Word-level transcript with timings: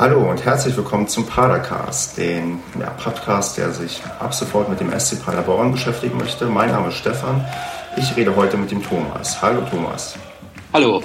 Hallo 0.00 0.30
und 0.30 0.42
herzlich 0.46 0.74
willkommen 0.78 1.08
zum 1.08 1.26
Padercast, 1.26 2.16
den 2.16 2.60
ja, 2.80 2.88
Podcast, 2.88 3.58
der 3.58 3.70
sich 3.70 4.00
ab 4.18 4.32
sofort 4.32 4.70
mit 4.70 4.80
dem 4.80 4.98
SC 4.98 5.22
Paderborn 5.22 5.72
beschäftigen 5.72 6.16
möchte. 6.16 6.46
Mein 6.46 6.70
Name 6.70 6.88
ist 6.88 6.94
Stefan. 6.94 7.46
Ich 7.98 8.16
rede 8.16 8.34
heute 8.34 8.56
mit 8.56 8.70
dem 8.70 8.82
Thomas. 8.82 9.42
Hallo 9.42 9.60
Thomas. 9.70 10.14
Hallo. 10.72 11.02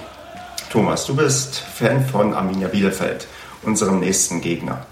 Thomas, 0.70 1.06
du 1.06 1.14
bist 1.14 1.58
Fan 1.58 2.06
von 2.06 2.34
Arminia 2.34 2.70
Bielefeld, 2.70 3.28
unserem 3.64 4.00
nächsten 4.00 4.40
Gegner. 4.40 4.86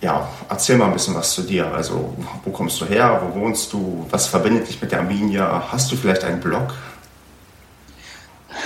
Ja, 0.00 0.28
erzähl 0.48 0.76
mal 0.76 0.86
ein 0.86 0.92
bisschen 0.92 1.14
was 1.14 1.32
zu 1.32 1.42
dir. 1.42 1.72
Also, 1.72 2.16
wo 2.42 2.50
kommst 2.50 2.80
du 2.80 2.86
her? 2.86 3.22
Wo 3.24 3.38
wohnst 3.38 3.72
du? 3.72 4.04
Was 4.10 4.26
verbindet 4.26 4.66
dich 4.66 4.82
mit 4.82 4.90
der 4.90 4.98
Arminia? 4.98 5.68
Hast 5.70 5.92
du 5.92 5.96
vielleicht 5.96 6.24
einen 6.24 6.40
Blog? 6.40 6.74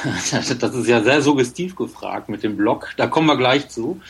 Das 0.58 0.74
ist 0.74 0.88
ja 0.88 1.02
sehr 1.02 1.20
suggestiv 1.20 1.76
gefragt 1.76 2.30
mit 2.30 2.42
dem 2.42 2.56
Blog. 2.56 2.94
Da 2.96 3.06
kommen 3.06 3.26
wir 3.26 3.36
gleich 3.36 3.68
zu. 3.68 4.00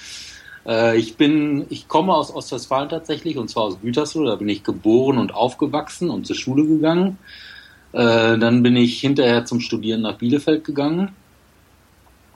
Äh, 0.67 0.99
ich 0.99 1.17
bin, 1.17 1.67
ich 1.69 1.89
komme 1.89 2.15
aus 2.15 2.35
Ostwestfalen 2.35 2.89
tatsächlich 2.89 3.39
und 3.39 3.49
zwar 3.49 3.65
aus 3.65 3.81
Gütersloh. 3.81 4.25
Da 4.25 4.37
bin 4.37 4.49
ich 4.49 4.65
geboren 4.65 5.19
und 5.19 5.35
aufgewachsen 5.35 6.11
und 6.11 6.27
zur 6.27 6.37
Schule 6.37 6.67
gegangen. 6.67 7.19
Äh, 7.93 8.39
dann 8.39 8.63
bin 8.63 8.77
ich 8.77 9.01
hinterher 9.01 9.45
zum 9.45 9.61
Studieren 9.61 10.03
nach 10.03 10.17
Bielefeld 10.19 10.65
gegangen. 10.65 11.15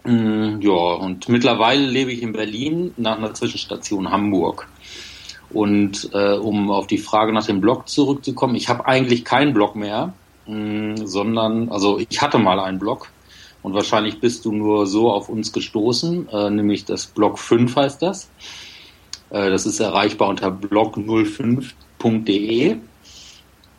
Mm, 0.04 0.60
ja, 0.60 0.70
und 0.70 1.28
mittlerweile 1.28 1.86
lebe 1.86 2.12
ich 2.12 2.22
in 2.22 2.32
Berlin 2.32 2.92
nach 2.96 3.18
einer 3.18 3.34
Zwischenstation 3.34 4.10
Hamburg. 4.10 4.68
Und 5.50 6.10
äh, 6.14 6.34
um 6.34 6.70
auf 6.70 6.86
die 6.86 6.98
Frage 6.98 7.32
nach 7.32 7.44
dem 7.44 7.60
Blog 7.60 7.88
zurückzukommen, 7.88 8.54
ich 8.54 8.68
habe 8.68 8.86
eigentlich 8.86 9.24
keinen 9.24 9.52
Blog 9.52 9.74
mehr, 9.74 10.14
mh, 10.46 10.54
mm, 10.54 11.06
sondern, 11.06 11.68
also 11.70 11.98
ich 11.98 12.22
hatte 12.22 12.38
mal 12.38 12.60
einen 12.60 12.78
Blog, 12.78 13.10
und 13.62 13.74
wahrscheinlich 13.74 14.20
bist 14.20 14.44
du 14.44 14.52
nur 14.52 14.86
so 14.86 15.10
auf 15.10 15.28
uns 15.28 15.52
gestoßen, 15.52 16.28
äh, 16.28 16.50
nämlich 16.50 16.84
das 16.84 17.06
Blog 17.06 17.38
5 17.38 17.76
heißt 17.76 18.02
das. 18.02 18.30
Äh, 19.30 19.50
das 19.50 19.66
ist 19.66 19.80
erreichbar 19.80 20.28
unter 20.28 20.48
blog05.de. 20.48 22.76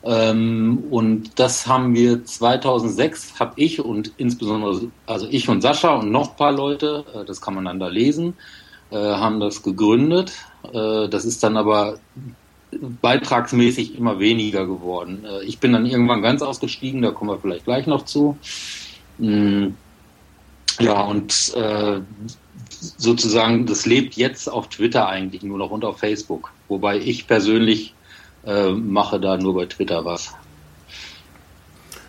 Ähm, 0.04 0.84
und 0.90 1.40
das 1.40 1.68
haben 1.68 1.94
wir 1.94 2.26
2006, 2.26 3.40
habe 3.40 3.54
ich 3.58 3.80
und 3.80 4.12
insbesondere, 4.18 4.90
also 5.06 5.28
ich 5.30 5.48
und 5.48 5.62
Sascha 5.62 5.94
und 5.96 6.12
noch 6.12 6.32
ein 6.32 6.38
paar 6.38 6.52
Leute, 6.52 7.06
äh, 7.14 7.26
das 7.26 7.40
kann 7.40 7.54
man 7.54 7.66
dann 7.66 7.80
da 7.80 7.88
lesen, 7.88 8.34
äh, 8.90 8.96
haben 8.96 9.40
das 9.40 9.62
gegründet. 9.62 10.34
Äh, 10.74 11.08
das 11.08 11.26
ist 11.26 11.44
dann 11.44 11.56
aber 11.56 12.00
beitragsmäßig 13.02 13.98
immer 13.98 14.20
weniger 14.20 14.66
geworden. 14.66 15.26
Äh, 15.26 15.44
ich 15.44 15.60
bin 15.60 15.74
dann 15.74 15.86
irgendwann 15.86 16.22
ganz 16.22 16.42
ausgestiegen, 16.42 17.02
da 17.02 17.12
kommen 17.12 17.30
wir 17.30 17.40
vielleicht 17.40 17.66
gleich 17.66 17.86
noch 17.86 18.06
zu. 18.06 18.38
Mm. 19.18 19.70
Ja, 20.80 21.02
und 21.02 21.54
äh, 21.56 22.02
sozusagen, 22.98 23.66
das 23.66 23.86
lebt 23.86 24.16
jetzt 24.16 24.48
auf 24.48 24.70
Twitter 24.70 25.08
eigentlich 25.08 25.44
nur 25.44 25.58
noch 25.58 25.70
und 25.72 25.86
auf 25.86 26.00
Facebook. 26.00 26.52
Wobei 26.68 26.98
ich 26.98 27.28
persönlich 27.28 27.94
äh, 28.46 28.70
mache 28.72 29.20
da 29.20 29.38
nur 29.38 29.56
bei 29.56 29.66
Twitter 29.66 30.04
was. 30.06 30.34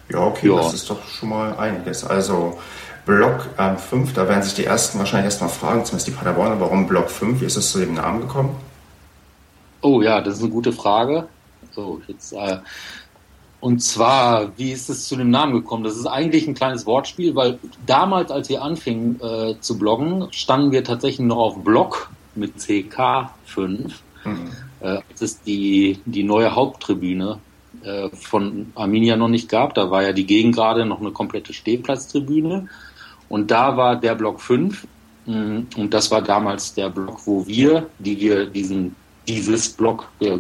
Ja, 0.09 0.21
okay, 0.21 0.49
ja. 0.49 0.57
das 0.57 0.75
ist 0.75 0.91
doch 0.91 1.07
schon 1.09 1.31
mal 1.31 1.57
einiges. 1.57 2.05
Also 2.05 2.59
Block 3.05 3.49
ähm, 3.59 3.79
5, 3.79 4.13
da 4.13 4.29
werden 4.29 4.43
sich 4.43 4.55
die 4.55 4.65
ersten 4.65 4.99
wahrscheinlich 4.99 5.27
erstmal 5.27 5.51
fragen, 5.51 5.85
zumindest 5.85 6.07
die 6.07 6.13
Paderborner, 6.13 6.61
warum 6.61 6.87
Block 6.87 7.11
5, 7.11 7.41
wie 7.41 7.47
ist 7.47 7.57
es 7.57 7.73
zu 7.73 7.81
dem 7.81 7.95
Namen 7.95 8.21
gekommen? 8.21 8.57
Oh 9.81 10.01
ja, 10.01 10.21
das 10.21 10.35
ist 10.35 10.43
eine 10.43 10.51
gute 10.51 10.73
Frage. 10.73 11.27
So, 11.73 12.01
jetzt 12.07 12.33
äh, 12.33 12.59
und 13.63 13.79
zwar, 13.79 14.59
wie 14.59 14.73
ist 14.73 14.91
es 14.91 15.07
zu 15.07 15.15
dem 15.15 15.31
Namen 15.31 15.53
gekommen? 15.53 15.85
Das 15.85 15.97
ist 15.97 16.07
eigentlich 16.07 16.49
ein 16.49 16.55
kleines 16.55 16.85
Wortspiel, 16.85 17.37
weil 17.37 17.61
damals, 17.87 18.33
als 18.33 18.49
wir 18.49 18.61
anfingen 18.61 19.21
äh, 19.21 19.55
zu 19.61 19.79
bloggen, 19.79 20.27
standen 20.33 20.73
wir 20.73 20.83
tatsächlich 20.83 21.25
noch 21.25 21.37
auf 21.37 21.63
Blog 21.63 22.11
mit 22.35 22.57
CK5. 22.57 23.93
Mhm. 24.25 24.51
Äh, 24.81 24.99
als 25.09 25.23
es 25.23 25.43
die, 25.43 26.01
die 26.07 26.25
neue 26.25 26.57
Haupttribüne 26.57 27.39
äh, 27.85 28.09
von 28.11 28.73
Arminia 28.75 29.17
noch 29.17 29.29
nicht 29.29 29.49
gab. 29.49 29.75
Da 29.75 29.93
war 29.93 30.03
ja 30.03 30.13
die 30.13 30.27
Gegend 30.27 30.57
gerade 30.57 30.85
noch 30.85 31.01
eine 31.01 31.13
komplette 31.13 31.53
Stehplatztribüne. 31.53 32.67
Und 33.29 33.53
da 33.53 33.77
war 33.77 33.95
der 33.95 34.17
Block 34.17 34.41
5. 34.41 34.89
Mm, 35.27 35.61
und 35.77 35.95
das 35.95 36.11
war 36.11 36.21
damals 36.21 36.75
der 36.75 36.91
Block, 36.91 37.21
wo 37.27 37.47
wir, 37.47 37.87
die 38.01 38.19
wir 38.19 38.47
diesen, 38.47 38.97
dieses 39.29 39.71
Block 39.71 40.09
äh, 40.21 40.39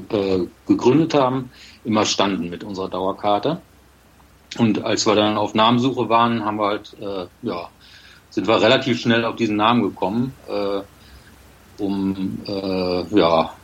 gegründet 0.66 1.14
haben, 1.14 1.50
immer 1.84 2.04
standen 2.04 2.50
mit 2.50 2.64
unserer 2.64 2.88
Dauerkarte. 2.88 3.60
Und 4.58 4.84
als 4.84 5.06
wir 5.06 5.14
dann 5.14 5.36
auf 5.36 5.54
Namensuche 5.54 6.08
waren, 6.08 6.44
haben 6.44 6.58
wir 6.58 6.66
halt, 6.66 6.96
äh, 7.00 7.26
ja, 7.42 7.68
sind 8.30 8.46
wir 8.46 8.60
relativ 8.60 9.00
schnell 9.00 9.24
auf 9.24 9.36
diesen 9.36 9.56
Namen 9.56 9.82
gekommen, 9.82 10.34
äh, 10.48 10.80
um, 11.82 12.38
äh, 12.46 13.18
ja, 13.18 13.54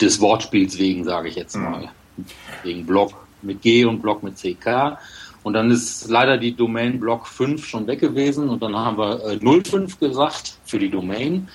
des 0.00 0.20
Wortspiels 0.20 0.78
wegen, 0.78 1.04
sage 1.04 1.28
ich 1.28 1.36
jetzt 1.36 1.56
mhm. 1.56 1.62
mal. 1.62 1.90
Mhm. 2.16 2.24
Wegen 2.62 2.86
Block 2.86 3.12
mit 3.42 3.62
G 3.62 3.84
und 3.84 4.02
Block 4.02 4.22
mit 4.22 4.36
CK. 4.36 4.98
Und 5.44 5.54
dann 5.54 5.70
ist 5.70 6.08
leider 6.08 6.36
die 6.36 6.54
Domain 6.54 6.98
Block 6.98 7.26
5 7.26 7.64
schon 7.64 7.86
weg 7.86 8.00
gewesen 8.00 8.48
und 8.48 8.62
dann 8.62 8.76
haben 8.76 8.98
wir 8.98 9.24
äh, 9.24 9.62
05 9.62 9.98
gesagt 10.00 10.58
für 10.64 10.78
die 10.78 10.90
Domain 10.90 11.48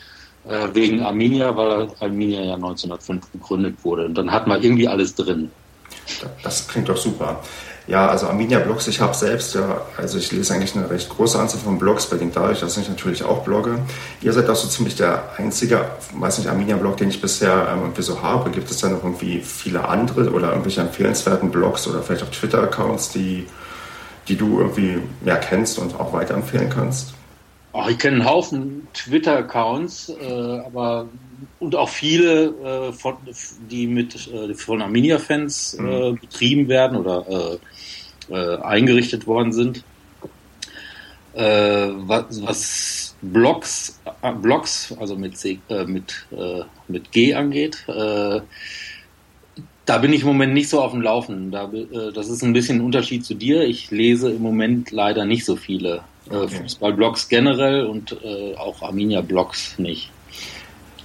äh, 0.47 0.67
wegen 0.73 1.01
Arminia, 1.01 1.55
weil 1.55 1.87
Arminia 1.99 2.41
ja 2.41 2.55
1905 2.55 3.31
gegründet 3.31 3.75
wurde. 3.83 4.05
Und 4.05 4.15
dann 4.15 4.31
hatten 4.31 4.49
wir 4.49 4.61
irgendwie 4.61 4.87
alles 4.87 5.15
drin. 5.15 5.51
Das 6.43 6.67
klingt 6.67 6.89
doch 6.89 6.97
super. 6.97 7.41
Ja, 7.85 8.07
also 8.07 8.27
Arminia 8.27 8.59
Blogs, 8.59 8.87
ich 8.87 9.01
habe 9.01 9.13
selbst 9.13 9.55
ja, 9.55 9.81
also 9.97 10.17
ich 10.17 10.31
lese 10.31 10.53
eigentlich 10.53 10.73
eine 10.73 10.89
recht 10.89 11.09
große 11.09 11.37
Anzahl 11.37 11.59
von 11.59 11.77
Blogs, 11.77 12.05
bedingt 12.05 12.33
dadurch, 12.33 12.61
dass 12.61 12.77
ich 12.77 12.87
natürlich 12.87 13.23
auch 13.25 13.43
blogge. 13.43 13.77
Ihr 14.21 14.31
seid 14.31 14.49
auch 14.49 14.55
so 14.55 14.69
ziemlich 14.69 14.95
der 14.95 15.31
einzige, 15.37 15.83
weiß 16.13 16.37
nicht, 16.37 16.47
Arminia-Blog, 16.47 16.95
den 16.95 17.09
ich 17.09 17.19
bisher 17.19 17.67
ähm, 17.69 17.81
irgendwie 17.81 18.01
so 18.01 18.21
habe. 18.21 18.51
Gibt 18.51 18.71
es 18.71 18.77
da 18.77 18.87
noch 18.87 19.03
irgendwie 19.03 19.41
viele 19.41 19.85
andere 19.85 20.31
oder 20.31 20.49
irgendwelche 20.49 20.79
empfehlenswerten 20.79 21.51
Blogs 21.51 21.85
oder 21.85 22.01
vielleicht 22.01 22.23
auch 22.23 22.29
Twitter-Accounts, 22.29 23.09
die, 23.11 23.47
die 24.29 24.37
du 24.37 24.59
irgendwie 24.59 24.99
mehr 25.19 25.37
kennst 25.37 25.77
und 25.77 25.99
auch 25.99 26.13
weiterempfehlen 26.13 26.69
kannst? 26.69 27.13
Oh, 27.75 27.85
ich 27.89 27.97
kenne 27.97 28.17
einen 28.17 28.25
Haufen 28.25 28.87
Twitter-Accounts, 28.93 30.09
äh, 30.09 30.59
aber 30.59 31.09
und 31.59 31.75
auch 31.75 31.89
viele, 31.89 32.89
äh, 32.89 32.93
von, 32.93 33.17
die 33.69 33.87
mit 33.87 34.27
äh, 34.31 34.53
von 34.53 34.79
Arminia-Fans 34.79 35.73
äh, 35.79 35.81
mhm. 35.81 36.19
betrieben 36.19 36.67
werden 36.67 36.97
oder 36.97 37.59
äh, 38.29 38.33
äh, 38.33 38.61
eingerichtet 38.61 39.25
worden 39.27 39.51
sind. 39.51 39.83
Was, 41.35 42.45
was 42.45 43.15
Blogs, 43.23 43.99
Blogs, 44.43 44.95
also 44.99 45.15
mit 45.15 45.35
C, 45.35 45.57
mit 45.87 46.27
mit 46.87 47.11
G 47.11 47.33
angeht, 47.33 47.83
da 47.87 48.43
bin 49.97 50.13
ich 50.13 50.21
im 50.21 50.27
Moment 50.27 50.53
nicht 50.53 50.69
so 50.69 50.79
auf 50.79 50.91
dem 50.91 51.01
Laufen. 51.01 51.49
Da, 51.49 51.71
das 52.13 52.29
ist 52.29 52.43
ein 52.43 52.53
bisschen 52.53 52.77
ein 52.77 52.85
Unterschied 52.85 53.25
zu 53.25 53.33
dir. 53.33 53.63
Ich 53.63 53.89
lese 53.89 54.29
im 54.29 54.43
Moment 54.43 54.91
leider 54.91 55.25
nicht 55.25 55.43
so 55.43 55.55
viele 55.55 56.03
okay. 56.29 56.55
Fußballblogs 56.61 57.27
generell 57.27 57.85
und 57.85 58.17
auch 58.57 58.81
Arminia-Blogs 58.81 59.79
nicht. 59.79 60.09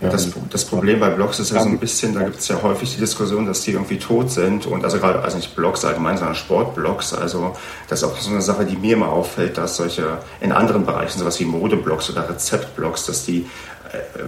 Ja, 0.01 0.11
das, 0.11 0.31
das, 0.51 0.65
Problem 0.65 1.01
bei 1.01 1.11
Blogs 1.11 1.41
ist 1.41 1.51
ja 1.51 1.61
so 1.61 1.69
ein 1.69 1.79
bisschen, 1.79 2.15
da 2.15 2.23
gibt 2.23 2.39
es 2.39 2.47
ja 2.47 2.62
häufig 2.62 2.95
die 2.95 3.01
Diskussion, 3.01 3.47
dass 3.47 3.62
die 3.62 3.73
irgendwie 3.73 3.99
tot 3.99 4.31
sind 4.31 4.65
und 4.65 4.84
also 4.84 4.99
gerade, 4.99 5.23
also 5.23 5.37
nicht 5.37 5.56
Blogs 5.56 5.84
allgemein, 5.84 6.17
sondern 6.17 6.37
Sportblogs. 6.37 7.15
Also 7.15 7.56
das 7.89 8.03
ist 8.03 8.09
auch 8.09 8.17
so 8.17 8.31
eine 8.31 8.41
Sache, 8.41 8.65
die 8.65 8.77
mir 8.77 8.93
immer 8.93 9.09
auffällt, 9.09 9.59
dass 9.59 9.77
solche 9.77 10.19
in 10.41 10.53
anderen 10.53 10.87
Bereichen, 10.87 11.19
sowas 11.19 11.41
wie 11.41 11.47
Modeblogs 11.47 12.11
oder 12.11 12.29
Rezeptblogs, 12.29 13.06
dass 13.06 13.25
die 13.25 13.39
äh, 13.39 13.78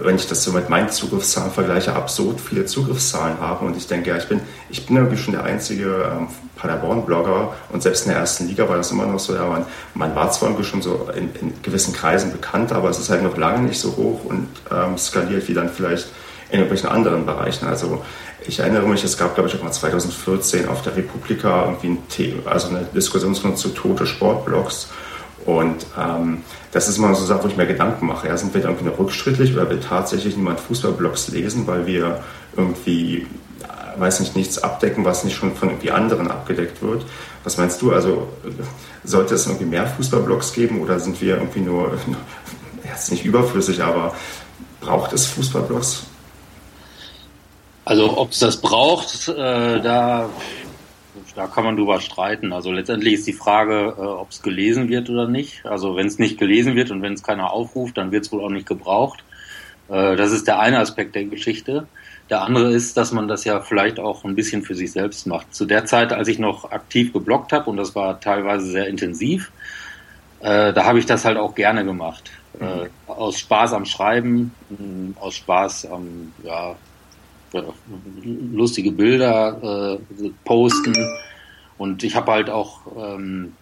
wenn 0.03 0.15
ich 0.15 0.27
das 0.27 0.43
so 0.43 0.51
mit 0.51 0.69
meinen 0.69 0.89
Zugriffszahlen 0.89 1.51
vergleiche, 1.51 1.93
absurd 1.93 2.41
viele 2.41 2.65
Zugriffszahlen 2.65 3.39
haben. 3.39 3.67
Und 3.67 3.77
ich 3.77 3.87
denke, 3.87 4.09
ja, 4.09 4.17
ich 4.17 4.27
bin, 4.27 4.41
ich 4.69 4.85
bin 4.85 4.95
irgendwie 4.95 5.17
schon 5.17 5.33
der 5.33 5.43
einzige 5.43 6.11
ähm, 6.11 6.27
Paderborn-Blogger 6.55 7.53
und 7.71 7.81
selbst 7.81 8.05
in 8.05 8.11
der 8.11 8.19
ersten 8.19 8.47
Liga 8.47 8.67
war 8.69 8.77
das 8.77 8.91
immer 8.91 9.05
noch 9.05 9.19
so, 9.19 9.35
ja, 9.35 9.45
man, 9.45 9.65
man 9.93 10.15
war 10.15 10.31
zwar 10.31 10.49
irgendwie 10.49 10.65
schon 10.65 10.81
so 10.81 11.09
in, 11.15 11.33
in, 11.35 11.61
gewissen 11.61 11.93
Kreisen 11.93 12.31
bekannt, 12.31 12.71
aber 12.71 12.89
es 12.89 12.99
ist 12.99 13.09
halt 13.09 13.23
noch 13.23 13.37
lange 13.37 13.67
nicht 13.67 13.79
so 13.79 13.95
hoch 13.97 14.25
und 14.25 14.47
ähm, 14.71 14.97
skaliert 14.97 15.47
wie 15.47 15.53
dann 15.53 15.69
vielleicht 15.69 16.07
in 16.49 16.59
irgendwelchen 16.59 16.89
anderen 16.89 17.25
Bereichen. 17.25 17.67
Also 17.67 18.03
ich 18.45 18.59
erinnere 18.59 18.87
mich, 18.87 19.03
es 19.03 19.17
gab, 19.17 19.35
glaube 19.35 19.49
ich, 19.49 19.55
auch 19.55 19.63
mal 19.63 19.71
2014 19.71 20.67
auf 20.67 20.81
der 20.81 20.95
Republika 20.95 21.65
irgendwie 21.65 21.87
ein 21.87 22.07
Thema, 22.09 22.51
also 22.51 22.69
eine 22.69 22.85
Diskussionsrunde 22.93 23.57
zu 23.57 23.69
tote 23.69 24.05
Sportblogs. 24.05 24.89
Und 25.45 25.85
ähm, 25.97 26.43
das 26.71 26.87
ist 26.87 26.97
immer 26.97 27.13
so 27.13 27.19
eine 27.19 27.27
Sache, 27.27 27.43
wo 27.43 27.47
ich 27.47 27.57
mir 27.57 27.65
Gedanken 27.65 28.05
mache. 28.05 28.27
Ja, 28.27 28.37
sind 28.37 28.53
wir 28.53 28.63
irgendwie 28.63 28.85
noch 28.85 28.99
rückschrittlich 28.99 29.53
oder 29.53 29.69
will 29.69 29.79
tatsächlich 29.79 30.37
niemand 30.37 30.59
Fußballblogs 30.59 31.29
lesen, 31.29 31.65
weil 31.67 31.85
wir 31.87 32.23
irgendwie, 32.55 33.27
äh, 33.63 33.99
weiß 33.99 34.19
nicht, 34.19 34.35
nichts 34.35 34.59
abdecken, 34.59 35.03
was 35.05 35.23
nicht 35.23 35.35
schon 35.35 35.55
von 35.55 35.69
irgendwie 35.69 35.91
anderen 35.91 36.29
abgedeckt 36.29 36.81
wird? 36.81 37.05
Was 37.43 37.57
meinst 37.57 37.81
du? 37.81 37.91
Also 37.91 38.27
sollte 39.03 39.35
es 39.35 39.47
irgendwie 39.47 39.65
mehr 39.65 39.87
Fußballblogs 39.87 40.53
geben 40.53 40.81
oder 40.81 40.99
sind 40.99 41.19
wir 41.21 41.37
irgendwie 41.37 41.61
nur, 41.61 41.97
jetzt 42.83 43.11
nicht 43.11 43.25
überflüssig, 43.25 43.81
aber 43.81 44.13
braucht 44.79 45.13
es 45.13 45.25
Fußballblogs? 45.25 46.03
Also 47.83 48.17
ob 48.17 48.31
es 48.31 48.39
das 48.39 48.57
braucht, 48.57 49.27
äh, 49.27 49.81
da 49.81 50.29
da 51.35 51.47
kann 51.47 51.63
man 51.63 51.77
drüber 51.77 51.99
streiten. 52.01 52.53
Also 52.53 52.71
letztendlich 52.71 53.15
ist 53.15 53.27
die 53.27 53.33
Frage, 53.33 53.95
äh, 53.97 54.01
ob 54.01 54.31
es 54.31 54.41
gelesen 54.41 54.89
wird 54.89 55.09
oder 55.09 55.27
nicht. 55.27 55.65
Also 55.65 55.95
wenn 55.95 56.07
es 56.07 56.19
nicht 56.19 56.37
gelesen 56.37 56.75
wird 56.75 56.91
und 56.91 57.01
wenn 57.01 57.13
es 57.13 57.23
keiner 57.23 57.51
aufruft, 57.51 57.97
dann 57.97 58.11
wird 58.11 58.25
es 58.25 58.31
wohl 58.31 58.43
auch 58.43 58.49
nicht 58.49 58.67
gebraucht. 58.67 59.23
Äh, 59.89 60.15
das 60.15 60.31
ist 60.31 60.47
der 60.47 60.59
eine 60.59 60.79
Aspekt 60.79 61.15
der 61.15 61.25
Geschichte. 61.25 61.87
Der 62.29 62.41
andere 62.41 62.71
ist, 62.71 62.95
dass 62.95 63.11
man 63.11 63.27
das 63.27 63.43
ja 63.43 63.59
vielleicht 63.59 63.99
auch 63.99 64.23
ein 64.23 64.35
bisschen 64.35 64.63
für 64.63 64.75
sich 64.75 64.91
selbst 64.91 65.27
macht. 65.27 65.53
Zu 65.53 65.65
der 65.65 65.85
Zeit, 65.85 66.13
als 66.13 66.27
ich 66.27 66.39
noch 66.39 66.71
aktiv 66.71 67.11
geblockt 67.11 67.51
habe, 67.51 67.69
und 67.69 67.77
das 67.77 67.93
war 67.93 68.19
teilweise 68.19 68.65
sehr 68.65 68.87
intensiv, 68.87 69.51
äh, 70.39 70.73
da 70.73 70.85
habe 70.85 70.99
ich 70.99 71.05
das 71.05 71.25
halt 71.25 71.37
auch 71.37 71.55
gerne 71.55 71.83
gemacht. 71.83 72.31
Mhm. 72.59 72.65
Äh, 72.65 72.89
aus 73.07 73.39
Spaß 73.39 73.73
am 73.73 73.85
Schreiben, 73.85 74.53
aus 75.19 75.35
Spaß 75.35 75.91
am, 75.91 76.33
ja, 76.43 76.75
lustige 78.23 78.91
Bilder 78.91 79.99
äh, 80.01 80.29
posten. 80.45 80.95
Und 81.77 82.03
ich 82.03 82.15
habe 82.15 82.31
halt 82.31 82.49
auch 82.49 82.81
ähm, 82.97 83.53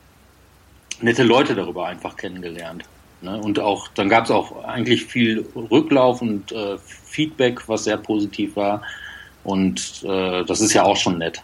nette 1.02 1.24
Leute 1.24 1.56
darüber 1.56 1.88
einfach 1.88 2.16
kennengelernt. 2.16 2.84
Ne? 3.22 3.38
Und 3.38 3.60
auch, 3.60 3.88
dann 3.90 4.10
gab 4.10 4.26
es 4.26 4.32
auch 4.32 4.64
eigentlich 4.64 5.06
viel 5.06 5.46
Rücklauf 5.56 6.22
und 6.22 6.52
äh, 6.52 6.78
Feedback, 6.78 7.68
was 7.68 7.86
sehr 7.86 7.98
positiv 7.98 8.56
war. 8.56 8.82
Und 9.44 10.04
äh, 10.04 10.44
das 10.46 10.62
ist 10.62 10.74
ja 10.74 10.84
auch 10.84 10.98
schon 10.98 11.18
nett. 11.18 11.42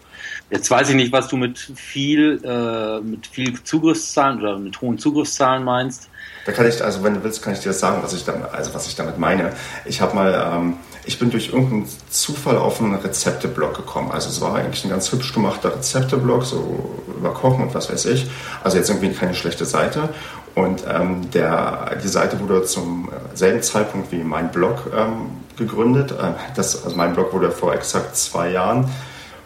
Jetzt 0.49 0.69
weiß 0.69 0.89
ich 0.89 0.95
nicht, 0.95 1.11
was 1.11 1.27
du 1.27 1.37
mit 1.37 1.57
viel, 1.57 2.41
äh, 2.43 2.99
mit 3.01 3.25
viel 3.27 3.61
Zugriffszahlen 3.63 4.39
oder 4.39 4.59
mit 4.59 4.79
hohen 4.79 4.97
Zugriffszahlen 4.97 5.63
meinst. 5.63 6.09
Da 6.45 6.51
kann 6.51 6.67
ich, 6.67 6.83
also 6.83 7.03
wenn 7.03 7.15
du 7.15 7.23
willst, 7.23 7.41
kann 7.41 7.53
ich 7.53 7.59
dir 7.59 7.73
sagen, 7.73 8.03
was 8.03 8.13
ich 8.13 8.23
damit, 8.23 8.49
also 8.51 8.73
was 8.73 8.87
ich 8.87 8.95
damit 8.95 9.17
meine. 9.17 9.53
Ich 9.85 10.01
habe 10.01 10.13
mal, 10.13 10.51
ähm, 10.53 10.77
ich 11.05 11.19
bin 11.19 11.29
durch 11.29 11.49
irgendeinen 11.49 11.87
Zufall 12.09 12.57
auf 12.57 12.81
einen 12.81 12.95
Rezepteblog 12.95 13.75
gekommen. 13.75 14.11
Also 14.11 14.29
es 14.29 14.41
war 14.41 14.55
eigentlich 14.55 14.83
ein 14.85 14.89
ganz 14.89 15.11
hübsch 15.11 15.33
gemachter 15.33 15.75
Rezepteblog, 15.75 16.43
so 16.43 17.03
über 17.17 17.33
Kochen 17.33 17.63
und 17.63 17.75
was 17.75 17.91
weiß 17.91 18.05
ich. 18.05 18.27
Also 18.63 18.77
jetzt 18.77 18.89
irgendwie 18.89 19.11
keine 19.11 19.35
schlechte 19.35 19.65
Seite. 19.65 20.09
Und 20.55 20.83
ähm, 20.89 21.29
der, 21.31 21.97
die 22.03 22.07
Seite 22.07 22.39
wurde 22.39 22.63
zum 22.63 23.09
selben 23.33 23.61
Zeitpunkt 23.61 24.11
wie 24.11 24.23
mein 24.23 24.51
Blog 24.51 24.91
ähm, 24.95 25.31
gegründet. 25.57 26.11
Äh, 26.11 26.31
das, 26.55 26.83
also 26.83 26.95
mein 26.95 27.13
Blog 27.13 27.33
wurde 27.33 27.51
vor 27.51 27.73
exakt 27.73 28.15
zwei 28.15 28.51
Jahren 28.51 28.89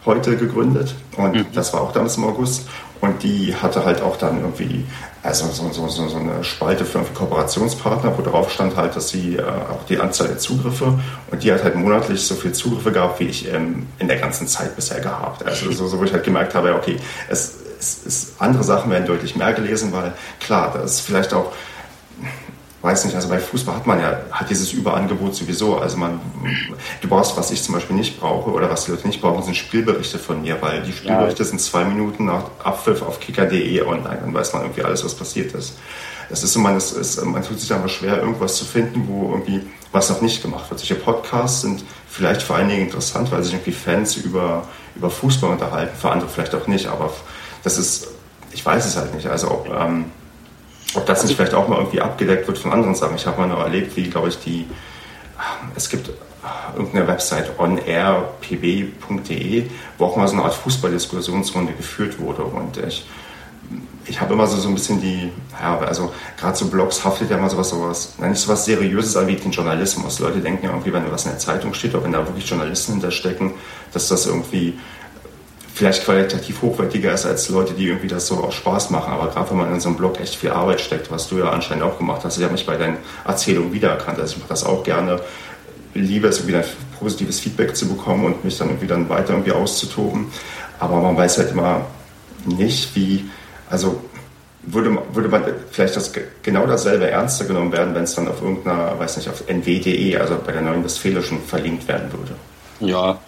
heute 0.06 0.36
gegründet 0.36 0.94
und 1.16 1.34
mhm. 1.34 1.46
das 1.52 1.74
war 1.74 1.82
auch 1.82 1.92
damals 1.92 2.16
im 2.16 2.24
August. 2.24 2.68
Und 3.00 3.22
die 3.22 3.54
hatte 3.54 3.84
halt 3.84 4.02
auch 4.02 4.16
dann 4.16 4.40
irgendwie 4.40 4.84
also 5.22 5.48
so, 5.48 5.70
so, 5.70 5.88
so, 5.88 6.16
eine 6.16 6.42
Spalte 6.44 6.84
für 6.86 7.00
Kooperationspartner, 7.00 8.16
wo 8.16 8.22
drauf 8.22 8.50
stand 8.50 8.76
halt, 8.76 8.96
dass 8.96 9.10
sie 9.10 9.36
äh, 9.36 9.42
auch 9.42 9.84
die 9.86 9.98
Anzahl 9.98 10.28
der 10.28 10.38
Zugriffe 10.38 10.98
und 11.30 11.42
die 11.42 11.52
hat 11.52 11.62
halt 11.62 11.74
monatlich 11.74 12.22
so 12.22 12.34
viel 12.34 12.52
Zugriffe 12.52 12.90
gehabt, 12.90 13.20
wie 13.20 13.24
ich 13.24 13.52
ähm, 13.52 13.86
in 13.98 14.08
der 14.08 14.18
ganzen 14.18 14.48
Zeit 14.48 14.74
bisher 14.76 15.00
gehabt. 15.00 15.44
Also 15.44 15.70
so, 15.72 15.86
so 15.88 15.98
wo 15.98 16.04
ich 16.04 16.12
halt 16.12 16.24
gemerkt 16.24 16.54
habe, 16.54 16.74
okay, 16.74 16.96
es, 17.28 17.56
es, 17.78 18.06
es 18.06 18.32
andere 18.38 18.64
Sachen 18.64 18.90
werden 18.90 19.06
deutlich 19.06 19.36
mehr 19.36 19.52
gelesen, 19.52 19.92
weil 19.92 20.14
klar, 20.40 20.72
das 20.72 20.94
ist 20.94 21.00
vielleicht 21.00 21.34
auch 21.34 21.52
weiß 22.82 23.04
nicht, 23.04 23.14
also 23.14 23.28
bei 23.28 23.38
Fußball 23.38 23.76
hat 23.76 23.86
man 23.86 24.00
ja 24.00 24.20
hat 24.30 24.48
dieses 24.48 24.72
Überangebot 24.72 25.34
sowieso. 25.34 25.78
Also 25.78 25.98
man, 25.98 26.20
du 27.00 27.08
brauchst, 27.08 27.36
was 27.36 27.50
ich 27.50 27.62
zum 27.62 27.74
Beispiel 27.74 27.96
nicht 27.96 28.18
brauche 28.18 28.50
oder 28.50 28.70
was 28.70 28.84
die 28.86 28.92
Leute 28.92 29.06
nicht 29.06 29.20
brauchen, 29.20 29.42
sind 29.42 29.56
Spielberichte 29.56 30.18
von 30.18 30.40
mir, 30.40 30.60
weil 30.62 30.82
die 30.82 30.92
Spielberichte 30.92 31.42
ja. 31.42 31.48
sind 31.48 31.60
zwei 31.60 31.84
Minuten 31.84 32.24
nach 32.24 32.44
Abpfiff 32.64 33.02
auf 33.02 33.20
kicker.de 33.20 33.82
online, 33.82 34.18
dann 34.20 34.32
weiß 34.32 34.54
man 34.54 34.62
irgendwie 34.62 34.82
alles, 34.82 35.04
was 35.04 35.14
passiert 35.14 35.52
ist. 35.54 35.74
Das 36.30 36.42
ist 36.42 36.54
immer, 36.56 36.72
das 36.72 36.92
ist, 36.92 37.22
man 37.24 37.42
tut 37.42 37.60
sich 37.60 37.72
einfach 37.72 37.88
schwer, 37.88 38.18
irgendwas 38.18 38.56
zu 38.56 38.64
finden, 38.64 39.06
wo 39.08 39.32
irgendwie 39.32 39.62
was 39.92 40.08
noch 40.08 40.20
nicht 40.22 40.40
gemacht 40.40 40.70
wird. 40.70 40.78
Solche 40.78 40.94
Podcasts 40.94 41.62
sind 41.62 41.84
vielleicht 42.08 42.42
für 42.42 42.54
einige 42.54 42.80
interessant, 42.80 43.30
weil 43.32 43.42
sich 43.42 43.52
irgendwie 43.52 43.72
Fans 43.72 44.16
über, 44.16 44.62
über 44.94 45.10
Fußball 45.10 45.50
unterhalten, 45.50 45.96
für 45.96 46.10
andere 46.10 46.30
vielleicht 46.30 46.54
auch 46.54 46.66
nicht, 46.68 46.86
aber 46.86 47.12
das 47.64 47.76
ist, 47.76 48.08
ich 48.52 48.64
weiß 48.64 48.86
es 48.86 48.96
halt 48.96 49.14
nicht. 49.14 49.26
Also 49.26 49.50
ob, 49.50 49.68
ähm, 49.68 50.06
ob 50.94 51.06
das 51.06 51.24
nicht 51.24 51.36
vielleicht 51.36 51.54
auch 51.54 51.68
mal 51.68 51.78
irgendwie 51.78 52.00
abgedeckt 52.00 52.46
wird 52.48 52.58
von 52.58 52.72
anderen 52.72 52.94
Sachen. 52.94 53.16
Ich 53.16 53.26
habe 53.26 53.40
mal 53.40 53.48
noch 53.48 53.60
erlebt, 53.60 53.96
wie, 53.96 54.10
glaube 54.10 54.28
ich, 54.28 54.38
die, 54.38 54.66
es 55.74 55.88
gibt 55.88 56.10
irgendeine 56.76 57.06
Website 57.06 57.58
onairpb.de, 57.58 58.90
wo 59.98 60.04
auch 60.04 60.16
mal 60.16 60.26
so 60.26 60.34
eine 60.34 60.44
Art 60.44 60.54
Fußballdiskussionsrunde 60.54 61.72
geführt 61.74 62.18
wurde. 62.18 62.42
Und 62.42 62.78
ich, 62.78 63.06
ich 64.06 64.20
habe 64.20 64.34
immer 64.34 64.46
so, 64.46 64.56
so 64.56 64.68
ein 64.68 64.74
bisschen 64.74 65.00
die, 65.00 65.30
ja, 65.60 65.78
also 65.78 66.12
gerade 66.38 66.56
so 66.56 66.66
Blogs 66.68 67.04
haftet 67.04 67.30
ja 67.30 67.38
immer 67.38 67.50
sowas, 67.50 67.70
sowas, 67.70 68.14
nicht 68.18 68.40
sowas 68.40 68.64
Seriöses 68.64 69.16
an 69.16 69.26
wie 69.28 69.36
den 69.36 69.52
Journalismus. 69.52 70.18
Leute 70.18 70.40
denken 70.40 70.64
ja 70.64 70.70
irgendwie, 70.70 70.92
wenn 70.92 71.10
was 71.12 71.24
in 71.24 71.32
der 71.32 71.38
Zeitung 71.38 71.74
steht, 71.74 71.94
oder 71.94 72.04
wenn 72.04 72.12
da 72.12 72.26
wirklich 72.26 72.48
Journalisten 72.48 72.92
hinterstecken, 72.92 73.52
dass 73.92 74.08
das 74.08 74.26
irgendwie 74.26 74.78
vielleicht 75.80 76.04
qualitativ 76.04 76.60
hochwertiger 76.60 77.14
ist 77.14 77.24
als 77.24 77.48
Leute, 77.48 77.72
die 77.72 77.86
irgendwie 77.86 78.06
das 78.06 78.26
so 78.26 78.34
aus 78.34 78.52
Spaß 78.52 78.90
machen. 78.90 79.14
Aber 79.14 79.28
gerade 79.28 79.48
wenn 79.48 79.56
man 79.56 79.72
in 79.72 79.80
so 79.80 79.88
einem 79.88 79.96
Blog 79.96 80.20
echt 80.20 80.34
viel 80.34 80.50
Arbeit 80.50 80.78
steckt, 80.78 81.10
was 81.10 81.26
du 81.26 81.38
ja 81.38 81.48
anscheinend 81.48 81.84
auch 81.84 81.96
gemacht 81.96 82.20
hast, 82.22 82.36
ich 82.36 82.42
habe 82.42 82.52
mich 82.52 82.66
bei 82.66 82.76
deinen 82.76 82.98
Erzählungen 83.26 83.72
wiedererkannt. 83.72 84.18
Also 84.18 84.34
ich 84.34 84.38
mache 84.40 84.50
das 84.50 84.62
auch 84.62 84.84
gerne. 84.84 85.20
Liebe 85.94 86.28
es, 86.28 86.36
irgendwie 86.40 86.56
ein 86.56 86.64
positives 86.98 87.40
Feedback 87.40 87.74
zu 87.74 87.88
bekommen 87.88 88.26
und 88.26 88.44
mich 88.44 88.58
dann 88.58 88.68
irgendwie 88.68 88.88
dann 88.88 89.08
weiter 89.08 89.30
irgendwie 89.30 89.52
auszutoben. 89.52 90.26
Aber 90.78 91.00
man 91.00 91.16
weiß 91.16 91.38
halt 91.38 91.52
immer 91.52 91.86
nicht, 92.44 92.94
wie, 92.94 93.30
also 93.70 94.02
würde, 94.62 94.98
würde 95.14 95.30
man 95.30 95.44
vielleicht 95.70 95.96
das 95.96 96.12
genau 96.42 96.66
dasselbe 96.66 97.10
ernster 97.10 97.46
genommen 97.46 97.72
werden, 97.72 97.94
wenn 97.94 98.04
es 98.04 98.14
dann 98.14 98.28
auf 98.28 98.42
irgendeiner, 98.42 98.98
weiß 98.98 99.16
nicht, 99.16 99.30
auf 99.30 99.44
nw.de, 99.48 100.18
also 100.18 100.36
bei 100.44 100.52
der 100.52 100.60
neuen 100.60 100.84
Westfälischen 100.84 101.40
verlinkt 101.40 101.88
werden 101.88 102.12
würde. 102.12 102.34
Ja, 102.80 103.18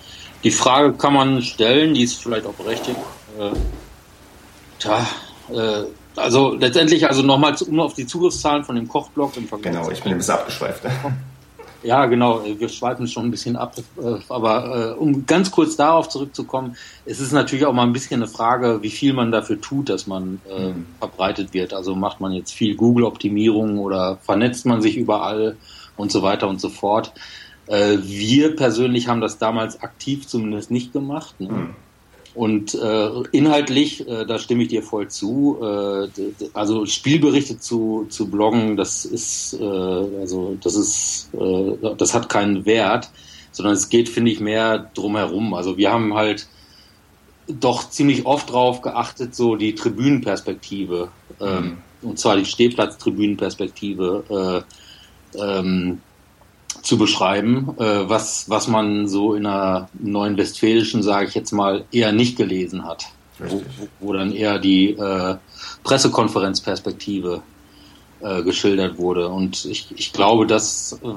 die 0.44 0.50
Frage 0.50 0.93
kann 0.94 1.15
man 1.15 1.43
stellen, 1.43 1.94
die 1.94 2.03
ist 2.03 2.23
vielleicht 2.23 2.47
auch 2.47 2.55
berechtigt. 2.55 2.99
Äh, 3.39 3.50
tja, 4.79 5.06
äh, 5.53 5.85
also 6.17 6.55
letztendlich, 6.55 7.06
also 7.09 7.23
nochmal 7.23 7.55
um 7.69 7.81
auf 7.81 7.94
die 7.94 8.06
Zugriffszahlen 8.06 8.65
von 8.65 8.77
dem 8.77 8.89
Kochblock 8.89 9.37
im 9.37 9.49
Vergleich. 9.49 9.75
Genau, 9.75 9.91
ich 9.91 10.03
bin 10.03 10.12
ein 10.12 10.19
bisschen 10.19 10.35
abgeschweift. 10.35 10.83
Ja, 11.85 12.06
genau, 12.06 12.44
wir 12.44 12.69
schweifen 12.69 13.09
schon 13.09 13.27
ein 13.27 13.31
bisschen 13.31 13.56
ab. 13.56 13.75
Äh, 14.00 14.15
aber 14.29 14.93
äh, 14.93 14.99
um 14.99 15.27
ganz 15.27 15.50
kurz 15.50 15.77
darauf 15.77 16.09
zurückzukommen, 16.09 16.77
es 17.05 17.21
ist 17.21 17.33
natürlich 17.33 17.67
auch 17.67 17.73
mal 17.73 17.83
ein 17.83 17.93
bisschen 17.93 18.23
eine 18.23 18.31
Frage, 18.31 18.83
wie 18.83 18.91
viel 18.91 19.12
man 19.12 19.33
dafür 19.33 19.61
tut, 19.61 19.89
dass 19.89 20.06
man 20.06 20.41
äh, 20.49 20.69
mhm. 20.69 20.87
verbreitet 21.00 21.53
wird. 21.53 21.75
Also 21.75 21.94
macht 21.94 22.21
man 22.21 22.33
jetzt 22.33 22.53
viel 22.53 22.77
Google-Optimierung 22.77 23.79
oder 23.79 24.19
vernetzt 24.23 24.65
man 24.65 24.81
sich 24.81 24.97
überall 24.97 25.56
und 25.97 26.12
so 26.12 26.23
weiter 26.23 26.49
und 26.49 26.61
so 26.61 26.69
fort. 26.69 27.12
Äh, 27.72 27.98
wir 28.02 28.54
persönlich 28.54 29.08
haben 29.08 29.22
das 29.22 29.38
damals 29.38 29.80
aktiv 29.80 30.26
zumindest 30.26 30.70
nicht 30.70 30.92
gemacht. 30.92 31.40
Ne? 31.40 31.48
Mhm. 31.48 31.70
Und 32.34 32.74
äh, 32.74 33.10
inhaltlich, 33.32 34.06
äh, 34.06 34.26
da 34.26 34.38
stimme 34.38 34.64
ich 34.64 34.69
dir 34.69 34.82
voll 34.82 35.08
zu. 35.08 35.58
Äh, 35.62 36.08
also 36.52 36.84
Spielberichte 36.84 37.58
zu, 37.58 38.06
zu 38.10 38.28
bloggen, 38.28 38.76
das 38.76 39.06
ist 39.06 39.58
äh, 39.58 39.64
also 39.64 40.58
das 40.62 40.74
ist 40.74 41.30
äh, 41.32 41.94
das 41.96 42.12
hat 42.12 42.28
keinen 42.28 42.66
Wert, 42.66 43.10
sondern 43.52 43.74
es 43.74 43.88
geht, 43.88 44.10
finde 44.10 44.30
ich, 44.30 44.41
mehr 44.41 44.91
drumherum. 44.94 45.55
Also 45.55 45.79
wir 45.79 45.91
haben 45.91 46.14
halt 46.14 46.48
doch 47.48 47.88
ziemlich 47.88 48.26
oft 48.26 48.50
drauf 48.50 48.82
geachtet, 48.82 49.34
so 49.34 49.56
die 49.56 49.74
Tribünenperspektive, 49.74 51.08
ähm, 51.41 51.79
mhm. 52.02 52.08
und 52.08 52.19
zwar 52.19 52.36
die 52.36 52.44
Stehplatz-Tribünenperspektive. 52.44 54.64
Äh, 55.34 55.38
ähm, 55.38 56.00
zu 56.82 56.96
beschreiben, 56.96 57.74
äh, 57.79 58.08
was, 58.08 58.48
was 58.48 58.69
man 58.69 59.08
so 59.08 59.34
in 59.34 59.46
einer 59.46 59.88
neuen 59.98 60.36
Westfälischen, 60.36 61.02
sage 61.02 61.29
ich 61.29 61.34
jetzt 61.34 61.52
mal, 61.52 61.84
eher 61.93 62.12
nicht 62.12 62.36
gelesen 62.36 62.84
hat. 62.84 63.06
Wo, 63.38 63.62
wo, 64.00 64.12
dann 64.12 64.32
eher 64.32 64.58
die 64.58 64.91
äh, 64.91 65.36
Pressekonferenzperspektive 65.82 67.43
äh, 68.20 68.43
geschildert 68.43 68.98
wurde. 68.98 69.29
Und 69.29 69.64
ich, 69.64 69.88
ich 69.96 70.12
glaube, 70.12 70.46
das 70.46 70.98
äh, 71.02 71.08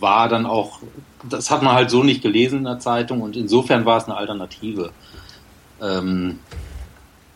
war 0.00 0.28
dann 0.28 0.46
auch, 0.46 0.80
das 1.28 1.50
hat 1.50 1.62
man 1.62 1.74
halt 1.74 1.90
so 1.90 2.02
nicht 2.02 2.22
gelesen 2.22 2.58
in 2.58 2.64
der 2.64 2.78
Zeitung 2.78 3.20
und 3.22 3.36
insofern 3.36 3.84
war 3.84 3.98
es 3.98 4.04
eine 4.04 4.16
Alternative. 4.16 4.92
Ähm, 5.82 6.38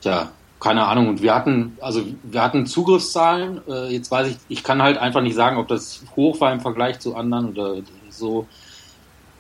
tja, 0.00 0.30
keine 0.61 0.87
Ahnung. 0.87 1.09
Und 1.09 1.23
wir 1.23 1.35
hatten, 1.35 1.77
also 1.81 2.03
wir 2.23 2.43
hatten 2.43 2.67
Zugriffszahlen. 2.67 3.61
Äh, 3.69 3.93
jetzt 3.93 4.11
weiß 4.11 4.29
ich, 4.29 4.37
ich 4.49 4.62
kann 4.62 4.83
halt 4.83 4.99
einfach 4.99 5.21
nicht 5.21 5.35
sagen, 5.35 5.57
ob 5.57 5.69
das 5.69 6.03
hoch 6.17 6.41
war 6.41 6.53
im 6.53 6.61
Vergleich 6.61 6.99
zu 7.00 7.17
anderen 7.17 7.50
oder 7.50 7.77
so. 8.11 8.47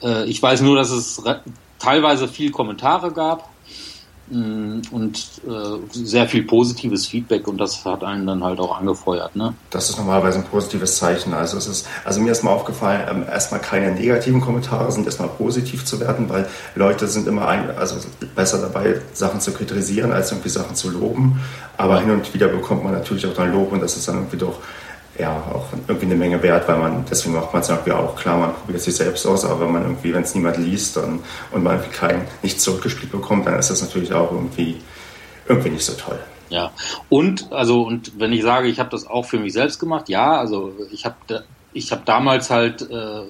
Äh, 0.02 0.24
ich 0.24 0.42
weiß 0.42 0.60
nur, 0.62 0.76
dass 0.76 0.90
es 0.90 1.22
teilweise 1.78 2.28
viel 2.28 2.50
Kommentare 2.50 3.12
gab 3.12 3.48
und 4.30 5.16
äh, 5.46 5.78
sehr 5.90 6.28
viel 6.28 6.42
positives 6.42 7.06
Feedback 7.06 7.48
und 7.48 7.58
das 7.58 7.84
hat 7.84 8.04
einen 8.04 8.26
dann 8.26 8.44
halt 8.44 8.58
auch 8.60 8.78
angefeuert. 8.78 9.34
Ne? 9.36 9.54
Das 9.70 9.88
ist 9.88 9.96
normalerweise 9.96 10.38
ein 10.38 10.44
positives 10.44 10.96
Zeichen. 10.98 11.32
Also 11.32 11.56
es 11.56 11.66
ist, 11.66 11.86
also 12.04 12.20
mir 12.20 12.32
ist 12.32 12.42
mal 12.44 12.50
aufgefallen, 12.50 13.06
ähm, 13.10 13.24
erstmal 13.28 13.60
keine 13.60 13.92
negativen 13.92 14.40
Kommentare 14.40 14.92
sind 14.92 15.06
erstmal 15.06 15.28
positiv 15.28 15.84
zu 15.84 16.00
werden, 16.00 16.28
weil 16.28 16.46
Leute 16.74 17.06
sind 17.06 17.26
immer 17.26 17.48
ein, 17.48 17.70
also 17.76 17.96
besser 18.34 18.60
dabei, 18.60 19.00
Sachen 19.14 19.40
zu 19.40 19.52
kritisieren, 19.52 20.12
als 20.12 20.30
irgendwie 20.30 20.50
Sachen 20.50 20.74
zu 20.74 20.90
loben. 20.90 21.40
Aber 21.76 22.00
hin 22.00 22.10
und 22.10 22.34
wieder 22.34 22.48
bekommt 22.48 22.84
man 22.84 22.92
natürlich 22.92 23.26
auch 23.26 23.34
dann 23.34 23.52
Lob 23.52 23.72
und 23.72 23.80
das 23.80 23.96
ist 23.96 24.08
dann 24.08 24.16
irgendwie 24.16 24.38
doch 24.38 24.60
ja, 25.18 25.36
auch 25.52 25.66
irgendwie 25.88 26.06
eine 26.06 26.14
Menge 26.14 26.42
wert, 26.42 26.68
weil 26.68 26.78
man, 26.78 27.04
deswegen 27.10 27.34
macht 27.34 27.52
man 27.52 27.62
es 27.62 27.68
irgendwie 27.68 27.92
auch 27.92 28.14
klar, 28.14 28.38
man 28.38 28.54
probiert 28.54 28.80
sich 28.80 28.94
selbst 28.94 29.26
aus, 29.26 29.44
aber 29.44 29.60
wenn 29.60 29.72
man 29.72 29.82
irgendwie, 29.82 30.14
wenn 30.14 30.22
es 30.22 30.34
niemand 30.34 30.58
liest 30.58 30.96
dann, 30.96 31.20
und 31.50 31.62
man 31.62 31.74
irgendwie 31.76 31.96
kein, 31.96 32.26
nichts 32.42 32.62
zurückgespielt 32.62 33.10
bekommt, 33.10 33.46
dann 33.46 33.58
ist 33.58 33.70
das 33.70 33.82
natürlich 33.82 34.12
auch 34.12 34.30
irgendwie, 34.30 34.76
irgendwie 35.48 35.70
nicht 35.70 35.84
so 35.84 35.94
toll. 35.94 36.18
Ja, 36.50 36.70
und 37.08 37.52
also 37.52 37.82
und 37.82 38.18
wenn 38.18 38.32
ich 38.32 38.42
sage, 38.42 38.68
ich 38.68 38.78
habe 38.78 38.90
das 38.90 39.06
auch 39.06 39.26
für 39.26 39.38
mich 39.38 39.52
selbst 39.52 39.78
gemacht, 39.78 40.08
ja, 40.08 40.38
also 40.38 40.72
ich 40.90 41.04
habe 41.04 41.44
ich 41.74 41.92
habe 41.92 42.02
damals 42.04 42.48
halt, 42.50 42.82
äh, 42.90 43.24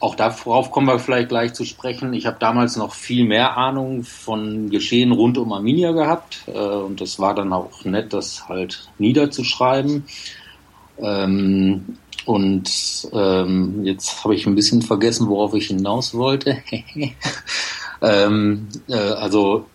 auch 0.00 0.14
darauf 0.16 0.70
kommen 0.70 0.86
wir 0.86 0.98
vielleicht 0.98 1.28
gleich 1.28 1.54
zu 1.54 1.64
sprechen, 1.64 2.12
ich 2.12 2.26
habe 2.26 2.38
damals 2.40 2.76
noch 2.76 2.94
viel 2.94 3.24
mehr 3.24 3.56
Ahnung 3.56 4.02
von 4.02 4.68
Geschehen 4.68 5.12
rund 5.12 5.38
um 5.38 5.52
Arminia 5.52 5.92
gehabt 5.92 6.42
äh, 6.46 6.58
und 6.58 7.00
das 7.00 7.20
war 7.20 7.34
dann 7.34 7.52
auch 7.52 7.84
nett, 7.84 8.12
das 8.12 8.48
halt 8.48 8.88
niederzuschreiben. 8.98 10.04
Ähm, 10.98 11.96
und 12.24 13.08
ähm, 13.12 13.84
jetzt 13.84 14.22
habe 14.22 14.34
ich 14.34 14.46
ein 14.46 14.54
bisschen 14.54 14.82
vergessen, 14.82 15.28
worauf 15.28 15.54
ich 15.54 15.66
hinaus 15.68 16.14
wollte. 16.14 16.62
ähm, 18.02 18.68
äh, 18.88 18.94
also 18.94 19.66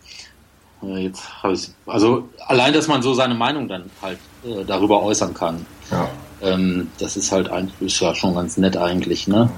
äh, 0.81 1.03
jetzt 1.03 1.43
habe 1.43 1.53
ich 1.53 1.69
also 1.85 2.29
allein, 2.45 2.73
dass 2.73 2.87
man 2.87 3.01
so 3.01 3.13
seine 3.13 3.35
Meinung 3.35 3.67
dann 3.67 3.89
halt 4.01 4.19
äh, 4.45 4.63
darüber 4.65 5.03
äußern 5.03 5.33
kann. 5.33 5.65
Ja. 5.91 6.09
Ähm, 6.41 6.89
das 6.99 7.17
ist 7.17 7.31
halt 7.31 7.49
eigentlich 7.49 7.93
ist 7.93 7.99
ja 7.99 8.15
schon 8.15 8.35
ganz 8.35 8.57
nett 8.57 8.77
eigentlich. 8.77 9.27
Ne? 9.27 9.49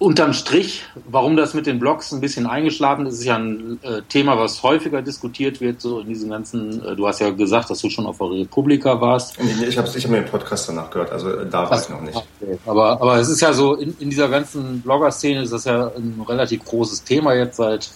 Unterm 0.00 0.32
Strich, 0.32 0.84
warum 1.10 1.36
das 1.36 1.52
mit 1.52 1.66
den 1.66 1.78
Blogs 1.78 2.10
ein 2.10 2.22
bisschen 2.22 2.46
eingeschlafen 2.46 3.04
ist, 3.04 3.18
ist 3.18 3.24
ja 3.24 3.36
ein 3.36 3.78
äh, 3.82 4.00
Thema, 4.08 4.38
was 4.38 4.62
häufiger 4.62 5.02
diskutiert 5.02 5.60
wird, 5.60 5.82
so 5.82 6.00
in 6.00 6.08
diesen 6.08 6.30
ganzen, 6.30 6.82
äh, 6.82 6.96
du 6.96 7.06
hast 7.06 7.20
ja 7.20 7.28
gesagt, 7.28 7.68
dass 7.68 7.82
du 7.82 7.90
schon 7.90 8.06
auf 8.06 8.16
der 8.16 8.30
Republika 8.30 8.98
warst. 8.98 9.38
Ich 9.38 9.76
habe 9.76 9.86
ich 9.94 10.04
hab 10.04 10.10
mir 10.10 10.22
den 10.22 10.30
Podcast 10.30 10.70
danach 10.70 10.88
gehört, 10.88 11.12
also 11.12 11.30
äh, 11.30 11.46
da 11.46 11.68
war 11.68 11.78
ich 11.78 11.88
noch 11.90 12.00
nicht. 12.00 12.16
Okay. 12.16 12.58
Aber, 12.64 12.92
aber 12.92 13.18
es 13.18 13.28
ist 13.28 13.42
ja 13.42 13.52
so, 13.52 13.74
in, 13.74 13.94
in 13.98 14.08
dieser 14.08 14.30
ganzen 14.30 14.80
Blogger-Szene 14.80 15.42
ist 15.42 15.52
das 15.52 15.66
ja 15.66 15.88
ein 15.88 16.24
relativ 16.26 16.64
großes 16.64 17.04
Thema 17.04 17.34
jetzt 17.34 17.58
seit 17.58 17.90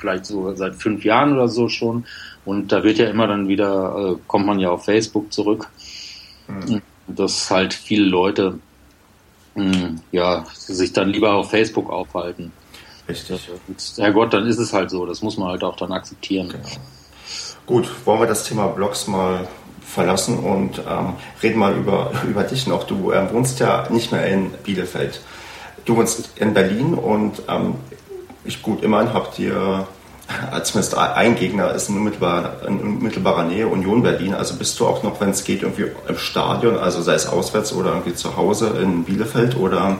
vielleicht 0.00 0.26
so 0.26 0.52
seit 0.56 0.74
fünf 0.74 1.04
Jahren 1.04 1.34
oder 1.34 1.46
so 1.46 1.68
schon. 1.68 2.04
Und 2.44 2.72
da 2.72 2.82
wird 2.82 2.98
ja 2.98 3.06
immer 3.06 3.28
dann 3.28 3.46
wieder, 3.46 4.16
äh, 4.16 4.20
kommt 4.26 4.46
man 4.46 4.58
ja 4.58 4.70
auf 4.70 4.86
Facebook 4.86 5.32
zurück, 5.32 5.68
mhm. 6.48 6.82
dass 7.06 7.48
halt 7.48 7.74
viele 7.74 8.06
Leute 8.06 8.58
ja, 10.12 10.44
sich 10.54 10.92
dann 10.92 11.08
lieber 11.08 11.34
auf 11.34 11.50
Facebook 11.50 11.90
aufhalten. 11.90 12.52
Richtig. 13.08 13.48
Und, 13.66 14.14
Gott, 14.14 14.32
dann 14.32 14.46
ist 14.46 14.58
es 14.58 14.72
halt 14.72 14.90
so. 14.90 15.06
Das 15.06 15.22
muss 15.22 15.36
man 15.38 15.48
halt 15.48 15.64
auch 15.64 15.76
dann 15.76 15.92
akzeptieren. 15.92 16.48
Genau. 16.48 16.68
Gut, 17.66 17.88
wollen 18.06 18.20
wir 18.20 18.26
das 18.26 18.44
Thema 18.44 18.68
Blogs 18.68 19.06
mal 19.06 19.48
verlassen 19.80 20.38
und 20.38 20.78
ähm, 20.88 21.14
reden 21.42 21.58
mal 21.58 21.74
über, 21.74 22.12
über 22.28 22.44
dich 22.44 22.66
noch. 22.66 22.84
Du 22.84 23.12
ähm, 23.12 23.28
wohnst 23.32 23.60
ja 23.60 23.88
nicht 23.90 24.12
mehr 24.12 24.26
in 24.26 24.50
Bielefeld. 24.64 25.20
Du 25.84 25.96
wohnst 25.96 26.36
in 26.36 26.52
Berlin 26.52 26.94
und 26.94 27.42
ähm, 27.48 27.76
ich 28.44 28.62
gut, 28.62 28.82
immerhin 28.82 29.12
habt 29.14 29.38
ihr 29.38 29.86
zumindest 30.62 30.96
ein 30.96 31.36
Gegner 31.36 31.72
ist 31.72 31.88
in 31.88 31.96
unmittelbarer, 31.96 32.66
in 32.66 32.80
unmittelbarer 32.80 33.44
Nähe 33.44 33.66
Union 33.66 34.02
Berlin. 34.02 34.34
Also 34.34 34.56
bist 34.56 34.78
du 34.78 34.86
auch 34.86 35.02
noch, 35.02 35.20
wenn 35.20 35.30
es 35.30 35.44
geht, 35.44 35.62
irgendwie 35.62 35.86
im 36.06 36.18
Stadion, 36.18 36.76
also 36.76 37.00
sei 37.00 37.14
es 37.14 37.26
auswärts 37.26 37.72
oder 37.72 37.90
irgendwie 37.90 38.14
zu 38.14 38.36
Hause 38.36 38.78
in 38.82 39.04
Bielefeld 39.04 39.56
oder 39.56 39.98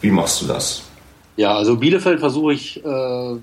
wie 0.00 0.10
machst 0.10 0.40
du 0.42 0.46
das? 0.46 0.84
Ja, 1.36 1.54
also 1.54 1.76
Bielefeld 1.76 2.18
versuche 2.18 2.52
ich 2.52 2.84
äh, 2.84 3.36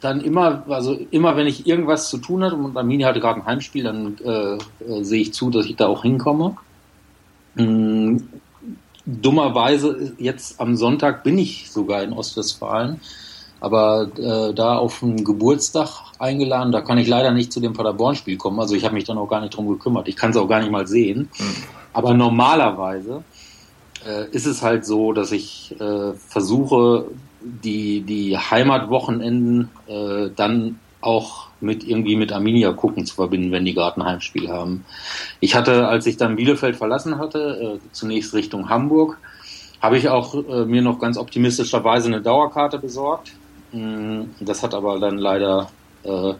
dann 0.00 0.20
immer, 0.22 0.64
also 0.68 0.98
immer 1.10 1.36
wenn 1.36 1.46
ich 1.46 1.66
irgendwas 1.66 2.08
zu 2.08 2.18
tun 2.18 2.42
habe 2.44 2.56
und 2.56 2.76
Arminia 2.76 3.08
hatte 3.08 3.20
gerade 3.20 3.40
ein 3.40 3.46
Heimspiel, 3.46 3.84
dann 3.84 4.16
äh, 4.24 4.54
äh, 4.54 5.02
sehe 5.02 5.20
ich 5.20 5.34
zu, 5.34 5.50
dass 5.50 5.66
ich 5.66 5.76
da 5.76 5.86
auch 5.86 6.02
hinkomme. 6.02 6.56
Hm, 7.56 8.26
dummerweise 9.04 10.14
jetzt 10.18 10.60
am 10.60 10.76
Sonntag 10.76 11.24
bin 11.24 11.36
ich 11.36 11.70
sogar 11.70 12.02
in 12.02 12.12
Ostwestfalen 12.12 13.00
aber 13.62 14.08
äh, 14.18 14.52
da 14.54 14.76
auf 14.76 14.98
dem 14.98 15.22
Geburtstag 15.22 15.88
eingeladen, 16.18 16.72
da 16.72 16.80
kann 16.80 16.98
ich 16.98 17.06
leider 17.06 17.30
nicht 17.30 17.52
zu 17.52 17.60
dem 17.60 17.74
Paderborn-Spiel 17.74 18.36
kommen. 18.36 18.58
Also 18.58 18.74
ich 18.74 18.84
habe 18.84 18.94
mich 18.94 19.04
dann 19.04 19.18
auch 19.18 19.28
gar 19.28 19.40
nicht 19.40 19.56
drum 19.56 19.68
gekümmert. 19.68 20.08
Ich 20.08 20.16
kann 20.16 20.30
es 20.30 20.36
auch 20.36 20.48
gar 20.48 20.58
nicht 20.58 20.72
mal 20.72 20.88
sehen. 20.88 21.28
Mhm. 21.38 21.54
Aber 21.92 22.12
normalerweise 22.12 23.22
äh, 24.04 24.28
ist 24.32 24.46
es 24.46 24.62
halt 24.62 24.84
so, 24.84 25.12
dass 25.12 25.30
ich 25.30 25.76
äh, 25.78 26.12
versuche, 26.14 27.06
die, 27.40 28.00
die 28.00 28.36
Heimatwochenenden 28.36 29.70
äh, 29.86 30.30
dann 30.34 30.80
auch 31.00 31.46
mit 31.60 31.86
irgendwie 31.86 32.16
mit 32.16 32.32
Arminia 32.32 32.72
gucken 32.72 33.06
zu 33.06 33.14
verbinden, 33.14 33.52
wenn 33.52 33.64
die 33.64 33.74
gerade 33.74 34.00
ein 34.00 34.04
Heimspiel 34.04 34.48
haben. 34.48 34.84
Ich 35.38 35.54
hatte, 35.54 35.86
als 35.86 36.06
ich 36.06 36.16
dann 36.16 36.34
Bielefeld 36.34 36.74
verlassen 36.74 37.18
hatte, 37.18 37.78
äh, 37.78 37.88
zunächst 37.92 38.34
Richtung 38.34 38.70
Hamburg, 38.70 39.18
habe 39.80 39.98
ich 39.98 40.08
auch 40.08 40.34
äh, 40.34 40.64
mir 40.64 40.82
noch 40.82 40.98
ganz 40.98 41.16
optimistischerweise 41.16 42.08
eine 42.08 42.22
Dauerkarte 42.22 42.80
besorgt 42.80 43.34
das 43.72 44.62
hat 44.62 44.74
aber 44.74 44.98
dann 45.00 45.18
leider 45.18 45.70
äh, 46.04 46.34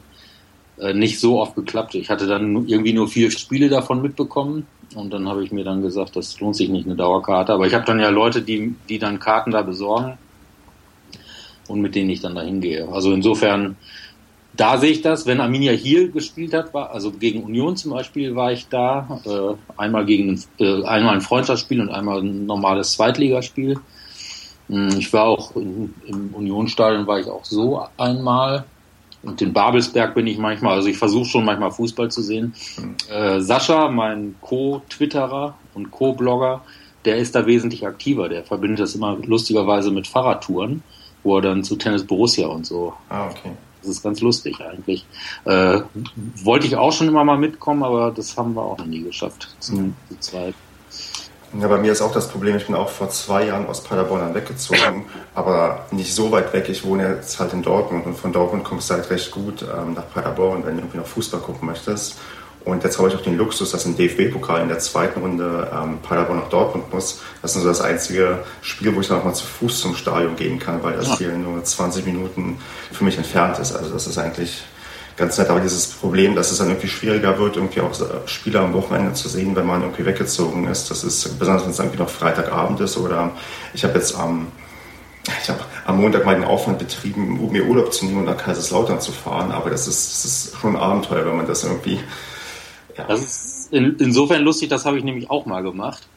äh, 0.79 0.95
nicht 0.95 1.21
so 1.21 1.41
oft 1.41 1.55
geklappt. 1.55 1.95
Ich 1.95 2.11
hatte 2.11 2.27
dann 2.27 2.67
irgendwie 2.67 2.93
nur 2.93 3.09
vier 3.09 3.31
Spiele 3.31 3.69
davon 3.69 4.03
mitbekommen 4.03 4.67
und 4.95 5.13
dann 5.13 5.29
habe 5.29 5.45
ich 5.45 5.53
mir 5.53 5.65
dann 5.65 5.83
gesagt, 5.83 6.17
das 6.17 6.39
lohnt 6.41 6.57
sich 6.57 6.69
nicht 6.69 6.87
eine 6.87 6.97
Dauerkarte. 6.97 7.53
Aber 7.53 7.67
ich 7.67 7.75
habe 7.75 7.85
dann 7.85 8.01
ja 8.01 8.09
Leute, 8.09 8.43
die, 8.43 8.75
die 8.89 8.99
dann 8.99 9.19
Karten 9.19 9.51
da 9.51 9.63
besorgen 9.63 10.19
und 11.69 11.81
mit 11.81 11.95
denen 11.95 12.11
ich 12.11 12.21
dann 12.21 12.35
da 12.35 12.43
hingehe. 12.43 12.89
Also 12.89 13.13
insofern, 13.13 13.77
da 14.55 14.79
sehe 14.79 14.91
ich 14.91 15.03
das. 15.03 15.27
Wenn 15.27 15.41
Arminia 15.41 15.73
hier 15.73 16.09
gespielt 16.09 16.53
hat, 16.53 16.75
war, 16.75 16.91
also 16.91 17.11
gegen 17.13 17.43
Union 17.45 17.77
zum 17.77 17.93
Beispiel 17.93 18.35
war 18.35 18.53
ich 18.53 18.69
da, 18.69 19.21
äh, 19.25 19.81
einmal 19.81 20.05
gegen 20.05 20.43
äh, 20.59 20.85
einmal 20.85 21.15
ein 21.15 21.21
Freundschaftsspiel 21.23 21.81
und 21.81 21.91
einmal 21.91 22.21
ein 22.21 22.47
normales 22.47 22.93
Zweitligaspiel. 22.93 23.79
Hm, 24.69 24.97
ich 24.99 25.13
war 25.13 25.25
auch 25.25 25.55
in, 25.57 25.95
im 26.07 26.35
Unionsstadion 26.35 27.07
war 27.07 27.21
ich 27.21 27.29
auch 27.29 27.45
so 27.45 27.85
einmal. 27.97 28.65
Und 29.23 29.41
den 29.41 29.53
Babelsberg 29.53 30.15
bin 30.15 30.27
ich 30.27 30.39
manchmal, 30.39 30.75
also 30.75 30.89
ich 30.89 30.99
versuche 30.99 31.27
schon 31.27 31.45
manchmal 31.45 31.71
Fußball 31.71 32.11
zu 32.11 32.23
sehen. 32.23 32.55
Mhm. 32.77 32.97
Äh, 33.09 33.41
Sascha, 33.41 33.89
mein 33.89 34.35
Co-Twitterer 34.41 35.55
und 35.75 35.91
Co-Blogger, 35.91 36.63
der 37.05 37.19
ist 37.19 37.35
da 37.35 37.47
wesentlich 37.47 37.87
aktiver. 37.87 38.29
Der 38.29 38.45
verbindet 38.45 38.81
das 38.81 38.95
immer 38.95 39.17
lustigerweise 39.17 39.91
mit 39.91 40.07
Fahrradtouren, 40.09 40.83
wo 41.23 41.37
er 41.37 41.43
dann 41.43 41.63
zu 41.63 41.77
Tennis 41.77 42.05
Borussia 42.05 42.49
und 42.49 42.67
so. 42.67 42.95
Ah, 43.09 43.29
okay. 43.29 43.53
Das 43.81 43.91
ist 43.91 44.03
ganz 44.03 44.21
lustig 44.21 44.61
eigentlich. 44.61 45.05
Äh, 45.45 45.81
wollte 46.45 46.67
ich 46.67 46.77
auch 46.77 46.93
schon 46.93 47.09
immer 47.09 47.25
mal 47.25 47.39
mitkommen, 47.39 47.83
aber 47.83 48.13
das 48.13 48.37
haben 48.37 48.55
wir 48.55 48.63
auch 48.63 48.79
noch 48.79 48.87
nie 48.87 49.03
geschafft. 49.03 49.55
Zu, 49.59 49.75
mhm. 49.75 49.95
zu 50.09 50.19
zweit. 50.21 50.55
Ja, 51.61 51.69
bei 51.69 51.77
mir 51.77 51.93
ist 51.93 52.01
auch 52.01 52.13
das 52.13 52.29
Problem, 52.29 52.57
ich 52.57 52.67
bin 52.67 52.75
auch 52.75 52.89
vor 52.89 53.11
zwei 53.11 53.47
Jahren 53.47 53.67
aus 53.67 53.85
Paderborn 53.85 54.21
dann 54.21 54.35
weggezogen, 54.35 55.05
aber 55.35 55.87
nicht 55.91 56.15
so 56.15 56.31
weit 56.31 56.53
weg. 56.55 56.69
Ich 56.71 56.85
wohne 56.85 57.17
jetzt 57.17 57.39
halt 57.39 57.53
in 57.53 57.63
Dortmund 57.63 58.07
und 58.07 58.17
von 58.17 58.33
Dortmund 58.33 58.65
kommst 58.65 58.89
du 58.89 58.95
halt 58.95 59.11
recht 59.11 59.31
gut 59.31 59.63
ähm, 59.63 59.93
nach 59.93 60.09
Paderborn, 60.13 60.65
wenn 60.65 60.77
du 60.77 60.83
irgendwie 60.83 60.99
noch 60.99 61.07
Fußball 61.07 61.41
gucken 61.41 61.67
möchtest. 61.67 62.17
Und 62.65 62.85
jetzt 62.85 62.97
habe 62.99 63.09
ich 63.09 63.15
auch 63.15 63.23
den 63.23 63.37
Luxus, 63.37 63.73
dass 63.73 63.85
im 63.85 63.97
DFB-Pokal 63.97 64.63
in 64.63 64.69
der 64.69 64.79
zweiten 64.79 65.21
Runde 65.21 65.69
ähm, 65.75 65.99
Paderborn 65.99 66.39
nach 66.39 66.49
Dortmund 66.49 66.93
muss. 66.93 67.21
Das 67.43 67.57
ist 67.57 67.63
so 67.63 67.69
das 67.69 67.81
einzige 67.81 68.39
Spiel, 68.63 68.95
wo 68.95 69.01
ich 69.01 69.09
dann 69.09 69.19
auch 69.19 69.25
mal 69.25 69.35
zu 69.35 69.45
Fuß 69.45 69.81
zum 69.81 69.95
Stadion 69.95 70.37
gehen 70.37 70.59
kann, 70.59 70.83
weil 70.83 70.95
das 70.95 71.19
hier 71.19 71.33
nur 71.33 71.63
20 71.63 72.07
Minuten 72.07 72.59
für 72.93 73.05
mich 73.05 73.19
entfernt 73.19 73.59
ist. 73.59 73.75
Also 73.75 73.91
das 73.91 74.07
ist 74.07 74.17
eigentlich 74.17 74.63
ganz 75.17 75.39
nett. 75.39 75.49
Aber 75.49 75.61
dieses 75.61 75.89
Problem, 75.89 76.35
dass 76.35 76.51
es 76.51 76.59
dann 76.59 76.69
irgendwie 76.69 76.89
schwieriger 76.89 77.39
wird, 77.39 77.57
irgendwie 77.57 77.81
auch 77.81 77.93
Spieler 78.27 78.61
am 78.61 78.73
Wochenende 78.73 79.13
zu 79.15 79.29
sehen, 79.29 79.55
wenn 79.57 79.67
man 79.67 79.83
irgendwie 79.83 80.07
weggezogen 80.07 80.67
ist, 80.69 80.91
das 80.91 81.05
ist 81.05 81.39
besonders, 81.39 81.65
wenn 81.65 81.71
es 81.71 81.79
irgendwie 81.79 81.99
noch 81.99 82.09
Freitagabend 82.09 82.81
ist 82.81 82.97
oder 82.97 83.33
ich 83.75 83.85
habe 83.85 83.95
jetzt 83.95 84.17
am 84.17 84.49
ich 85.25 85.49
habe 85.49 85.61
am 85.85 86.01
Montag 86.01 86.25
meinen 86.25 86.43
Aufwand 86.43 86.81
betrieben, 86.81 87.39
um 87.39 87.53
mir 87.53 87.65
Urlaub 87.65 87.93
zu 87.93 88.07
nehmen 88.07 88.19
und 88.19 88.25
nach 88.25 88.37
Kaiserslautern 88.37 89.01
zu 89.01 89.13
fahren, 89.13 89.53
aber 89.53 89.71
das 89.71 89.87
ist, 89.87 90.11
das 90.11 90.25
ist 90.25 90.57
schon 90.57 90.75
ein 90.75 90.83
Abenteuer, 90.83 91.25
wenn 91.25 91.37
man 91.37 91.47
das 91.47 91.63
irgendwie. 91.63 92.01
Ja. 92.99 93.05
Das 93.07 93.21
ist 93.21 93.73
in, 93.73 93.97
insofern 94.01 94.43
lustig, 94.43 94.69
das 94.69 94.85
habe 94.85 94.99
ich 94.99 95.05
nämlich 95.05 95.31
auch 95.31 95.47
mal 95.47 95.63
gemacht. 95.63 96.09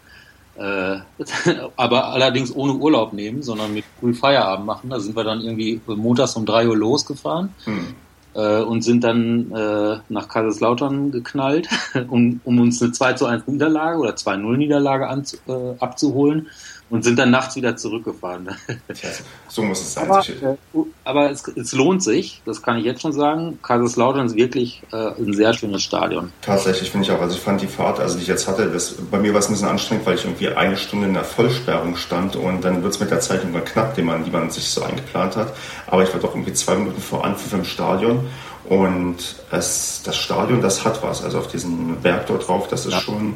Äh, 0.58 0.98
aber 1.76 2.06
allerdings 2.14 2.56
ohne 2.56 2.74
Urlaub 2.74 3.14
nehmen, 3.14 3.44
sondern 3.44 3.76
mit 3.76 3.86
früh 4.00 4.16
Feierabend 4.16 4.66
machen. 4.66 4.90
Da 4.90 5.00
sind 5.00 5.16
wir 5.16 5.24
dann 5.24 5.42
irgendwie 5.42 5.80
montags 5.86 6.36
um 6.36 6.48
drei 6.48 6.68
Uhr 6.68 6.76
losgefahren. 6.76 7.54
Hm 7.66 7.96
äh, 8.36 8.62
und 8.62 8.84
sind 8.84 9.04
dann 9.04 9.52
äh, 9.52 9.98
nach 10.10 10.28
Kaiserslautern 10.28 11.12
geknallt, 11.12 11.68
um, 12.10 12.42
um 12.44 12.60
uns 12.60 12.82
eine 12.82 12.92
2 12.92 13.14
zu 13.14 13.26
1 13.26 13.48
Niederlage 13.48 13.98
oder 13.98 14.12
2-0 14.12 14.58
Niederlage 14.58 15.08
anzu, 15.08 15.38
äh, 15.48 15.76
abzuholen 15.80 16.48
und 16.90 17.04
sind 17.04 17.18
dann 17.18 17.32
nachts 17.32 17.56
wieder 17.56 17.76
zurückgefahren. 17.76 18.50
Tja, 18.94 19.10
so 19.48 19.64
muss 19.64 19.82
es 19.82 19.94
sein. 19.94 20.10
Aber, 20.10 20.20
äh, 20.28 20.56
aber 21.04 21.32
es, 21.32 21.48
es, 21.48 21.74
lohnt 21.74 22.04
sich, 22.04 22.42
das 22.46 22.62
kann 22.62 22.78
ich 22.78 22.86
jetzt 22.86 23.02
schon 23.02 23.12
sagen. 23.12 23.60
Kaiserslautern 23.64 24.28
ist 24.28 24.36
wirklich 24.36 24.84
äh, 24.92 25.14
ein 25.18 25.34
sehr 25.34 25.54
schönes 25.54 25.82
Stadion. 25.82 26.32
Tatsächlich 26.42 26.92
finde 26.92 27.06
ich 27.06 27.12
auch. 27.12 27.22
Also 27.22 27.36
ich 27.36 27.42
fand 27.42 27.62
die 27.62 27.68
Fahrt, 27.68 28.00
also 28.00 28.16
die 28.16 28.22
ich 28.22 28.28
jetzt 28.28 28.48
hatte, 28.48 28.70
das, 28.70 28.96
bei 29.10 29.18
mir 29.18 29.34
war 29.34 29.40
es 29.40 29.50
ein 29.50 29.54
bisschen 29.54 29.68
anstrengend, 29.68 30.06
weil 30.06 30.16
ich 30.16 30.26
irgendwie 30.26 30.50
eine 30.50 30.78
Stunde 30.78 31.08
in 31.08 31.14
der 31.16 31.24
Vollsperrung 31.24 31.96
stand 31.96 32.36
und 32.36 32.64
dann 32.64 32.84
wird 32.84 32.94
es 32.94 33.00
mit 33.00 33.10
der 33.10 33.20
Zeit 33.20 33.40
irgendwann 33.40 33.66
knapp, 33.66 33.96
die 33.96 34.04
man, 34.04 34.24
die 34.24 34.32
man 34.32 34.52
sich 34.52 34.70
so 34.70 34.84
eingeplant 34.84 35.36
hat. 35.36 35.54
Aber 35.88 36.04
ich 36.04 36.14
war 36.14 36.20
doch 36.20 36.36
irgendwie 36.36 36.54
zwei 36.54 36.76
Minuten 36.76 37.02
vor 37.02 37.26
Anpfiff 37.26 37.54
im 37.54 37.66
Stadion 37.66 38.28
und 38.66 39.18
es, 39.52 40.02
das 40.04 40.18
Stadion, 40.18 40.62
das 40.62 40.86
hat 40.86 41.02
was. 41.04 41.24
Also 41.24 41.40
auf 41.40 41.48
diesen 41.48 42.00
Berg 42.02 42.28
dort 42.28 42.48
drauf, 42.48 42.68
das 42.68 42.86
ist 42.86 42.94
ja. 42.94 43.00
schon, 43.00 43.36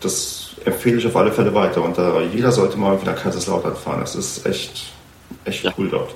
das 0.00 0.50
empfehle 0.64 0.98
ich 0.98 1.06
auf 1.06 1.16
alle 1.16 1.32
Fälle 1.32 1.54
weiter. 1.54 1.82
Und 1.82 1.98
äh, 1.98 2.26
jeder 2.26 2.52
sollte 2.52 2.76
mal 2.76 3.00
wieder 3.00 3.12
Kaiserslautern 3.12 3.76
fahren. 3.76 4.00
Das 4.00 4.14
ist 4.14 4.46
echt, 4.46 4.92
echt 5.44 5.64
ja. 5.64 5.72
cool 5.78 5.88
dort. 5.88 6.14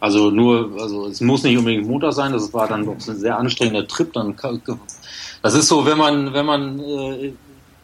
Also 0.00 0.30
nur, 0.30 0.70
also 0.80 1.06
es 1.08 1.20
muss 1.20 1.42
nicht 1.42 1.58
unbedingt 1.58 1.86
Montag 1.86 2.14
sein, 2.14 2.32
das 2.32 2.54
war 2.54 2.66
dann 2.66 2.86
doch 2.86 2.94
ein 2.94 3.16
sehr 3.16 3.36
anstrengender 3.36 3.86
Trip. 3.86 4.10
Dann 4.14 4.34
das 5.42 5.54
ist 5.54 5.68
so, 5.68 5.84
wenn 5.84 5.98
man, 5.98 6.32
wenn 6.32 6.46
man 6.46 6.80
äh, 6.80 7.32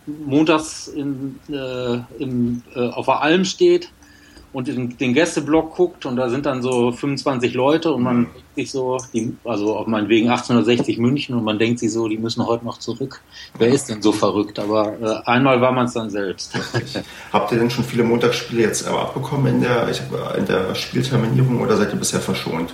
montags 0.07 0.89
in, 0.89 1.39
äh, 1.51 1.99
im, 2.19 2.63
äh, 2.75 2.89
auf 2.89 3.07
der 3.07 3.21
Alm 3.21 3.45
steht 3.45 3.91
und 4.57 4.69
in 4.69 4.97
den 4.97 5.13
Gästeblock 5.13 5.77
guckt 5.77 6.07
und 6.07 6.17
da 6.17 6.31
sind 6.31 6.47
dann 6.47 6.63
so 6.63 6.91
25 6.91 7.53
Leute 7.53 7.93
und 7.93 8.03
man 8.03 8.17
mhm. 8.21 8.25
denkt 8.25 8.55
sich 8.55 8.71
so, 8.71 8.97
die, 9.13 9.37
also 9.45 9.77
auf 9.77 9.87
meinetwegen 9.87 10.31
1860 10.31 10.97
München 10.97 11.37
und 11.37 11.45
man 11.45 11.59
denkt 11.59 11.79
sich 11.79 11.93
so, 11.93 12.09
die 12.09 12.17
müssen 12.17 12.47
heute 12.47 12.65
noch 12.65 12.79
zurück. 12.79 13.21
Wer 13.59 13.69
ist 13.69 13.91
denn 13.91 14.01
so 14.01 14.13
verrückt? 14.13 14.59
Aber 14.59 14.95
äh, 14.99 15.31
einmal 15.31 15.61
war 15.61 15.73
man 15.73 15.85
es 15.85 15.93
dann 15.93 16.09
selbst. 16.09 16.55
Habt 17.35 17.53
ihr 17.53 17.59
denn 17.59 17.69
schon 17.69 17.85
viele 17.85 18.03
Montagsspiele 18.03 18.63
jetzt 18.63 18.89
abbekommen 18.89 19.57
in 19.57 19.61
der, 19.61 19.89
in 20.39 20.47
der 20.47 20.75
Spielterminierung 20.75 21.61
oder 21.61 21.77
seid 21.77 21.93
ihr 21.93 21.99
bisher 21.99 22.21
verschont? 22.21 22.73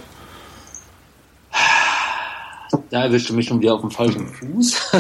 Da 2.91 3.03
erwischte 3.03 3.33
mich 3.33 3.49
schon 3.49 3.61
wieder 3.61 3.75
auf 3.75 3.81
dem 3.81 3.91
falschen 3.91 4.29
Fuß. 4.29 4.93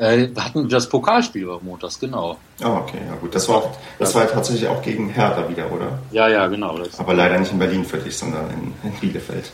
Äh, 0.00 0.34
wir 0.34 0.44
hatten 0.44 0.66
das 0.66 0.88
Pokalspiel 0.88 1.46
war 1.46 1.60
montags, 1.62 2.00
genau. 2.00 2.38
Ah, 2.62 2.78
okay, 2.78 2.96
ja 3.06 3.14
gut. 3.16 3.34
Das 3.34 3.46
war, 3.50 3.56
auch, 3.56 3.76
das 3.98 4.14
war 4.14 4.26
tatsächlich 4.26 4.66
auch 4.66 4.80
gegen 4.80 5.10
Hertha 5.10 5.46
wieder, 5.46 5.70
oder? 5.70 5.98
Ja, 6.10 6.26
ja, 6.26 6.46
genau. 6.46 6.78
Aber 6.96 7.12
leider 7.12 7.38
nicht 7.38 7.52
in 7.52 7.58
Berlin 7.58 7.84
für 7.84 7.98
dich, 7.98 8.16
sondern 8.16 8.48
in, 8.50 8.72
in 8.82 8.98
Bielefeld. 8.98 9.52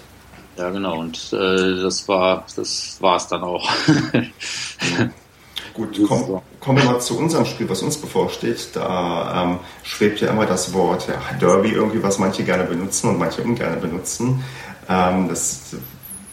Ja, 0.56 0.70
genau. 0.70 1.00
Und 1.00 1.32
äh, 1.32 1.82
das 1.82 2.06
war 2.06 2.44
das 2.54 2.96
war 3.00 3.16
es 3.16 3.26
dann 3.26 3.42
auch. 3.42 3.68
Gut, 5.74 6.00
komm, 6.06 6.40
kommen 6.60 6.78
wir 6.78 6.84
mal 6.84 7.00
zu 7.00 7.18
unserem 7.18 7.44
Spiel, 7.44 7.68
was 7.68 7.82
uns 7.82 8.00
bevorsteht. 8.00 8.68
Da 8.74 9.42
ähm, 9.42 9.58
schwebt 9.82 10.20
ja 10.20 10.30
immer 10.30 10.46
das 10.46 10.72
Wort 10.72 11.08
ja, 11.08 11.20
Derby 11.40 11.70
irgendwie, 11.70 12.02
was 12.02 12.18
manche 12.18 12.44
gerne 12.44 12.64
benutzen 12.64 13.10
und 13.10 13.18
manche 13.18 13.42
ungern 13.42 13.80
benutzen. 13.80 14.44
Ähm, 14.88 15.28
das 15.28 15.74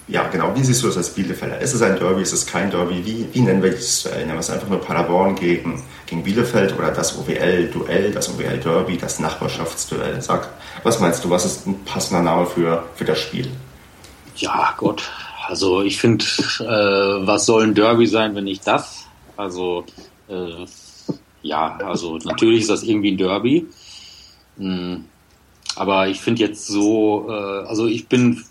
ja, 0.08 0.28
genau. 0.28 0.54
Wie 0.56 0.64
siehst 0.64 0.84
du 0.84 0.88
das 0.88 0.98
als 0.98 1.10
Bielefelder? 1.12 1.60
Ist 1.60 1.74
es 1.74 1.82
ein 1.82 1.98
Derby? 1.98 2.22
Ist 2.22 2.34
es 2.34 2.46
kein 2.46 2.70
Derby? 2.70 3.06
Wie, 3.06 3.28
wie 3.32 3.42
nennen 3.42 3.64
wir 3.64 3.72
dieses 3.72 4.04
Duell? 4.04 4.20
Nennen 4.20 4.34
wir 4.34 4.40
es 4.40 4.50
einfach 4.50 4.68
nur 4.68 4.82
Paderborn 4.82 5.36
gegen, 5.36 5.82
gegen 6.06 6.24
Bielefeld 6.24 6.78
oder 6.78 6.92
das 6.92 7.18
OWL-Duell, 7.18 8.12
das 8.12 8.30
OWL-Derby, 8.30 8.98
das 8.98 9.20
Nachbarschaftsduell? 9.20 10.22
Sag, 10.22 10.50
was 10.84 11.00
meinst 11.00 11.24
du? 11.24 11.30
Was 11.30 11.46
ist 11.46 11.68
ein 11.68 11.84
passender 11.86 12.22
Name 12.22 12.46
für, 12.46 12.84
für 12.96 13.06
das 13.06 13.20
Spiel? 13.20 13.50
Ja, 14.36 14.74
Gott. 14.78 15.10
Also 15.48 15.82
ich 15.82 15.98
finde, 15.98 16.26
äh, 16.60 17.28
was 17.28 17.46
soll 17.46 17.64
ein 17.64 17.74
Derby 17.74 18.08
sein, 18.08 18.36
wenn 18.36 18.46
nicht 18.46 18.66
das? 18.68 19.06
Also 19.38 19.86
äh, 20.28 20.66
ja, 21.42 21.78
also 21.78 22.18
natürlich 22.24 22.62
ist 22.62 22.70
das 22.70 22.84
irgendwie 22.84 23.12
ein 23.12 23.18
Derby. 23.18 23.68
Hm. 24.58 25.06
Aber 25.76 26.08
ich 26.08 26.20
finde 26.20 26.44
jetzt 26.44 26.68
so, 26.68 27.28
äh, 27.30 27.68
also 27.68 27.88
ich 27.88 28.08
bin 28.08 28.44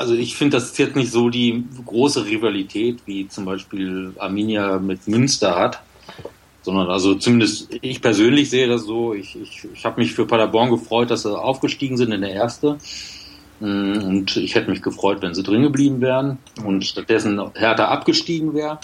also 0.00 0.14
ich 0.14 0.34
finde, 0.34 0.56
das 0.56 0.64
ist 0.64 0.78
jetzt 0.78 0.96
nicht 0.96 1.12
so 1.12 1.28
die 1.28 1.62
große 1.84 2.24
Rivalität, 2.24 3.00
wie 3.04 3.28
zum 3.28 3.44
Beispiel 3.44 4.14
Arminia 4.18 4.78
mit 4.78 5.06
Münster 5.06 5.56
hat, 5.56 5.82
sondern 6.62 6.88
also 6.88 7.16
zumindest 7.16 7.68
ich 7.82 8.00
persönlich 8.00 8.48
sehe 8.48 8.66
das 8.66 8.84
so. 8.84 9.12
Ich, 9.12 9.38
ich, 9.38 9.68
ich 9.74 9.84
habe 9.84 10.00
mich 10.00 10.14
für 10.14 10.24
Paderborn 10.26 10.70
gefreut, 10.70 11.10
dass 11.10 11.24
sie 11.24 11.38
aufgestiegen 11.38 11.98
sind 11.98 12.12
in 12.12 12.22
der 12.22 12.32
erste. 12.32 12.78
Mm, 13.60 14.02
und 14.02 14.36
ich 14.38 14.54
hätte 14.54 14.70
mich 14.70 14.80
gefreut, 14.80 15.18
wenn 15.20 15.34
sie 15.34 15.42
drin 15.42 15.64
geblieben 15.64 16.00
wären 16.00 16.38
und 16.64 16.82
stattdessen 16.86 17.38
Hertha 17.52 17.88
abgestiegen 17.88 18.54
wäre. 18.54 18.80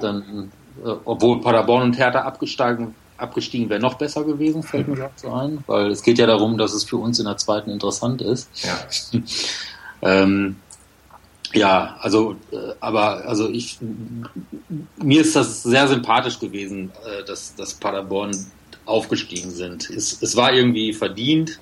Dann, 0.00 0.50
äh, 0.82 0.88
obwohl 1.04 1.42
Paderborn 1.42 1.82
und 1.82 1.98
Hertha 1.98 2.20
abgestiegen, 2.20 2.94
abgestiegen 3.18 3.68
wäre 3.68 3.80
noch 3.80 3.98
besser 3.98 4.24
gewesen, 4.24 4.62
fällt 4.62 4.88
mir 4.88 4.96
gerade 4.96 5.12
so 5.16 5.30
ein, 5.34 5.58
weil 5.66 5.90
es 5.90 6.02
geht 6.02 6.16
ja 6.18 6.26
darum, 6.26 6.56
dass 6.56 6.72
es 6.72 6.84
für 6.84 6.96
uns 6.96 7.18
in 7.18 7.26
der 7.26 7.36
zweiten 7.36 7.68
interessant 7.68 8.22
ist. 8.22 8.48
Ja. 8.64 9.20
Ähm, 10.02 10.56
ja, 11.52 11.96
also, 12.00 12.36
äh, 12.52 12.74
aber 12.80 13.24
also 13.26 13.48
ich, 13.48 13.78
mir 15.02 15.20
ist 15.20 15.36
das 15.36 15.62
sehr 15.62 15.88
sympathisch 15.88 16.38
gewesen, 16.38 16.92
äh, 17.04 17.24
dass, 17.24 17.54
dass 17.54 17.74
Paderborn 17.74 18.32
aufgestiegen 18.84 19.50
sind. 19.50 19.88
Es, 19.90 20.20
es 20.22 20.36
war 20.36 20.52
irgendwie 20.52 20.92
verdient, 20.92 21.58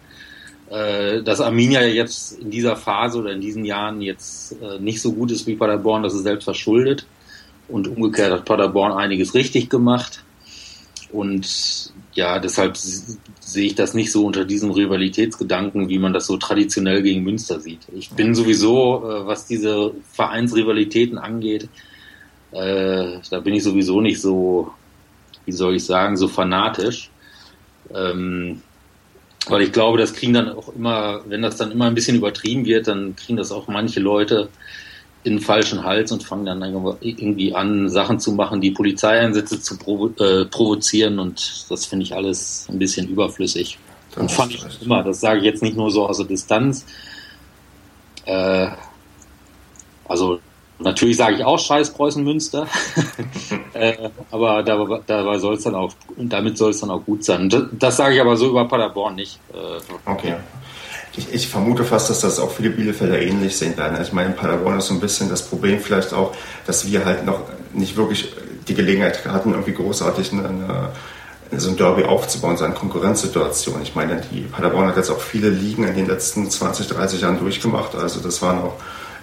äh, 0.71 1.23
dass 1.23 1.41
Arminia 1.41 1.83
jetzt 1.83 2.41
in 2.41 2.50
dieser 2.50 2.76
Phase 2.76 3.18
oder 3.18 3.33
in 3.33 3.40
diesen 3.40 3.64
Jahren 3.64 4.01
jetzt 4.01 4.57
nicht 4.81 5.01
so 5.01 5.12
gut 5.12 5.31
ist 5.31 5.47
wie 5.47 5.57
Paderborn, 5.57 6.03
das 6.03 6.14
ist 6.14 6.23
selbst 6.23 6.44
verschuldet. 6.44 7.07
Und 7.68 7.88
umgekehrt 7.88 8.31
hat 8.31 8.44
Paderborn 8.44 8.92
einiges 8.92 9.35
richtig 9.35 9.70
gemacht. 9.70 10.23
Und 11.12 11.93
ja, 12.14 12.38
deshalb 12.38 12.77
sehe 12.77 13.66
ich 13.66 13.74
das 13.74 13.94
nicht 13.94 14.12
so 14.12 14.24
unter 14.24 14.44
diesem 14.44 14.70
Rivalitätsgedanken, 14.70 15.88
wie 15.88 15.98
man 15.98 16.12
das 16.12 16.27
so 16.27 16.37
traditionell 16.37 17.03
gegen 17.03 17.24
Münster 17.24 17.61
sieht. 17.61 17.81
Ich 17.92 18.11
bin 18.11 18.35
sowieso, 18.35 19.03
äh, 19.05 19.27
was 19.27 19.46
diese 19.46 19.92
Vereinsrivalitäten 20.12 21.18
angeht, 21.18 21.68
äh, 22.53 23.18
da 23.31 23.40
bin 23.40 23.55
ich 23.55 23.64
sowieso 23.64 24.00
nicht 24.00 24.20
so, 24.20 24.72
wie 25.44 25.53
soll 25.53 25.74
ich 25.74 25.85
sagen, 25.85 26.16
so 26.16 26.29
fanatisch. 26.29 27.11
Ähm, 27.92 28.62
weil 29.46 29.62
ich 29.62 29.72
glaube, 29.72 29.98
das 29.98 30.14
kriegen 30.14 30.33
dann 30.33 30.48
auch 30.50 30.74
immer, 30.74 31.20
wenn 31.27 31.42
das 31.42 31.57
dann 31.57 31.72
immer 31.72 31.87
ein 31.87 31.94
bisschen 31.94 32.16
übertrieben 32.16 32.64
wird, 32.64 32.87
dann 32.87 33.16
kriegen 33.16 33.37
das 33.37 33.53
auch 33.53 33.66
manche 33.66 34.00
Leute 34.00 34.48
in 35.25 35.37
den 35.37 35.41
falschen 35.41 35.83
Hals 35.85 36.13
und 36.13 36.23
fangen 36.23 36.45
dann 36.45 36.63
irgendwie 37.01 37.55
an, 37.55 37.89
Sachen 37.89 38.21
zu 38.21 38.33
machen, 38.33 38.61
die 38.61 38.71
Polizeieinsätze 38.71 39.61
zu 39.61 39.79
provo 39.79 40.09
äh, 40.23 40.45
provozieren 40.45 41.19
und 41.19 41.65
das 41.71 41.87
finde 41.87 42.05
ich 42.05 42.15
alles 42.15 42.67
ein 42.71 42.79
bisschen 42.79 43.09
überflüssig. 43.09 43.79
Das 44.11 44.23
und 44.23 44.31
fand 44.31 44.55
ich 44.55 44.63
immer, 44.83 45.03
das 45.03 45.21
sage 45.21 45.39
ich 45.39 45.45
jetzt 45.47 45.63
nicht 45.63 45.77
nur 45.77 45.91
so 45.91 46.07
aus 46.07 46.19
der 46.19 46.27
Distanz. 46.27 46.85
Äh, 48.27 48.69
also 50.07 50.41
natürlich 50.79 51.17
sage 51.17 51.37
ich 51.37 51.45
auch 51.45 51.59
Scheiß 51.59 51.95
Preußen 51.95 52.23
Münster, 52.23 52.69
äh, 53.73 54.11
aber 54.31 54.63
dabei, 54.63 55.01
dabei 55.07 55.39
soll 55.39 55.55
es 55.55 55.65
dann 55.65 55.75
auch, 55.75 55.95
damit 56.19 56.59
soll 56.59 56.71
es 56.71 56.81
dann 56.81 56.91
auch 56.91 57.03
gut 57.03 57.25
sein. 57.25 57.49
Das, 57.49 57.63
das 57.73 57.97
sage 57.97 58.17
ich 58.17 58.21
aber 58.21 58.37
so 58.37 58.51
über 58.51 58.69
Paderborn 58.69 59.15
nicht. 59.15 59.41
Äh, 59.55 60.11
okay 60.11 60.35
ich, 61.16 61.33
ich, 61.33 61.48
vermute 61.48 61.85
fast, 61.85 62.11
dass 62.11 62.20
das 62.20 62.40
auch 62.40 62.50
viele 62.50 62.70
Bielefelder 62.70 63.20
ähnlich 63.20 63.57
sehen 63.57 63.77
werden. 63.77 64.00
Ich 64.03 64.12
meine, 64.12 64.31
in 64.31 64.37
Paderborn 64.37 64.79
ist 64.79 64.87
so 64.87 64.94
ein 64.94 65.00
bisschen 65.00 65.29
das 65.29 65.42
Problem 65.42 65.81
vielleicht 65.81 66.12
auch, 66.12 66.35
dass 66.66 66.87
wir 66.87 67.05
halt 67.05 67.24
noch 67.24 67.40
nicht 67.72 67.96
wirklich 67.96 68.33
die 68.66 68.74
Gelegenheit 68.74 69.24
hatten, 69.27 69.53
irgendwie 69.53 69.74
großartig 69.74 70.33
eine, 70.33 70.90
so 71.57 71.70
ein 71.70 71.77
Derby 71.77 72.05
aufzubauen, 72.05 72.57
so 72.57 72.64
eine 72.64 72.74
Konkurrenzsituation. 72.74 73.83
Ich 73.83 73.94
meine, 73.94 74.22
die 74.33 74.40
Paderborn 74.42 74.88
hat 74.88 74.96
jetzt 74.96 75.11
auch 75.11 75.20
viele 75.20 75.50
Ligen 75.50 75.85
in 75.85 75.94
den 75.94 76.07
letzten 76.07 76.50
20, 76.50 76.88
30 76.88 77.20
Jahren 77.20 77.38
durchgemacht. 77.38 77.94
Also 77.94 78.20
das 78.20 78.42
war 78.42 78.55
noch 78.55 78.77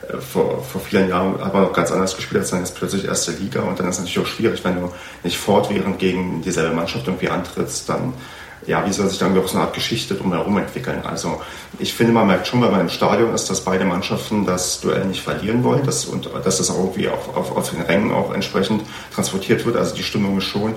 äh, 0.09 0.17
vor, 0.17 0.63
vor 0.63 0.81
vielen 0.81 1.09
Jahren 1.09 1.39
aber 1.41 1.61
noch 1.61 1.73
ganz 1.73 1.91
anders 1.91 2.15
gespielt, 2.15 2.41
als 2.41 2.51
dann 2.51 2.59
jetzt 2.59 2.75
plötzlich 2.75 3.05
erste 3.05 3.31
Liga. 3.31 3.61
Und 3.61 3.79
dann 3.79 3.87
ist 3.87 3.95
es 3.95 4.01
natürlich 4.01 4.27
auch 4.27 4.31
schwierig, 4.31 4.63
wenn 4.63 4.75
du 4.75 4.91
nicht 5.23 5.37
fortwährend 5.37 5.99
gegen 5.99 6.41
dieselbe 6.41 6.73
Mannschaft 6.73 7.07
irgendwie 7.07 7.29
antrittst, 7.29 7.89
dann 7.89 8.13
ja, 8.67 8.85
wie 8.85 8.93
soll 8.93 9.09
sich 9.09 9.17
dann 9.17 9.37
auch 9.37 9.47
so 9.47 9.57
eine 9.57 9.65
Art 9.65 9.73
Geschichte 9.73 10.13
drumherum 10.13 10.57
entwickeln? 10.57 11.01
Also 11.03 11.41
ich 11.79 11.93
finde, 11.93 12.13
man 12.13 12.27
merkt 12.27 12.47
schon, 12.47 12.61
wenn 12.61 12.71
man 12.71 12.81
im 12.81 12.89
Stadion 12.89 13.33
ist, 13.33 13.49
dass 13.49 13.61
beide 13.61 13.85
Mannschaften 13.85 14.45
das 14.45 14.81
Duell 14.81 15.05
nicht 15.05 15.21
verlieren 15.21 15.63
wollen 15.63 15.83
dass, 15.85 16.05
und 16.05 16.29
dass 16.43 16.57
das 16.57 16.69
auch 16.69 16.77
irgendwie 16.77 17.09
auf, 17.09 17.35
auf, 17.35 17.57
auf 17.57 17.69
den 17.71 17.81
Rängen 17.81 18.11
auch 18.11 18.33
entsprechend 18.33 18.83
transportiert 19.13 19.65
wird. 19.65 19.77
Also 19.77 19.95
die 19.95 20.03
Stimmung 20.03 20.37
ist 20.37 20.43
schon 20.43 20.73
äh, 20.73 20.75